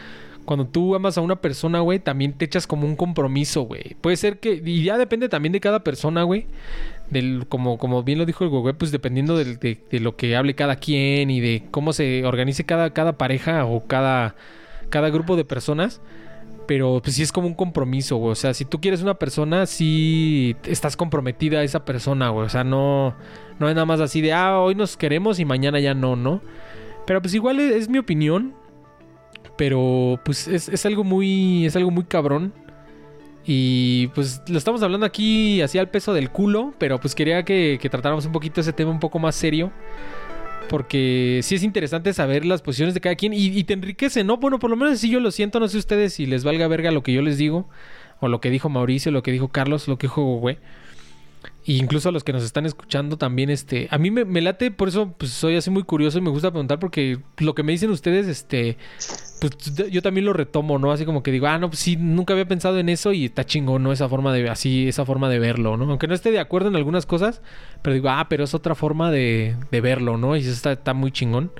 [0.46, 3.96] cuando tú amas a una persona, güey, también te echas como un compromiso, güey.
[4.02, 6.48] Puede ser que, y ya depende también de cada persona, güey.
[7.10, 10.56] Del, como, como bien lo dijo el güey, pues dependiendo de, de lo que hable
[10.56, 14.36] cada quien y de cómo se organice cada, cada pareja o cada,
[14.90, 16.02] cada grupo de personas.
[16.68, 18.32] Pero pues sí es como un compromiso, güey.
[18.32, 22.46] O sea, si tú quieres una persona, sí estás comprometida a esa persona, güey.
[22.46, 23.16] O sea, no,
[23.60, 26.42] no es nada más así de, ah, hoy nos queremos y mañana ya no, ¿no?
[27.06, 28.56] Pero pues igual es, mi opinión.
[29.58, 32.54] Pero pues es, es algo muy, es algo muy cabrón.
[33.46, 36.74] Y pues lo estamos hablando aquí así al peso del culo.
[36.80, 39.72] Pero pues quería que, que tratáramos un poquito ese tema un poco más serio.
[40.70, 44.38] Porque sí es interesante saber las posiciones de cada quien y, y te enriquece, ¿no?
[44.38, 46.92] Bueno, por lo menos si yo lo siento, no sé ustedes si les valga verga
[46.92, 47.70] lo que yo les digo,
[48.20, 50.58] o lo que dijo Mauricio, lo que dijo Carlos, lo que dijo güey.
[51.68, 54.88] Y incluso a los que nos están escuchando también, este, a mí me, late, por
[54.88, 57.90] eso pues soy así muy curioso y me gusta preguntar porque lo que me dicen
[57.90, 58.78] ustedes, este,
[59.42, 59.52] pues
[59.90, 60.92] yo también lo retomo, ¿no?
[60.92, 63.46] Así como que digo, ah, no, pues sí, nunca había pensado en eso y está
[63.46, 63.92] chingón, ¿no?
[63.92, 65.90] Esa forma de, así, esa forma de verlo, ¿no?
[65.90, 67.42] Aunque no esté de acuerdo en algunas cosas,
[67.82, 70.36] pero digo, ah, pero es otra forma de, de verlo, ¿no?
[70.36, 71.52] Y eso está, está muy chingón.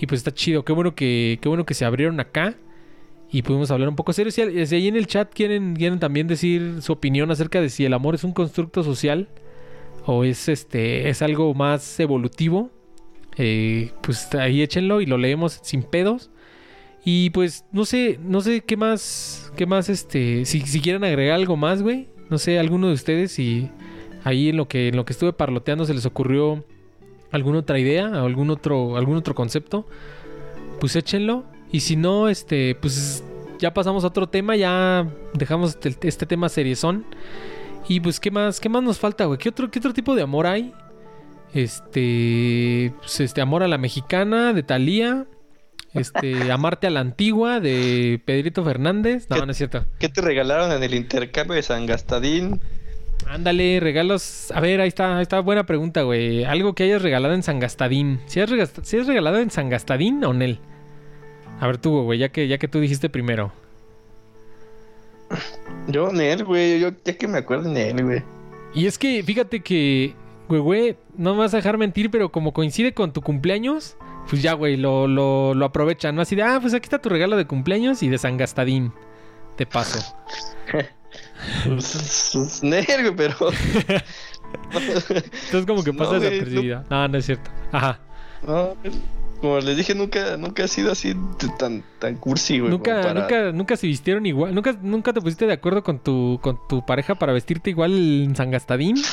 [0.00, 2.54] Y pues está chido, qué bueno que, qué bueno que se abrieron acá
[3.34, 4.30] y pudimos hablar un poco serio.
[4.30, 7.84] Si, si ahí en el chat quieren, quieren también decir su opinión acerca de si
[7.84, 9.26] el amor es un constructo social
[10.06, 12.70] o es este es algo más evolutivo,
[13.36, 16.30] eh, pues ahí échenlo y lo leemos sin pedos.
[17.04, 21.34] Y pues no sé, no sé qué más, qué más este, si, si quieren agregar
[21.34, 22.06] algo más, güey.
[22.30, 23.68] No sé, alguno de ustedes si
[24.22, 26.64] ahí en lo que en lo que estuve parloteando se les ocurrió
[27.32, 29.88] alguna otra idea algún otro algún otro concepto,
[30.78, 31.52] pues échenlo.
[31.74, 33.24] Y si no, este, pues
[33.58, 37.04] ya pasamos a otro tema, ya dejamos este, este tema seriezón.
[37.88, 39.40] Y pues, ¿qué más, qué más nos falta, güey?
[39.40, 40.72] ¿Qué otro, ¿Qué otro tipo de amor hay?
[41.52, 45.26] Este, pues, este, amor a la mexicana de Thalía.
[45.94, 49.26] Este, amarte a la antigua de Pedrito Fernández.
[49.28, 49.84] No, ¿Qué- no es cierto.
[49.98, 52.60] ¿Qué te regalaron en el intercambio de San Gastadín?
[53.26, 54.52] Ándale, regalos.
[54.54, 56.44] A ver, ahí está, ahí está buena pregunta, güey.
[56.44, 58.20] Algo que hayas regalado en San Gastadín.
[58.26, 58.40] ¿Si
[58.82, 60.60] si has regalado en San Gastadín o Nel?
[61.60, 63.52] A ver tú, güey, ya que, ya que tú dijiste primero.
[65.88, 66.80] Yo, Nel, güey.
[66.80, 68.22] Yo, ya que me acuerdo, Nel, güey.
[68.74, 70.14] Y es que, fíjate que,
[70.48, 73.96] güey, güey, no me vas a dejar mentir, pero como coincide con tu cumpleaños,
[74.28, 76.22] pues ya, güey, lo, lo, lo aprovechan, ¿no?
[76.22, 78.92] Así de, ah, pues aquí está tu regalo de cumpleaños y de San Gastadín.
[79.56, 80.16] Te paso.
[80.70, 80.88] Pues,
[82.32, 83.36] pues, Nel, güey, pero.
[84.72, 86.84] Entonces como que No, pasa güey, desapercibida.
[86.90, 87.50] No, no es cierto.
[87.72, 88.00] Ajá.
[88.46, 88.76] No,
[89.40, 91.14] como les dije, nunca, nunca ha sido así
[91.58, 92.70] tan, tan cursi, güey.
[92.70, 94.54] Nunca, para- nunca, nunca se vistieron igual.
[94.54, 97.92] Nunca, nunca te pusiste de acuerdo con tu, con tu pareja para vestirte igual
[98.24, 98.96] en San Gastadín.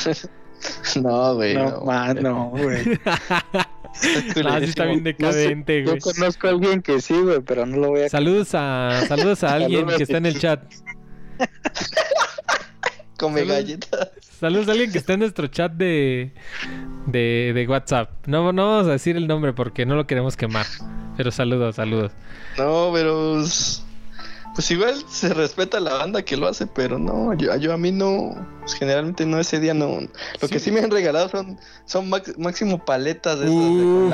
[1.02, 1.54] No, güey.
[1.54, 1.80] No, no.
[1.84, 2.84] man, no, güey.
[4.46, 6.00] Ah, sí está bien decadente, Yo güey.
[6.00, 8.08] conozco a alguien que sí, güey, pero no lo voy a...
[8.08, 10.62] Saludos a, saludos a alguien Saludos que está en el chat.
[13.18, 14.10] Come galletas.
[14.42, 16.32] Saludos a alguien que está en nuestro chat de,
[17.06, 18.10] de, de WhatsApp.
[18.26, 20.66] No, no vamos a decir el nombre porque no lo queremos quemar.
[21.16, 22.10] Pero saludos, saludos.
[22.58, 23.40] No, pero.
[24.54, 27.78] Pues, igual se respeta a la banda que lo hace, pero no, yo, yo a
[27.78, 28.34] mí no.
[28.60, 29.98] pues generalmente no, ese día no.
[30.40, 30.70] Lo que Sí.
[30.70, 33.56] me han regalado son, son max- máximo paletas de esas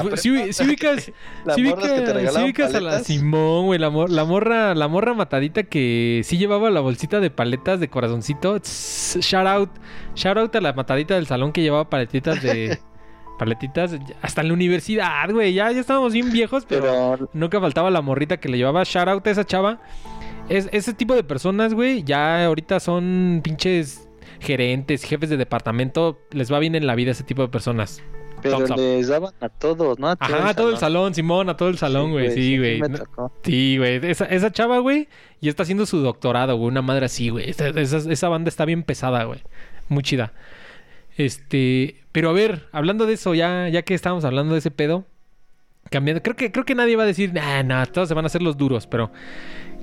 [0.07, 1.13] de la si, ubi- si ubicas,
[1.55, 2.99] si morras que te ubicas, si regalaban ubicas a la.
[3.01, 7.31] Simón, güey, la, mor- la morra, la morra matadita que sí llevaba la bolsita de
[7.31, 8.61] paletas de corazoncito.
[8.61, 9.71] Tss, Shout out,
[10.15, 12.79] shout out a la matadita del salón que llevaba paletitas de
[13.39, 13.93] paletitas
[14.23, 15.53] hasta en la universidad, güey.
[15.53, 19.09] Ya, ya estábamos bien viejos, pero Pero Nunca faltaba la morrita que le llevaba shout
[19.09, 19.81] out a esa chava.
[20.49, 24.09] Es, ese tipo de personas, güey, ya ahorita son pinches
[24.41, 26.19] gerentes, jefes de departamento.
[26.33, 28.03] Les va bien en la vida ese tipo de personas.
[28.41, 28.77] Pero Thumbs up.
[28.77, 30.09] les daban a todos, ¿no?
[30.09, 32.31] A Ajá, a todo el salón, Simón, a todo el salón, güey.
[32.31, 32.81] Sí, güey.
[33.43, 34.01] Sí, güey.
[34.09, 35.09] Esa, esa chava, güey,
[35.41, 36.69] ya está haciendo su doctorado, güey.
[36.69, 37.51] Una madre así, güey.
[37.51, 39.43] Esa, esa- esa banda está bien pesada, güey.
[39.89, 40.33] Muy chida.
[41.17, 45.05] Este, pero a ver, hablando de eso, ya, ya que estábamos hablando de ese pedo,
[45.91, 48.27] cambiando, creo que, creo que nadie va a decir, nah, nah, todos se van a
[48.27, 49.11] hacer los duros, pero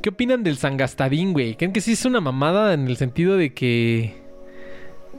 [0.02, 1.56] ¿qué opinan del Sangastadín, güey?
[1.56, 4.26] ¿Creen que sí es una mamada en el sentido de que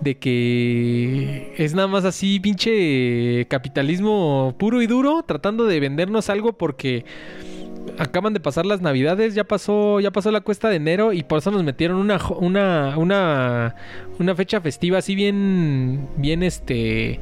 [0.00, 6.52] de que es nada más así pinche capitalismo puro y duro tratando de vendernos algo
[6.52, 7.04] porque
[7.98, 11.38] acaban de pasar las navidades, ya pasó, ya pasó la cuesta de enero y por
[11.38, 13.74] eso nos metieron una una una
[14.18, 17.20] una fecha festiva así bien bien este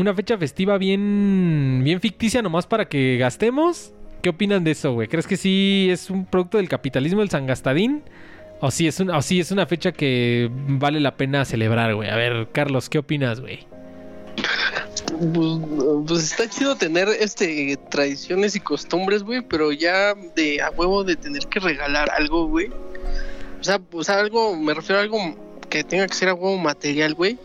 [0.00, 3.92] una fecha festiva bien bien ficticia nomás para que gastemos.
[4.22, 5.08] ¿Qué opinan de eso, güey?
[5.08, 8.02] ¿Crees que sí es un producto del capitalismo el Sangastadín?
[8.60, 12.10] O sí es una, o sí es una fecha que vale la pena celebrar, güey.
[12.10, 13.66] A ver, Carlos, ¿qué opinas, güey?
[15.18, 21.04] Pues, pues está chido tener este tradiciones y costumbres, güey, pero ya de a huevo
[21.04, 22.68] de tener que regalar algo, güey.
[23.60, 25.18] O sea, o sea, algo, me refiero a algo
[25.70, 27.38] que tenga que ser a huevo material, güey.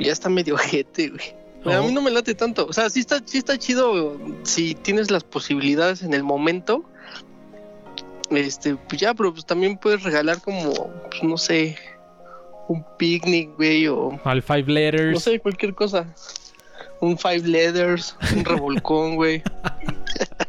[0.00, 1.37] Ya está medio ojete, güey.
[1.64, 2.66] A mí no me late tanto.
[2.66, 6.84] O sea, sí está, sí está chido si tienes las posibilidades en el momento.
[8.30, 10.72] Este, pues ya, pero pues también puedes regalar como,
[11.10, 11.76] pues no sé,
[12.68, 15.12] un picnic, güey, o Al Five Letters.
[15.12, 16.14] no sé, cualquier cosa.
[17.00, 19.42] Un Five Leathers, un revolcón, güey.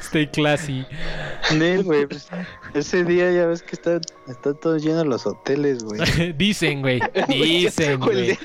[0.00, 0.86] Stay classy.
[1.56, 2.28] Nel, güey, pues,
[2.74, 6.00] ese día ya ves que está, está todo lleno los hoteles, güey.
[6.36, 7.00] Dicen, güey.
[7.28, 8.38] Dicen, güey.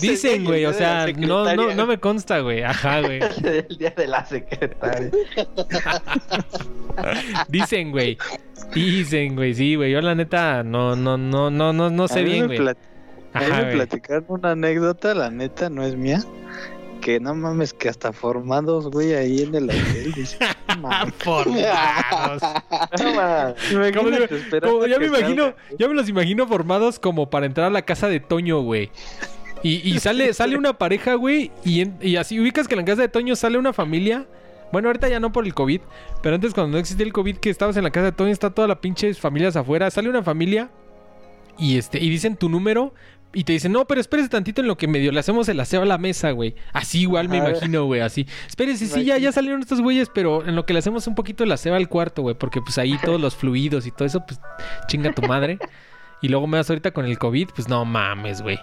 [0.00, 0.64] Dicen, güey.
[0.66, 2.62] O sea, no, no, no me consta, güey.
[2.62, 3.20] Ajá, güey.
[3.44, 5.10] El día de la secretaria.
[7.48, 8.18] Dicen, güey.
[8.74, 9.54] Dicen, güey.
[9.54, 9.92] Sí, güey.
[9.92, 12.58] Yo la neta no, no, no, no, no, no A sé bien, güey.
[13.34, 16.22] A mí Ajá, me platicaron una anécdota, la neta, no es mía.
[17.02, 20.14] Que no mames, que hasta formados, güey, ahí en el hotel.
[21.18, 22.42] Formados.
[23.94, 25.56] Como como ya me imagino, salga.
[25.78, 28.90] ya me los imagino formados como para entrar a la casa de Toño, güey.
[29.62, 32.84] Y, y sale, sale una pareja, güey, y, en- y así ubicas que en la
[32.84, 34.26] casa de Toño sale una familia.
[34.72, 35.80] Bueno, ahorita ya no por el COVID,
[36.22, 38.50] pero antes cuando no existía el COVID, que estabas en la casa de Toño, está
[38.50, 39.90] toda la pinche familias afuera.
[39.90, 40.70] Sale una familia
[41.58, 42.94] y este, y dicen tu número.
[43.34, 45.82] Y te dicen, no, pero espérese tantito en lo que medio le hacemos el aseo
[45.82, 46.54] a la mesa, güey.
[46.72, 48.26] Así igual me imagino, güey, así.
[48.46, 51.44] Espérese, sí, ya, ya salieron estos güeyes, pero en lo que le hacemos un poquito
[51.44, 52.34] el aseo al cuarto, güey.
[52.34, 54.38] Porque pues ahí todos los fluidos y todo eso, pues
[54.86, 55.58] chinga tu madre.
[56.20, 58.58] Y luego me das ahorita con el COVID, pues no mames, güey.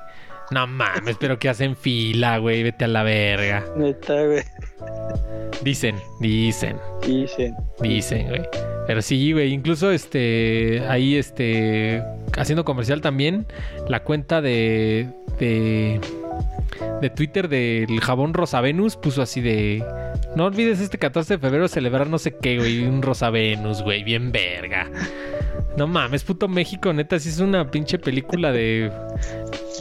[0.51, 2.63] No mames, pero que hacen fila, güey.
[2.63, 3.63] Vete a la verga.
[3.75, 4.43] Neta, güey.
[5.61, 6.77] Dicen, dicen.
[7.05, 7.55] Dicen.
[7.81, 8.41] Dicen, güey.
[8.87, 9.53] Pero sí, güey.
[9.53, 10.83] Incluso este.
[10.87, 12.01] Ahí, este.
[12.39, 13.45] Haciendo comercial también.
[13.87, 15.09] La cuenta de.
[15.39, 15.99] de.
[17.01, 19.83] de Twitter del jabón Rosa Venus puso así de.
[20.35, 22.85] No olvides este 14 de febrero celebrar no sé qué, güey.
[22.85, 24.03] Un Rosa Venus, güey.
[24.03, 24.89] Bien verga.
[25.77, 28.91] No mames, puto México, neta, sí es una pinche película de.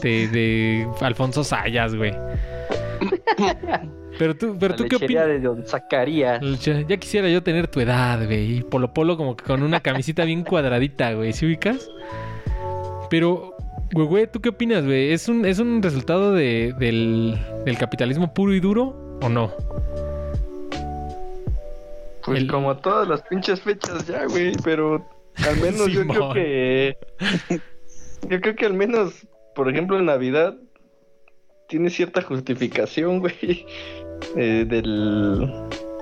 [0.02, 0.28] de.
[0.28, 2.12] de Alfonso Sayas, güey.
[4.18, 5.26] Pero tú, pero tú qué opinas.
[5.28, 6.40] de Don Zacarías.
[6.60, 8.58] Ya quisiera yo tener tu edad, güey.
[8.58, 11.32] Y Polo Polo como que con una camisita bien cuadradita, güey.
[11.32, 11.88] ¿Sí ubicas?
[13.10, 13.54] Pero,
[13.92, 15.12] güey, güey, ¿tú qué opinas, güey?
[15.12, 19.52] ¿Es un, ¿Es un resultado de, del, del capitalismo puro y duro o no?
[22.24, 25.06] Pues El- como todas las pinches fechas ya, güey, pero
[25.46, 26.96] al menos yo creo que...
[28.28, 30.54] Yo creo que al menos, por ejemplo, en Navidad
[31.68, 33.64] tiene cierta justificación, güey,
[34.36, 35.50] eh, del...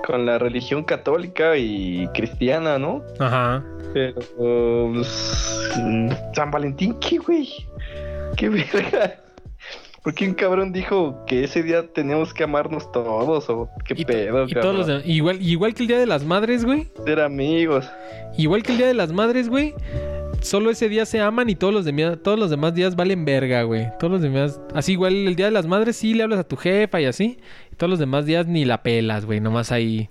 [0.05, 3.03] con la religión católica y cristiana, ¿no?
[3.19, 3.63] Ajá.
[3.93, 4.15] Pero...
[4.93, 5.69] pues,
[6.33, 7.49] San Valentín, ¿qué, güey?
[8.35, 9.15] ¿Qué verga?
[10.03, 13.49] ¿Por qué un cabrón dijo que ese día teníamos que amarnos todos?
[13.49, 16.63] ¿O qué Y, pedo, y todos los igual, igual que el Día de las Madres,
[16.63, 16.87] güey.
[17.03, 17.91] Ser amigos.
[18.37, 19.73] Igual que el Día de las Madres, güey.
[20.41, 23.63] Solo ese día se aman y todos los, demás todos los demás días valen verga,
[23.63, 23.87] güey.
[23.99, 24.61] Todos los demás...
[24.73, 27.37] Así igual el Día de las Madres sí le hablas a tu jefa y así.
[27.71, 29.39] Y todos los demás días ni la pelas, güey.
[29.39, 30.09] Nomás ahí...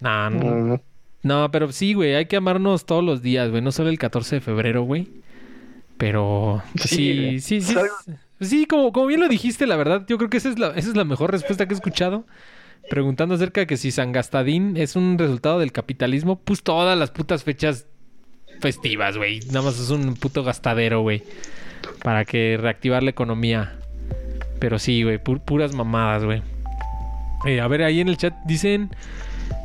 [0.00, 0.80] Nah, no,
[1.22, 4.36] No, pero sí, güey, hay que amarnos todos los días, güey, no solo el 14
[4.36, 5.08] de febrero, güey.
[5.96, 7.74] Pero Sí, sí, sí,
[8.40, 10.90] Sí, como, como bien lo dijiste, la verdad, yo creo que esa es la, esa
[10.90, 12.24] es la mejor respuesta que he escuchado.
[12.88, 17.10] Preguntando acerca de que si San Gastadín es un resultado del capitalismo, pues todas las
[17.10, 17.86] putas fechas
[18.60, 19.40] festivas, güey.
[19.48, 21.22] Nada más es un puto gastadero, güey.
[22.02, 23.74] Para que reactivar la economía.
[24.58, 26.42] Pero sí, güey, pu- puras mamadas, güey.
[27.46, 28.90] Eh, a ver, ahí en el chat dicen...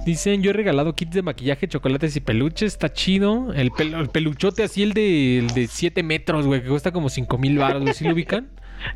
[0.05, 3.53] Dicen, yo he regalado kits de maquillaje, chocolates y peluches, está chido.
[3.53, 7.09] El, pel- el peluchote así, el de, el de 7 metros, güey, que cuesta como
[7.09, 7.93] 5 mil baros, güey.
[7.93, 8.49] ¿Sí lo ubican?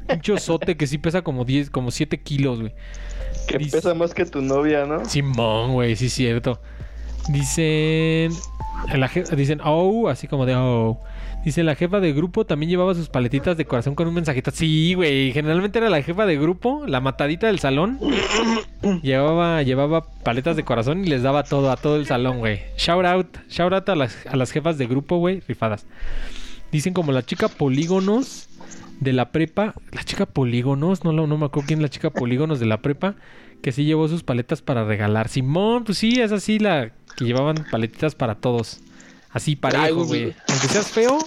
[0.07, 2.73] Pinche osote que sí pesa como 10, como 7 kilos, güey.
[3.47, 5.03] Que Dice- pesa más que tu novia, ¿no?
[5.05, 6.61] Simón, güey, sí es cierto.
[7.29, 8.31] Dicen.
[8.95, 10.99] La dicen, oh, así como de oh.
[11.43, 14.51] Dice, la jefa de grupo también llevaba sus paletitas de corazón con un mensajito.
[14.51, 15.31] Sí, güey.
[15.31, 17.99] Generalmente era la jefa de grupo, la matadita del salón.
[19.01, 22.59] llevaba, llevaba paletas de corazón y les daba todo a todo el salón, güey.
[22.77, 25.85] Shout out, shout out a las, a las jefas de grupo, güey, rifadas.
[26.71, 28.49] Dicen como la chica polígonos
[28.99, 29.73] de la prepa.
[29.93, 33.15] La chica polígonos, no, no me acuerdo quién es la chica polígonos de la prepa.
[33.61, 35.29] Que sí llevó sus paletas para regalar.
[35.29, 38.79] Simón, pues sí, es así la que llevaban paletitas para todos.
[39.31, 40.33] Así parejo, güey.
[40.47, 41.17] Aunque seas feo,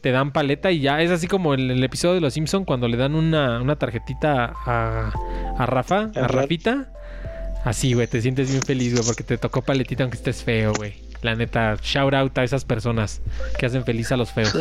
[0.00, 1.02] te dan paleta y ya.
[1.02, 4.52] Es así como en el episodio de Los Simpson cuando le dan una, una tarjetita
[4.66, 5.12] a,
[5.58, 6.30] a Rafa, a A Raf.
[6.32, 6.88] Rafita.
[7.64, 10.94] Así, güey, te sientes bien feliz, güey, porque te tocó paletita aunque estés feo, güey.
[11.22, 13.20] La neta, shout out a esas personas
[13.58, 14.56] que hacen feliz a los feos.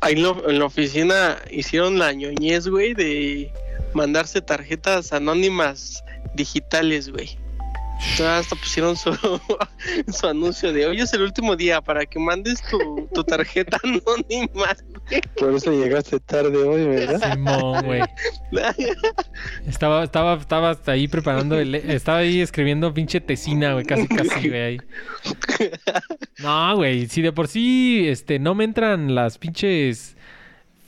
[0.00, 3.52] Ahí en, lo- en la oficina hicieron la ñoñez, güey, de
[3.94, 6.04] mandarse tarjetas anónimas
[6.34, 7.36] digitales, güey.
[8.10, 9.12] Entonces, hasta pusieron su,
[10.12, 14.76] su anuncio de hoy es el último día para que mandes tu, tu tarjeta anónima.
[15.38, 17.32] Por eso llegaste tarde hoy, ¿verdad?
[17.32, 18.02] Simón, güey.
[19.66, 24.48] Estaba, estaba, estaba hasta ahí preparando el, estaba ahí escribiendo pinche tesina, güey, casi casi,
[24.48, 24.78] güey, ahí.
[26.38, 30.16] No, güey, si de por sí, este, no me entran las pinches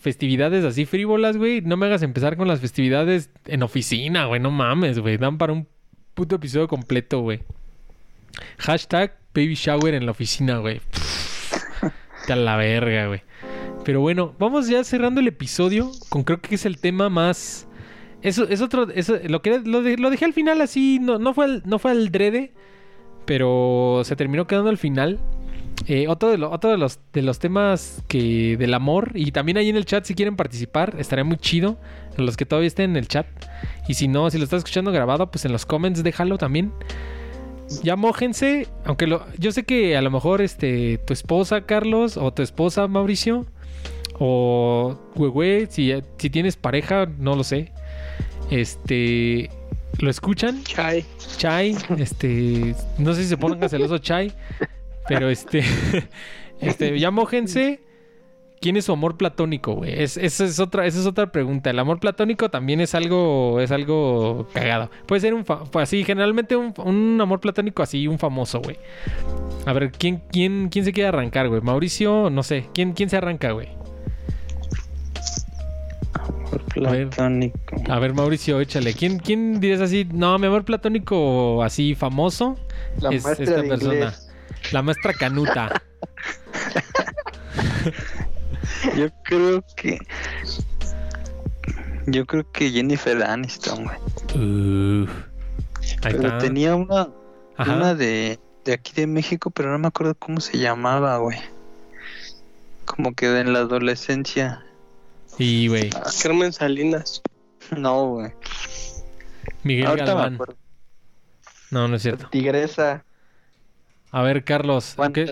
[0.01, 4.51] festividades así frívolas, güey, no me hagas empezar con las festividades en oficina, güey, no
[4.51, 5.67] mames, güey, dan para un
[6.15, 7.41] puto episodio completo, güey.
[8.59, 10.81] Hashtag baby shower en la oficina, güey.
[12.29, 13.23] A la verga, güey.
[13.85, 17.69] Pero bueno, vamos ya cerrando el episodio con creo que es el tema más...
[18.23, 18.89] Eso es otro...
[18.91, 21.91] Eso, lo, que, lo, de- lo dejé al final así, no, no, fue no fue
[21.91, 22.53] al drede,
[23.27, 25.21] pero se terminó quedando al final.
[25.87, 29.59] Eh, otro de, lo- otro de, los, de los temas que del amor, y también
[29.59, 31.77] ahí en el chat si quieren participar, estaría muy chido.
[32.17, 33.27] Los que todavía estén en el chat.
[33.89, 36.73] Y si no, si lo estás escuchando grabado, pues en los comments déjalo también.
[37.83, 42.33] Ya mójense, aunque lo, yo sé que a lo mejor este tu esposa Carlos o
[42.33, 43.47] tu esposa Mauricio
[44.19, 47.73] o güey, si, si tienes pareja, no lo sé.
[48.51, 49.51] Este
[49.99, 51.05] lo escuchan, Chai.
[51.37, 54.33] Chai, este, no sé si se pongan celoso Chai,
[55.09, 55.63] pero este,
[56.61, 57.81] este, ya mójense.
[58.61, 60.03] ¿Quién es su amor platónico, güey?
[60.03, 61.69] Es, esa es otra, esa es otra pregunta.
[61.69, 64.91] El amor platónico también es algo, es algo cagado.
[65.05, 65.45] Puede ser un,
[65.75, 68.79] así, generalmente un, un amor platónico así, un famoso, güey.
[69.67, 71.61] A ver, ¿quién, quién, quién se quiere arrancar, güey?
[71.61, 72.71] Mauricio, no sé.
[72.73, 73.69] ¿Quién, quién se arranca, güey?
[76.75, 77.09] ver.
[77.11, 77.59] Platónico.
[77.89, 78.95] A ver, Mauricio, échale.
[78.95, 80.07] ¿Quién, quién dirías así?
[80.13, 82.57] No, mi amor platónico así famoso
[83.01, 83.95] La es esta de persona.
[83.95, 84.24] inglés.
[84.73, 85.83] La maestra Canuta.
[88.97, 89.99] Yo creo que.
[92.07, 93.97] Yo creo que Jennifer Aniston, güey.
[96.03, 97.09] Pero tenía una,
[97.57, 97.77] Ajá.
[97.77, 101.39] una de, de aquí de México, pero no me acuerdo cómo se llamaba, güey.
[102.85, 104.65] Como que en la adolescencia.
[105.39, 105.91] Y, güey,
[106.23, 107.23] Carmen Salinas.
[107.77, 108.33] No, güey.
[109.63, 110.39] Miguel Ahorita Galván.
[111.71, 112.29] No, no es cierto.
[112.29, 113.05] Tigresa.
[114.17, 115.27] A ver, Carlos, aunque,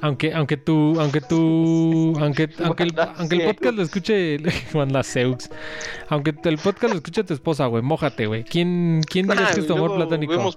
[0.00, 4.38] aunque, aunque tú, aunque tú, aunque, aunque, el, aunque podcast lo escuche,
[5.06, 5.50] Seux.
[6.08, 8.44] Aunque el podcast lo escuche tu esposa, güey, mójate, güey.
[8.44, 10.32] ¿Quién, quién dirías Ah, que es tu amor luego platónico?
[10.32, 10.56] Vemos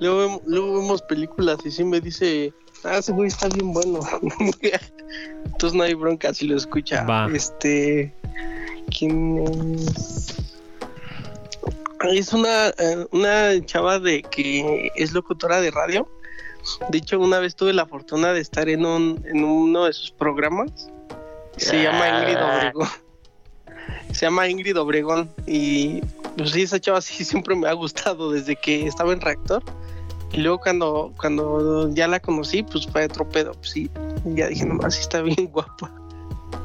[0.00, 2.54] luego, vemos- luego vemos películas y sí me dice,
[2.84, 4.00] ah, ese güey está bien bueno.
[5.44, 7.04] Entonces no hay bronca si lo escucha.
[7.04, 7.28] Va.
[7.34, 8.14] Este,
[8.98, 9.44] ¿quién
[9.74, 10.57] es?
[12.04, 16.08] Es una, eh, una chava de que es locutora de radio.
[16.90, 20.10] De hecho, una vez tuve la fortuna de estar en, un, en uno de sus
[20.10, 20.90] programas.
[21.56, 22.88] Se llama Ingrid Obregón.
[24.12, 25.30] Se llama Ingrid Obregón.
[25.46, 26.00] Y
[26.36, 29.62] pues sí, esa chava sí siempre me ha gustado desde que estaba en reactor.
[30.32, 33.52] Y luego cuando, cuando ya la conocí, pues fue otro pedo.
[33.52, 33.90] Pues sí,
[34.24, 35.90] ya dije, nomás sí está bien guapa.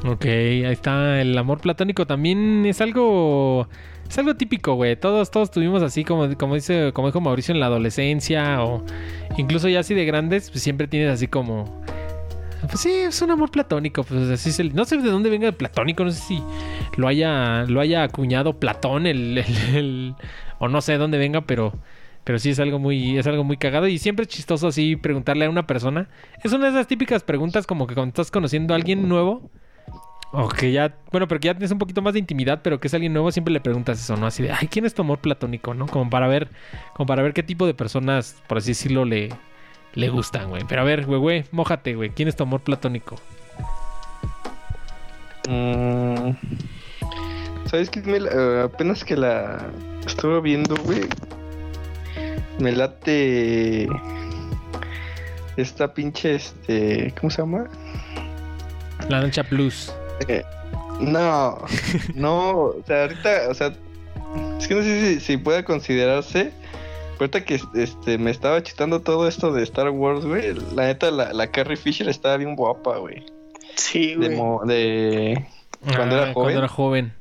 [0.06, 1.22] Ok, ahí está.
[1.22, 3.68] El amor platónico también es algo.
[4.14, 4.96] Es algo típico, güey.
[4.96, 8.84] Todos, todos tuvimos así, como, como dice, como dijo Mauricio en la adolescencia, o
[9.38, 11.82] incluso ya así de grandes, pues siempre tienes así como.
[12.62, 14.04] Pues sí, es un amor platónico.
[14.04, 14.22] Pues
[14.76, 16.44] No sé de dónde venga el platónico, no sé si
[16.96, 20.14] lo haya, lo haya acuñado Platón, el-
[20.60, 21.74] o no sé de dónde venga, pero.
[22.24, 23.88] Pero sí es algo muy, es algo muy cagado.
[23.88, 26.08] Y siempre es chistoso así preguntarle a una persona.
[26.44, 29.50] Es una de esas típicas preguntas como que cuando estás conociendo a alguien nuevo.
[30.36, 32.88] O que ya, bueno, pero que ya tienes un poquito más de intimidad, pero que
[32.88, 34.26] es alguien nuevo, siempre le preguntas eso, ¿no?
[34.26, 35.86] Así de, ay, ¿quién es tu amor platónico, no?
[35.86, 36.48] Como para ver,
[36.96, 39.30] como para ver qué tipo de personas, por así decirlo, le,
[39.94, 40.64] le gustan, güey.
[40.68, 42.10] Pero a ver, güey, güey, mójate, güey.
[42.10, 43.16] ¿Quién es tu amor platónico?
[45.48, 46.32] Mm,
[47.66, 48.02] ¿Sabes qué?
[48.02, 49.70] Me eh, apenas que la
[50.04, 51.02] estuve viendo, güey.
[52.60, 53.88] Me late.
[55.58, 57.14] Esta pinche, este.
[57.20, 57.66] ¿Cómo se llama?
[59.10, 59.94] La Lancha Plus.
[60.28, 60.44] Eh,
[61.00, 61.58] no,
[62.16, 63.74] no, o sea, ahorita, o sea,
[64.60, 66.52] es que no sé si, si pueda considerarse.
[67.20, 70.54] Ahorita que este, me estaba chitando todo esto de Star Wars, güey.
[70.76, 73.26] La neta, la, la Carrie Fisher estaba bien guapa, güey.
[73.76, 74.30] Sí, güey.
[74.30, 75.46] de
[75.96, 76.34] Cuando era Ah, joven.
[76.34, 77.14] Cuando era joven.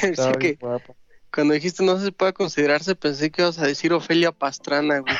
[0.00, 0.92] Pensé que guapa.
[1.34, 5.14] cuando dijiste no se puede considerarse, pensé que ibas a decir Ofelia Pastrana, güey.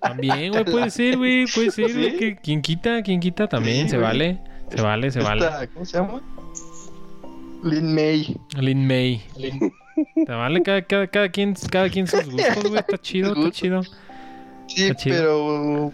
[0.00, 2.10] También, güey, puede ser, güey, puede ser, güey.
[2.10, 2.16] ¿Sí?
[2.18, 3.02] que- ¿Quién quita?
[3.02, 3.48] ¿Quién quita?
[3.48, 4.08] También, Sí, se güey.
[4.08, 4.38] vale.
[4.74, 5.68] Se vale, se vale.
[5.74, 6.20] ¿Cómo se llama?
[7.64, 8.36] Lin May.
[8.56, 9.22] Lin May.
[9.34, 12.78] Se vale, cada, cada, cada quien, cada quien sus gustos, güey.
[12.78, 13.82] Está chido, está chido.
[14.68, 15.16] Sí, Está chido.
[15.16, 15.92] pero.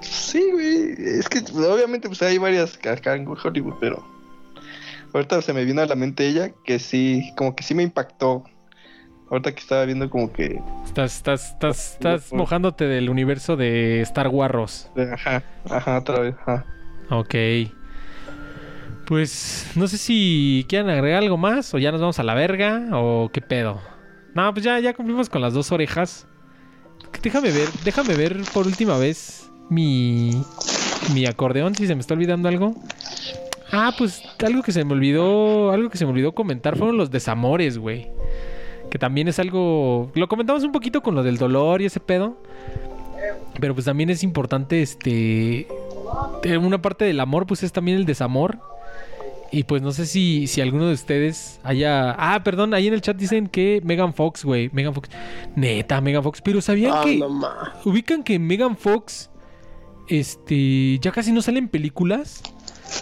[0.00, 0.94] Sí, güey.
[1.18, 4.04] Es que pues, obviamente pues hay varias acá en Hollywood, pero.
[5.12, 8.42] Ahorita se me vino a la mente ella que sí, como que sí me impactó.
[9.30, 10.60] Ahorita que estaba viendo como que.
[10.84, 14.90] Estás, estás, estás, estás mojándote del universo de Star Wars.
[15.12, 16.34] Ajá, ajá, otra vez.
[16.40, 16.66] Ajá.
[17.10, 17.34] Ok.
[19.06, 22.88] Pues no sé si quieren agregar algo más o ya nos vamos a la verga
[22.92, 23.80] o qué pedo.
[24.34, 26.26] No, pues ya, ya cumplimos con las dos orejas.
[27.22, 30.42] Déjame ver, déjame ver por última vez mi,
[31.14, 32.74] mi acordeón, si se me está olvidando algo.
[33.72, 37.10] Ah, pues algo que se me olvidó, algo que se me olvidó comentar fueron los
[37.10, 38.08] desamores, güey.
[38.90, 40.10] Que también es algo.
[40.14, 42.40] Lo comentamos un poquito con lo del dolor y ese pedo.
[43.60, 45.66] Pero pues también es importante, este.
[46.42, 48.58] Eh, Una parte del amor, pues es también el desamor.
[49.50, 52.10] Y pues no sé si, si alguno de ustedes haya.
[52.18, 54.68] Ah, perdón, ahí en el chat dicen que Megan Fox, güey.
[54.72, 55.08] Megan Fox.
[55.54, 56.40] Neta, Megan Fox.
[56.42, 57.18] Pero ¿sabían Ah, que.
[57.18, 57.40] no.
[57.84, 59.30] Ubican que Megan Fox.
[60.08, 60.98] Este.
[60.98, 62.42] Ya casi no sale en películas.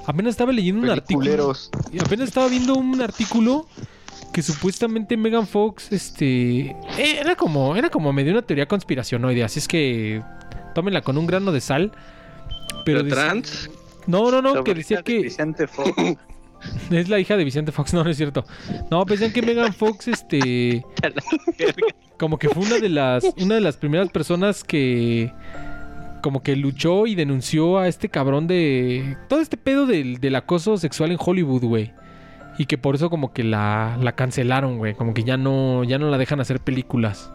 [0.06, 1.55] Apenas estaba leyendo un artículo.
[1.93, 3.66] Y apenas estaba viendo un artículo
[4.32, 6.60] que supuestamente Megan Fox, este,
[6.98, 10.22] eh, era como, era como medio una teoría conspiracionoide, así es que
[10.74, 11.93] tómenla con un grano de sal.
[12.85, 13.70] Pero dice- trans.
[14.07, 15.90] no, no, no, que decía de que Vicente Fox.
[16.90, 18.44] es la hija de Vicente Fox, no, no es cierto.
[18.90, 20.85] No, decían que Megan Fox, este,
[22.19, 25.32] como que fue una de las, una de las primeras personas que
[26.23, 30.77] como que luchó y denunció a este cabrón de todo este pedo del, del acoso
[30.77, 31.93] sexual en Hollywood, güey.
[32.59, 34.94] Y que por eso como que la, la cancelaron, güey.
[34.94, 37.32] Como que ya no, ya no la dejan hacer películas.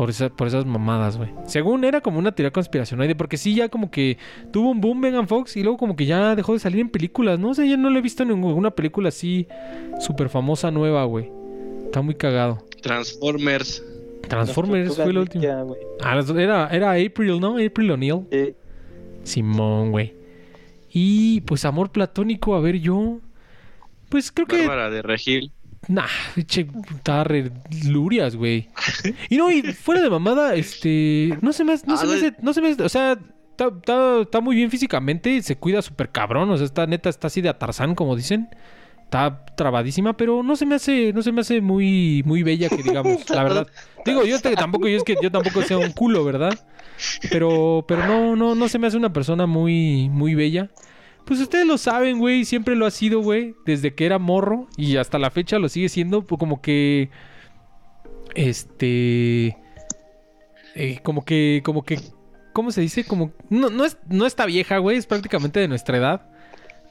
[0.00, 1.28] Por, esa- por esas mamadas, güey.
[1.44, 3.14] Según era como una teoría conspiracional.
[3.16, 4.16] Porque sí, ya como que
[4.50, 7.38] tuvo un boom Megan Fox y luego como que ya dejó de salir en películas.
[7.38, 9.46] No sé, ya no le he visto en ninguna película así
[10.00, 11.30] súper famosa nueva, güey.
[11.84, 12.64] Está muy cagado.
[12.80, 13.84] Transformers.
[14.26, 15.12] Transformers fue.
[15.12, 15.80] Ninja, güey.
[16.00, 17.58] Ah, era, era April, ¿no?
[17.58, 18.20] April O'Neil.
[18.32, 18.54] Sí.
[19.24, 20.14] Simón, güey.
[20.90, 23.18] Y pues amor platónico, a ver yo.
[24.08, 24.60] Pues creo que.
[24.66, 25.52] Bárbara de Regil.
[25.88, 26.06] Nah,
[26.46, 27.50] che, estaba re
[27.86, 28.68] lurias, güey.
[29.28, 31.36] Y no, y fuera de mamada, este.
[31.40, 31.86] No se me hace.
[31.86, 32.34] No se me hace.
[32.42, 33.12] No se me hace- O sea,
[33.50, 35.40] está, está- está muy bien físicamente.
[35.42, 36.50] Se cuida súper cabrón.
[36.50, 38.48] O sea, está neta, está así de atarzán, como dicen.
[39.04, 42.80] Está trabadísima, pero no se me hace, no se me hace muy, muy bella que
[42.80, 43.66] digamos, la verdad.
[44.06, 46.56] Digo, yo tampoco, yo es que yo tampoco sea un culo, ¿verdad?
[47.30, 50.70] Pero, pero no, no, no se me hace una persona muy, muy bella.
[51.24, 54.96] Pues ustedes lo saben, güey, siempre lo ha sido, güey, desde que era morro y
[54.96, 57.10] hasta la fecha lo sigue siendo, pues como que,
[58.34, 59.56] este,
[60.74, 62.00] eh, como que, como que,
[62.52, 63.04] ¿cómo se dice?
[63.04, 66.30] Como, no, no es, no está vieja, güey, es prácticamente de nuestra edad,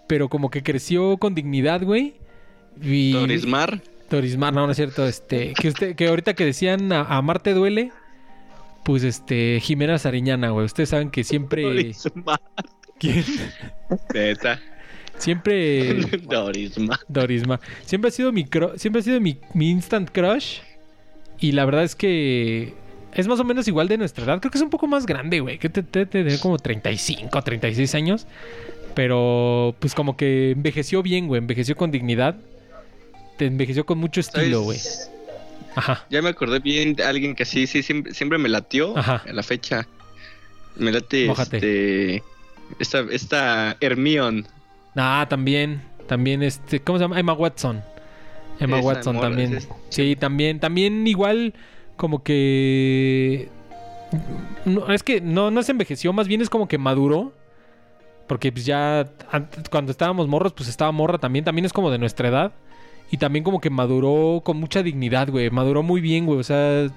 [0.08, 2.16] pero como que creció con dignidad, güey.
[2.82, 3.12] Y...
[3.12, 3.82] Dorismar.
[4.10, 5.06] Dorismar, no, no es cierto.
[5.06, 7.92] Este, que usted, que ahorita que decían a, a Marte duele,
[8.84, 10.66] pues este, Jimena Sariñana, güey.
[10.66, 12.40] Ustedes saben que siempre, Dorismar.
[13.00, 13.24] ¿Quién?
[14.14, 14.60] Neta.
[15.18, 15.94] siempre
[16.30, 17.00] Dorismar.
[17.08, 20.60] Dorismar, siempre ha sido mi, cru- siempre ha sido mi, mi instant crush.
[21.40, 22.74] Y la verdad es que
[23.14, 24.40] es más o menos igual de nuestra edad.
[24.42, 25.58] Creo que es un poco más grande, güey.
[25.58, 28.28] Que te, te, te- como 35, 36 años.
[28.96, 31.40] Pero pues como que envejeció bien, güey.
[31.40, 32.36] Envejeció con dignidad.
[33.38, 34.80] Te envejeció con mucho estilo, güey.
[35.76, 36.06] Ajá.
[36.10, 39.24] Ya me acordé bien de alguien que sí, sí, siempre, siempre me latió Ajá.
[39.26, 39.88] a la fecha.
[40.76, 41.58] Me late Mójate.
[41.58, 42.24] este.
[42.78, 44.44] Esta, esta Hermione.
[44.96, 45.82] Ah, también.
[46.08, 46.80] También este.
[46.82, 47.20] ¿Cómo se llama?
[47.20, 47.82] Emma Watson.
[48.60, 49.56] Emma Esa Watson también.
[49.56, 50.60] es- Sí, también.
[50.60, 51.54] También igual
[51.96, 53.50] como que.
[54.66, 57.34] No, es que no, no se envejeció, más bien es como que maduró.
[58.28, 61.46] Porque pues ya antes, cuando estábamos morros, pues estaba morra también.
[61.46, 62.52] También es como de nuestra edad.
[63.12, 65.50] Y también como que maduró con mucha dignidad, güey.
[65.50, 66.40] Maduró muy bien, güey.
[66.40, 66.88] O sea,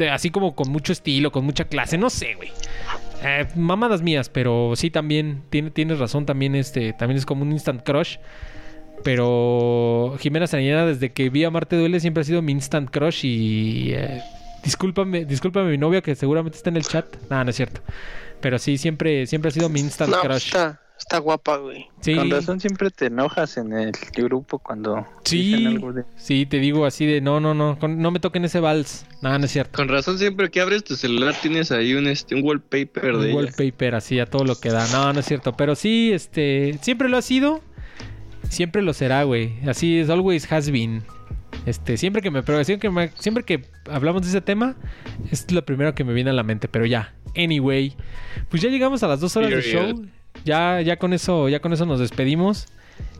[0.00, 1.98] así como con mucho estilo, con mucha clase.
[1.98, 2.50] No sé, güey.
[3.22, 7.52] Eh, mamadas mías, pero sí también tiene, tienes razón, también este, también es como un
[7.52, 8.16] instant crush.
[9.04, 13.24] Pero Jimena Sariñana, desde que vi a Marte Duele, siempre ha sido mi instant crush
[13.24, 14.22] y eh,
[14.64, 17.06] discúlpame, discúlpame mi novia que seguramente está en el chat.
[17.30, 17.80] No, no es cierto.
[18.40, 20.46] Pero sí, siempre, siempre ha sido mi instant No, crush.
[20.46, 21.86] está, está guapa, güey.
[22.00, 25.38] Sí, Con razón siempre te enojas en el grupo cuando Sí.
[25.54, 26.04] dicen algo de...
[26.16, 29.06] sí, te digo así de no, no, no, con- no me toquen ese vals.
[29.22, 29.72] No, no es cierto.
[29.76, 33.34] Con razón, siempre que abres tu celular tienes ahí un, este, un wallpaper Un de
[33.34, 34.86] wallpaper así a todo lo que da.
[34.92, 35.56] No, no es cierto.
[35.56, 37.60] Pero sí, este, siempre lo ha sido.
[38.50, 39.54] Siempre lo será, güey.
[39.66, 41.02] Así es, always has been.
[41.66, 44.76] Este, siempre que me, pero siempre que me- siempre que hablamos de ese tema,
[45.30, 46.68] es lo primero que me viene a la mente.
[46.68, 47.94] Pero ya, anyway,
[48.50, 49.86] pues ya llegamos a las dos horas de Period.
[49.96, 50.06] show.
[50.48, 52.68] Ya, ya con eso, ya con eso nos despedimos.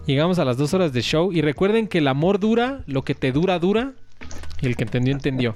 [0.06, 3.14] Llegamos a las dos horas de show y recuerden que el amor dura, lo que
[3.14, 3.92] te dura dura.
[4.62, 5.54] Y el que entendió entendió.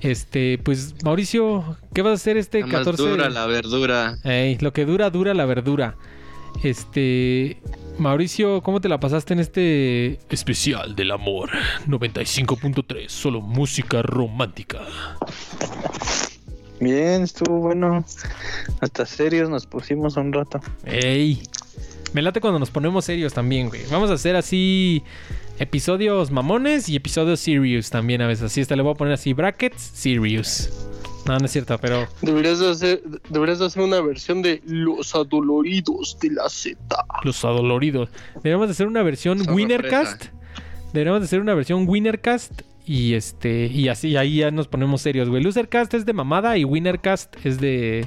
[0.00, 4.16] Este, pues Mauricio, ¿qué vas a hacer este La más 14 de- dura la verdura.
[4.22, 5.96] Ey, lo que dura, dura la verdura.
[6.62, 7.60] Este.
[7.98, 11.50] Mauricio, ¿cómo te la pasaste en este especial del amor?
[11.88, 14.78] 95.3, solo música romántica.
[16.82, 18.04] Bien, estuvo bueno.
[18.80, 20.60] Hasta serios nos pusimos un rato.
[20.84, 21.40] Ey,
[22.12, 23.82] me late cuando nos ponemos serios también, güey.
[23.88, 25.04] Vamos a hacer así
[25.60, 28.46] episodios mamones y episodios serious también a veces.
[28.46, 30.70] Así hasta le voy a poner así brackets serious.
[31.24, 35.14] No, no es cierto, pero Deberías de hacer, deberías de hacer una versión de Los
[35.14, 36.76] Adoloridos de la Z.
[37.22, 38.08] los adoloridos.
[38.34, 40.24] Deberíamos de hacer una versión Winnercast.
[40.92, 45.28] Deberíamos de hacer una versión Winnercast Y este, y así ahí ya nos ponemos serios,
[45.28, 45.42] güey.
[45.42, 48.00] Losercast es de mamada y Winnercast es de.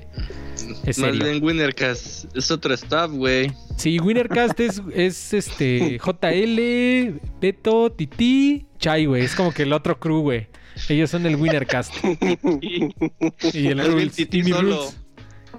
[0.86, 1.24] Es Más serio.
[1.26, 3.52] bien Winnercast es otro staff, güey.
[3.78, 9.24] Sí, Winnercast es, es este JL, Beto, Titi, Chai, güey.
[9.24, 10.48] Es como que el otro crew, güey.
[10.90, 11.94] Ellos son el Winnercast.
[13.54, 14.14] Y el Rules.
[14.16, 14.76] Titi Y mi solo.
[14.78, 14.98] Rules.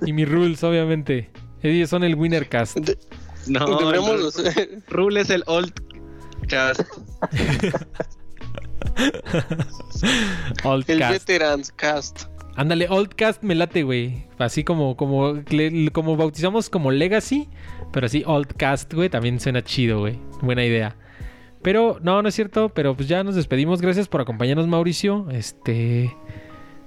[0.06, 1.30] Y mi Rules, obviamente.
[1.62, 2.76] Ellos son el Winnercast.
[2.78, 2.98] De-
[3.46, 3.64] No,
[4.90, 5.42] Rule es el
[10.64, 10.90] old cast.
[10.90, 11.28] el Oldcast.
[11.28, 12.36] Veterans Cast.
[12.56, 14.24] Ándale, Oldcast me late, güey.
[14.38, 15.42] Así como, como,
[15.92, 17.48] como bautizamos como Legacy,
[17.92, 20.18] pero así Oldcast, güey, también suena chido, güey.
[20.40, 20.96] Buena idea.
[21.62, 23.82] Pero, no, no es cierto, pero pues ya nos despedimos.
[23.82, 25.28] Gracias por acompañarnos, Mauricio.
[25.30, 26.16] Este.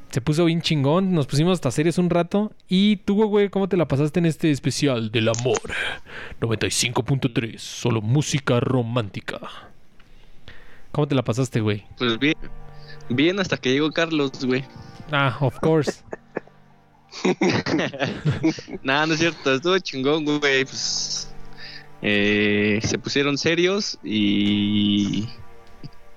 [0.09, 1.13] Se puso bien chingón.
[1.13, 2.53] Nos pusimos hasta series un rato.
[2.67, 5.59] Y tú, güey, ¿cómo te la pasaste en este especial del amor?
[6.39, 7.57] 95.3.
[7.59, 9.68] Solo música romántica.
[10.91, 11.85] ¿Cómo te la pasaste, güey?
[11.97, 12.35] Pues bien.
[13.09, 14.63] Bien hasta que llegó Carlos, güey.
[15.11, 16.03] Ah, of course.
[18.83, 20.65] Nada, no es cierto, estuvo chingón, güey.
[20.65, 21.31] Pues,
[22.01, 25.27] eh, se pusieron serios y,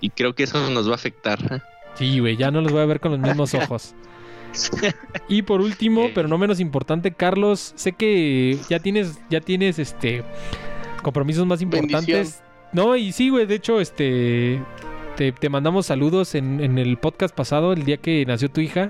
[0.01, 1.63] y creo que eso nos va a afectar.
[1.95, 3.95] Sí, güey, ya no los voy a ver con los mismos ojos.
[5.29, 10.23] Y por último, pero no menos importante, Carlos, sé que ya tienes, ya tienes este
[11.03, 12.07] compromisos más importantes.
[12.07, 12.52] Bendición.
[12.73, 14.61] No, y sí, güey, de hecho, este
[15.17, 18.89] te, te mandamos saludos en, en el podcast pasado, el día que nació tu hija.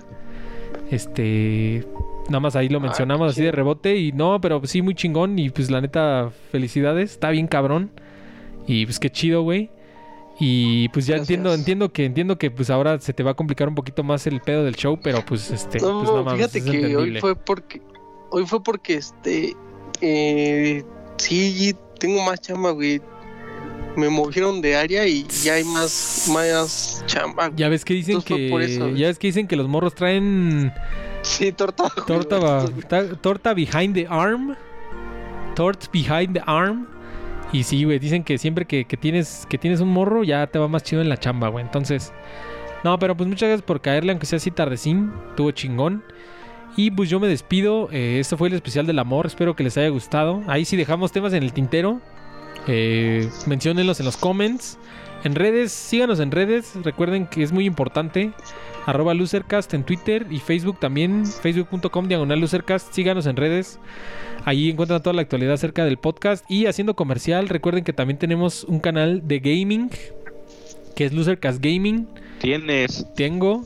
[0.90, 1.86] Este,
[2.28, 5.50] nada más ahí lo mencionamos así de rebote y no, pero sí muy chingón y
[5.50, 7.90] pues la neta felicidades, está bien cabrón.
[8.66, 9.70] Y pues qué chido, güey.
[10.38, 11.30] Y pues ya Gracias.
[11.30, 14.26] entiendo, entiendo que entiendo que pues ahora se te va a complicar un poquito más
[14.26, 17.20] el pedo del show, pero pues este, No, pues no mames, fíjate es que hoy
[17.20, 17.82] fue porque
[18.30, 19.54] hoy fue porque este
[20.00, 20.82] eh,
[21.18, 23.00] sí tengo más chamba, güey.
[23.96, 27.50] Me movieron de área y ya hay más más chamba.
[27.54, 28.96] Ya ves que dicen Entonces que por eso, güey.
[28.98, 30.72] ya ves que dicen que los morros traen
[31.22, 31.84] Sí, torta.
[32.06, 34.56] torta ta- torta behind the arm.
[35.54, 36.86] Torts behind the arm.
[37.52, 40.58] Y sí, güey, dicen que siempre que, que tienes que tienes un morro ya te
[40.58, 41.62] va más chido en la chamba, güey.
[41.64, 42.12] Entonces,
[42.84, 45.12] no, pero pues muchas gracias por caerle, aunque sea así tardecín.
[45.36, 46.02] Tuvo chingón.
[46.78, 47.90] Y pues yo me despido.
[47.92, 49.26] Eh, este fue el especial del amor.
[49.26, 50.42] Espero que les haya gustado.
[50.46, 52.00] Ahí sí dejamos temas en el tintero.
[52.66, 54.78] Eh, menciónenlos en los comments.
[55.24, 56.72] En redes, síganos en redes.
[56.82, 58.32] Recuerden que es muy importante.
[58.86, 61.26] Arroba Losercast en Twitter y Facebook también.
[61.26, 62.92] Facebook.com diagonal Losercast.
[62.92, 63.78] Síganos en redes.
[64.44, 66.44] Ahí encuentran toda la actualidad acerca del podcast.
[66.50, 69.90] Y haciendo comercial, recuerden que también tenemos un canal de gaming.
[70.96, 72.08] Que es Losercast Gaming.
[72.40, 73.06] Tienes.
[73.14, 73.64] Tengo.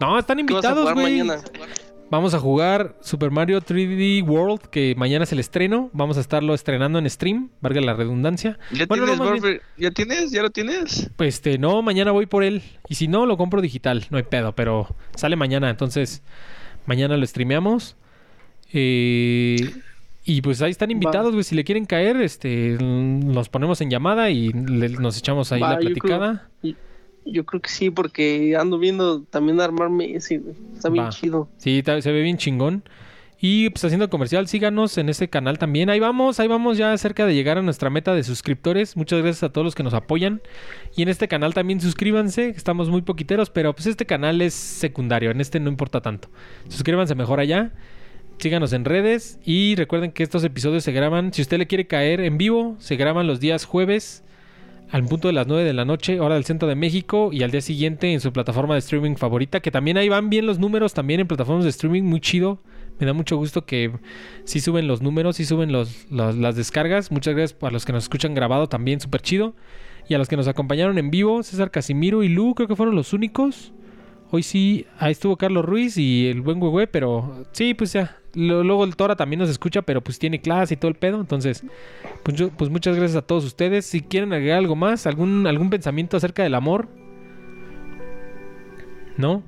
[0.00, 1.22] No, están ¿Qué vas a invitados, güey.
[2.10, 5.90] Vamos a jugar Super Mario 3D World, que mañana es el estreno.
[5.92, 8.58] Vamos a estarlo estrenando en stream, valga la redundancia.
[8.72, 9.62] ¿Ya Bueno, no, tienes, bien- Borfer?
[9.76, 10.30] ¿Ya tienes?
[10.30, 11.10] ¿Ya lo tienes?
[11.16, 12.62] Pues este, no, mañana voy por él.
[12.88, 16.22] Y si no, lo compro digital, no hay pedo, pero sale mañana, entonces
[16.86, 17.94] mañana lo streameamos.
[18.72, 19.70] Eh,
[20.24, 21.44] y pues ahí están invitados, güey.
[21.44, 25.74] Si le quieren caer, este, nos ponemos en llamada y le- nos echamos ahí Va,
[25.74, 26.48] la yo creo- platicada.
[27.30, 30.56] Yo creo que sí, porque ando viendo también armarme ese, güey.
[30.74, 31.10] Está bien Va.
[31.10, 31.48] chido.
[31.58, 32.82] Sí, se ve bien chingón.
[33.40, 35.90] Y pues haciendo comercial, síganos en este canal también.
[35.90, 38.96] Ahí vamos, ahí vamos ya cerca de llegar a nuestra meta de suscriptores.
[38.96, 40.42] Muchas gracias a todos los que nos apoyan.
[40.96, 45.30] Y en este canal también suscríbanse, estamos muy poquiteros, pero pues este canal es secundario,
[45.30, 46.28] en este no importa tanto.
[46.68, 47.72] Suscríbanse mejor allá.
[48.38, 52.20] Síganos en redes y recuerden que estos episodios se graban, si usted le quiere caer
[52.20, 54.24] en vivo, se graban los días jueves
[54.90, 57.50] al punto de las 9 de la noche, hora del centro de México, y al
[57.50, 60.94] día siguiente en su plataforma de streaming favorita, que también ahí van bien los números,
[60.94, 62.58] también en plataformas de streaming, muy chido.
[62.98, 63.92] Me da mucho gusto que
[64.44, 67.12] sí suben los números, sí suben los, las descargas.
[67.12, 69.54] Muchas gracias a los que nos escuchan grabado también, súper chido.
[70.08, 72.96] Y a los que nos acompañaron en vivo, César Casimiro y Lu, creo que fueron
[72.96, 73.72] los únicos.
[74.30, 78.16] Hoy sí, ahí estuvo Carlos Ruiz y el buen güey, pero sí, pues ya.
[78.34, 81.18] Lo- Luego el Tora también nos escucha, pero pues tiene clase y todo el pedo.
[81.20, 81.64] Entonces,
[82.22, 83.86] pues, yo- pues muchas gracias a todos ustedes.
[83.86, 86.88] Si quieren agregar algo más, algún, algún pensamiento acerca del amor.
[89.16, 89.42] ¿No?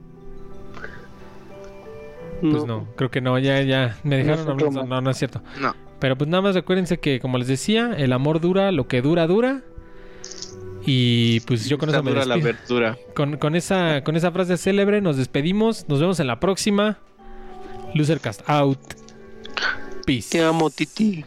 [2.40, 3.98] Pues no, creo que no, ya, ya.
[4.02, 4.56] Me dejaron hablar.
[4.56, 4.84] promo.
[4.86, 5.42] No, no es cierto.
[5.60, 5.74] No.
[5.98, 9.26] Pero pues nada más recuérdense que, como les decía, el amor dura lo que dura,
[9.26, 9.60] dura.
[10.86, 12.98] Y pues yo con Está eso me la abertura.
[13.14, 15.88] Con, con esa, con esa frase célebre nos despedimos.
[15.88, 16.98] Nos vemos en la próxima.
[17.94, 18.78] Losercast out.
[20.06, 20.30] Peace.
[20.30, 21.24] Te amo, Titi.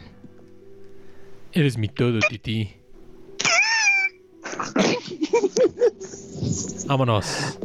[1.52, 2.74] Eres mi todo, Titi.
[6.86, 7.58] Vámonos.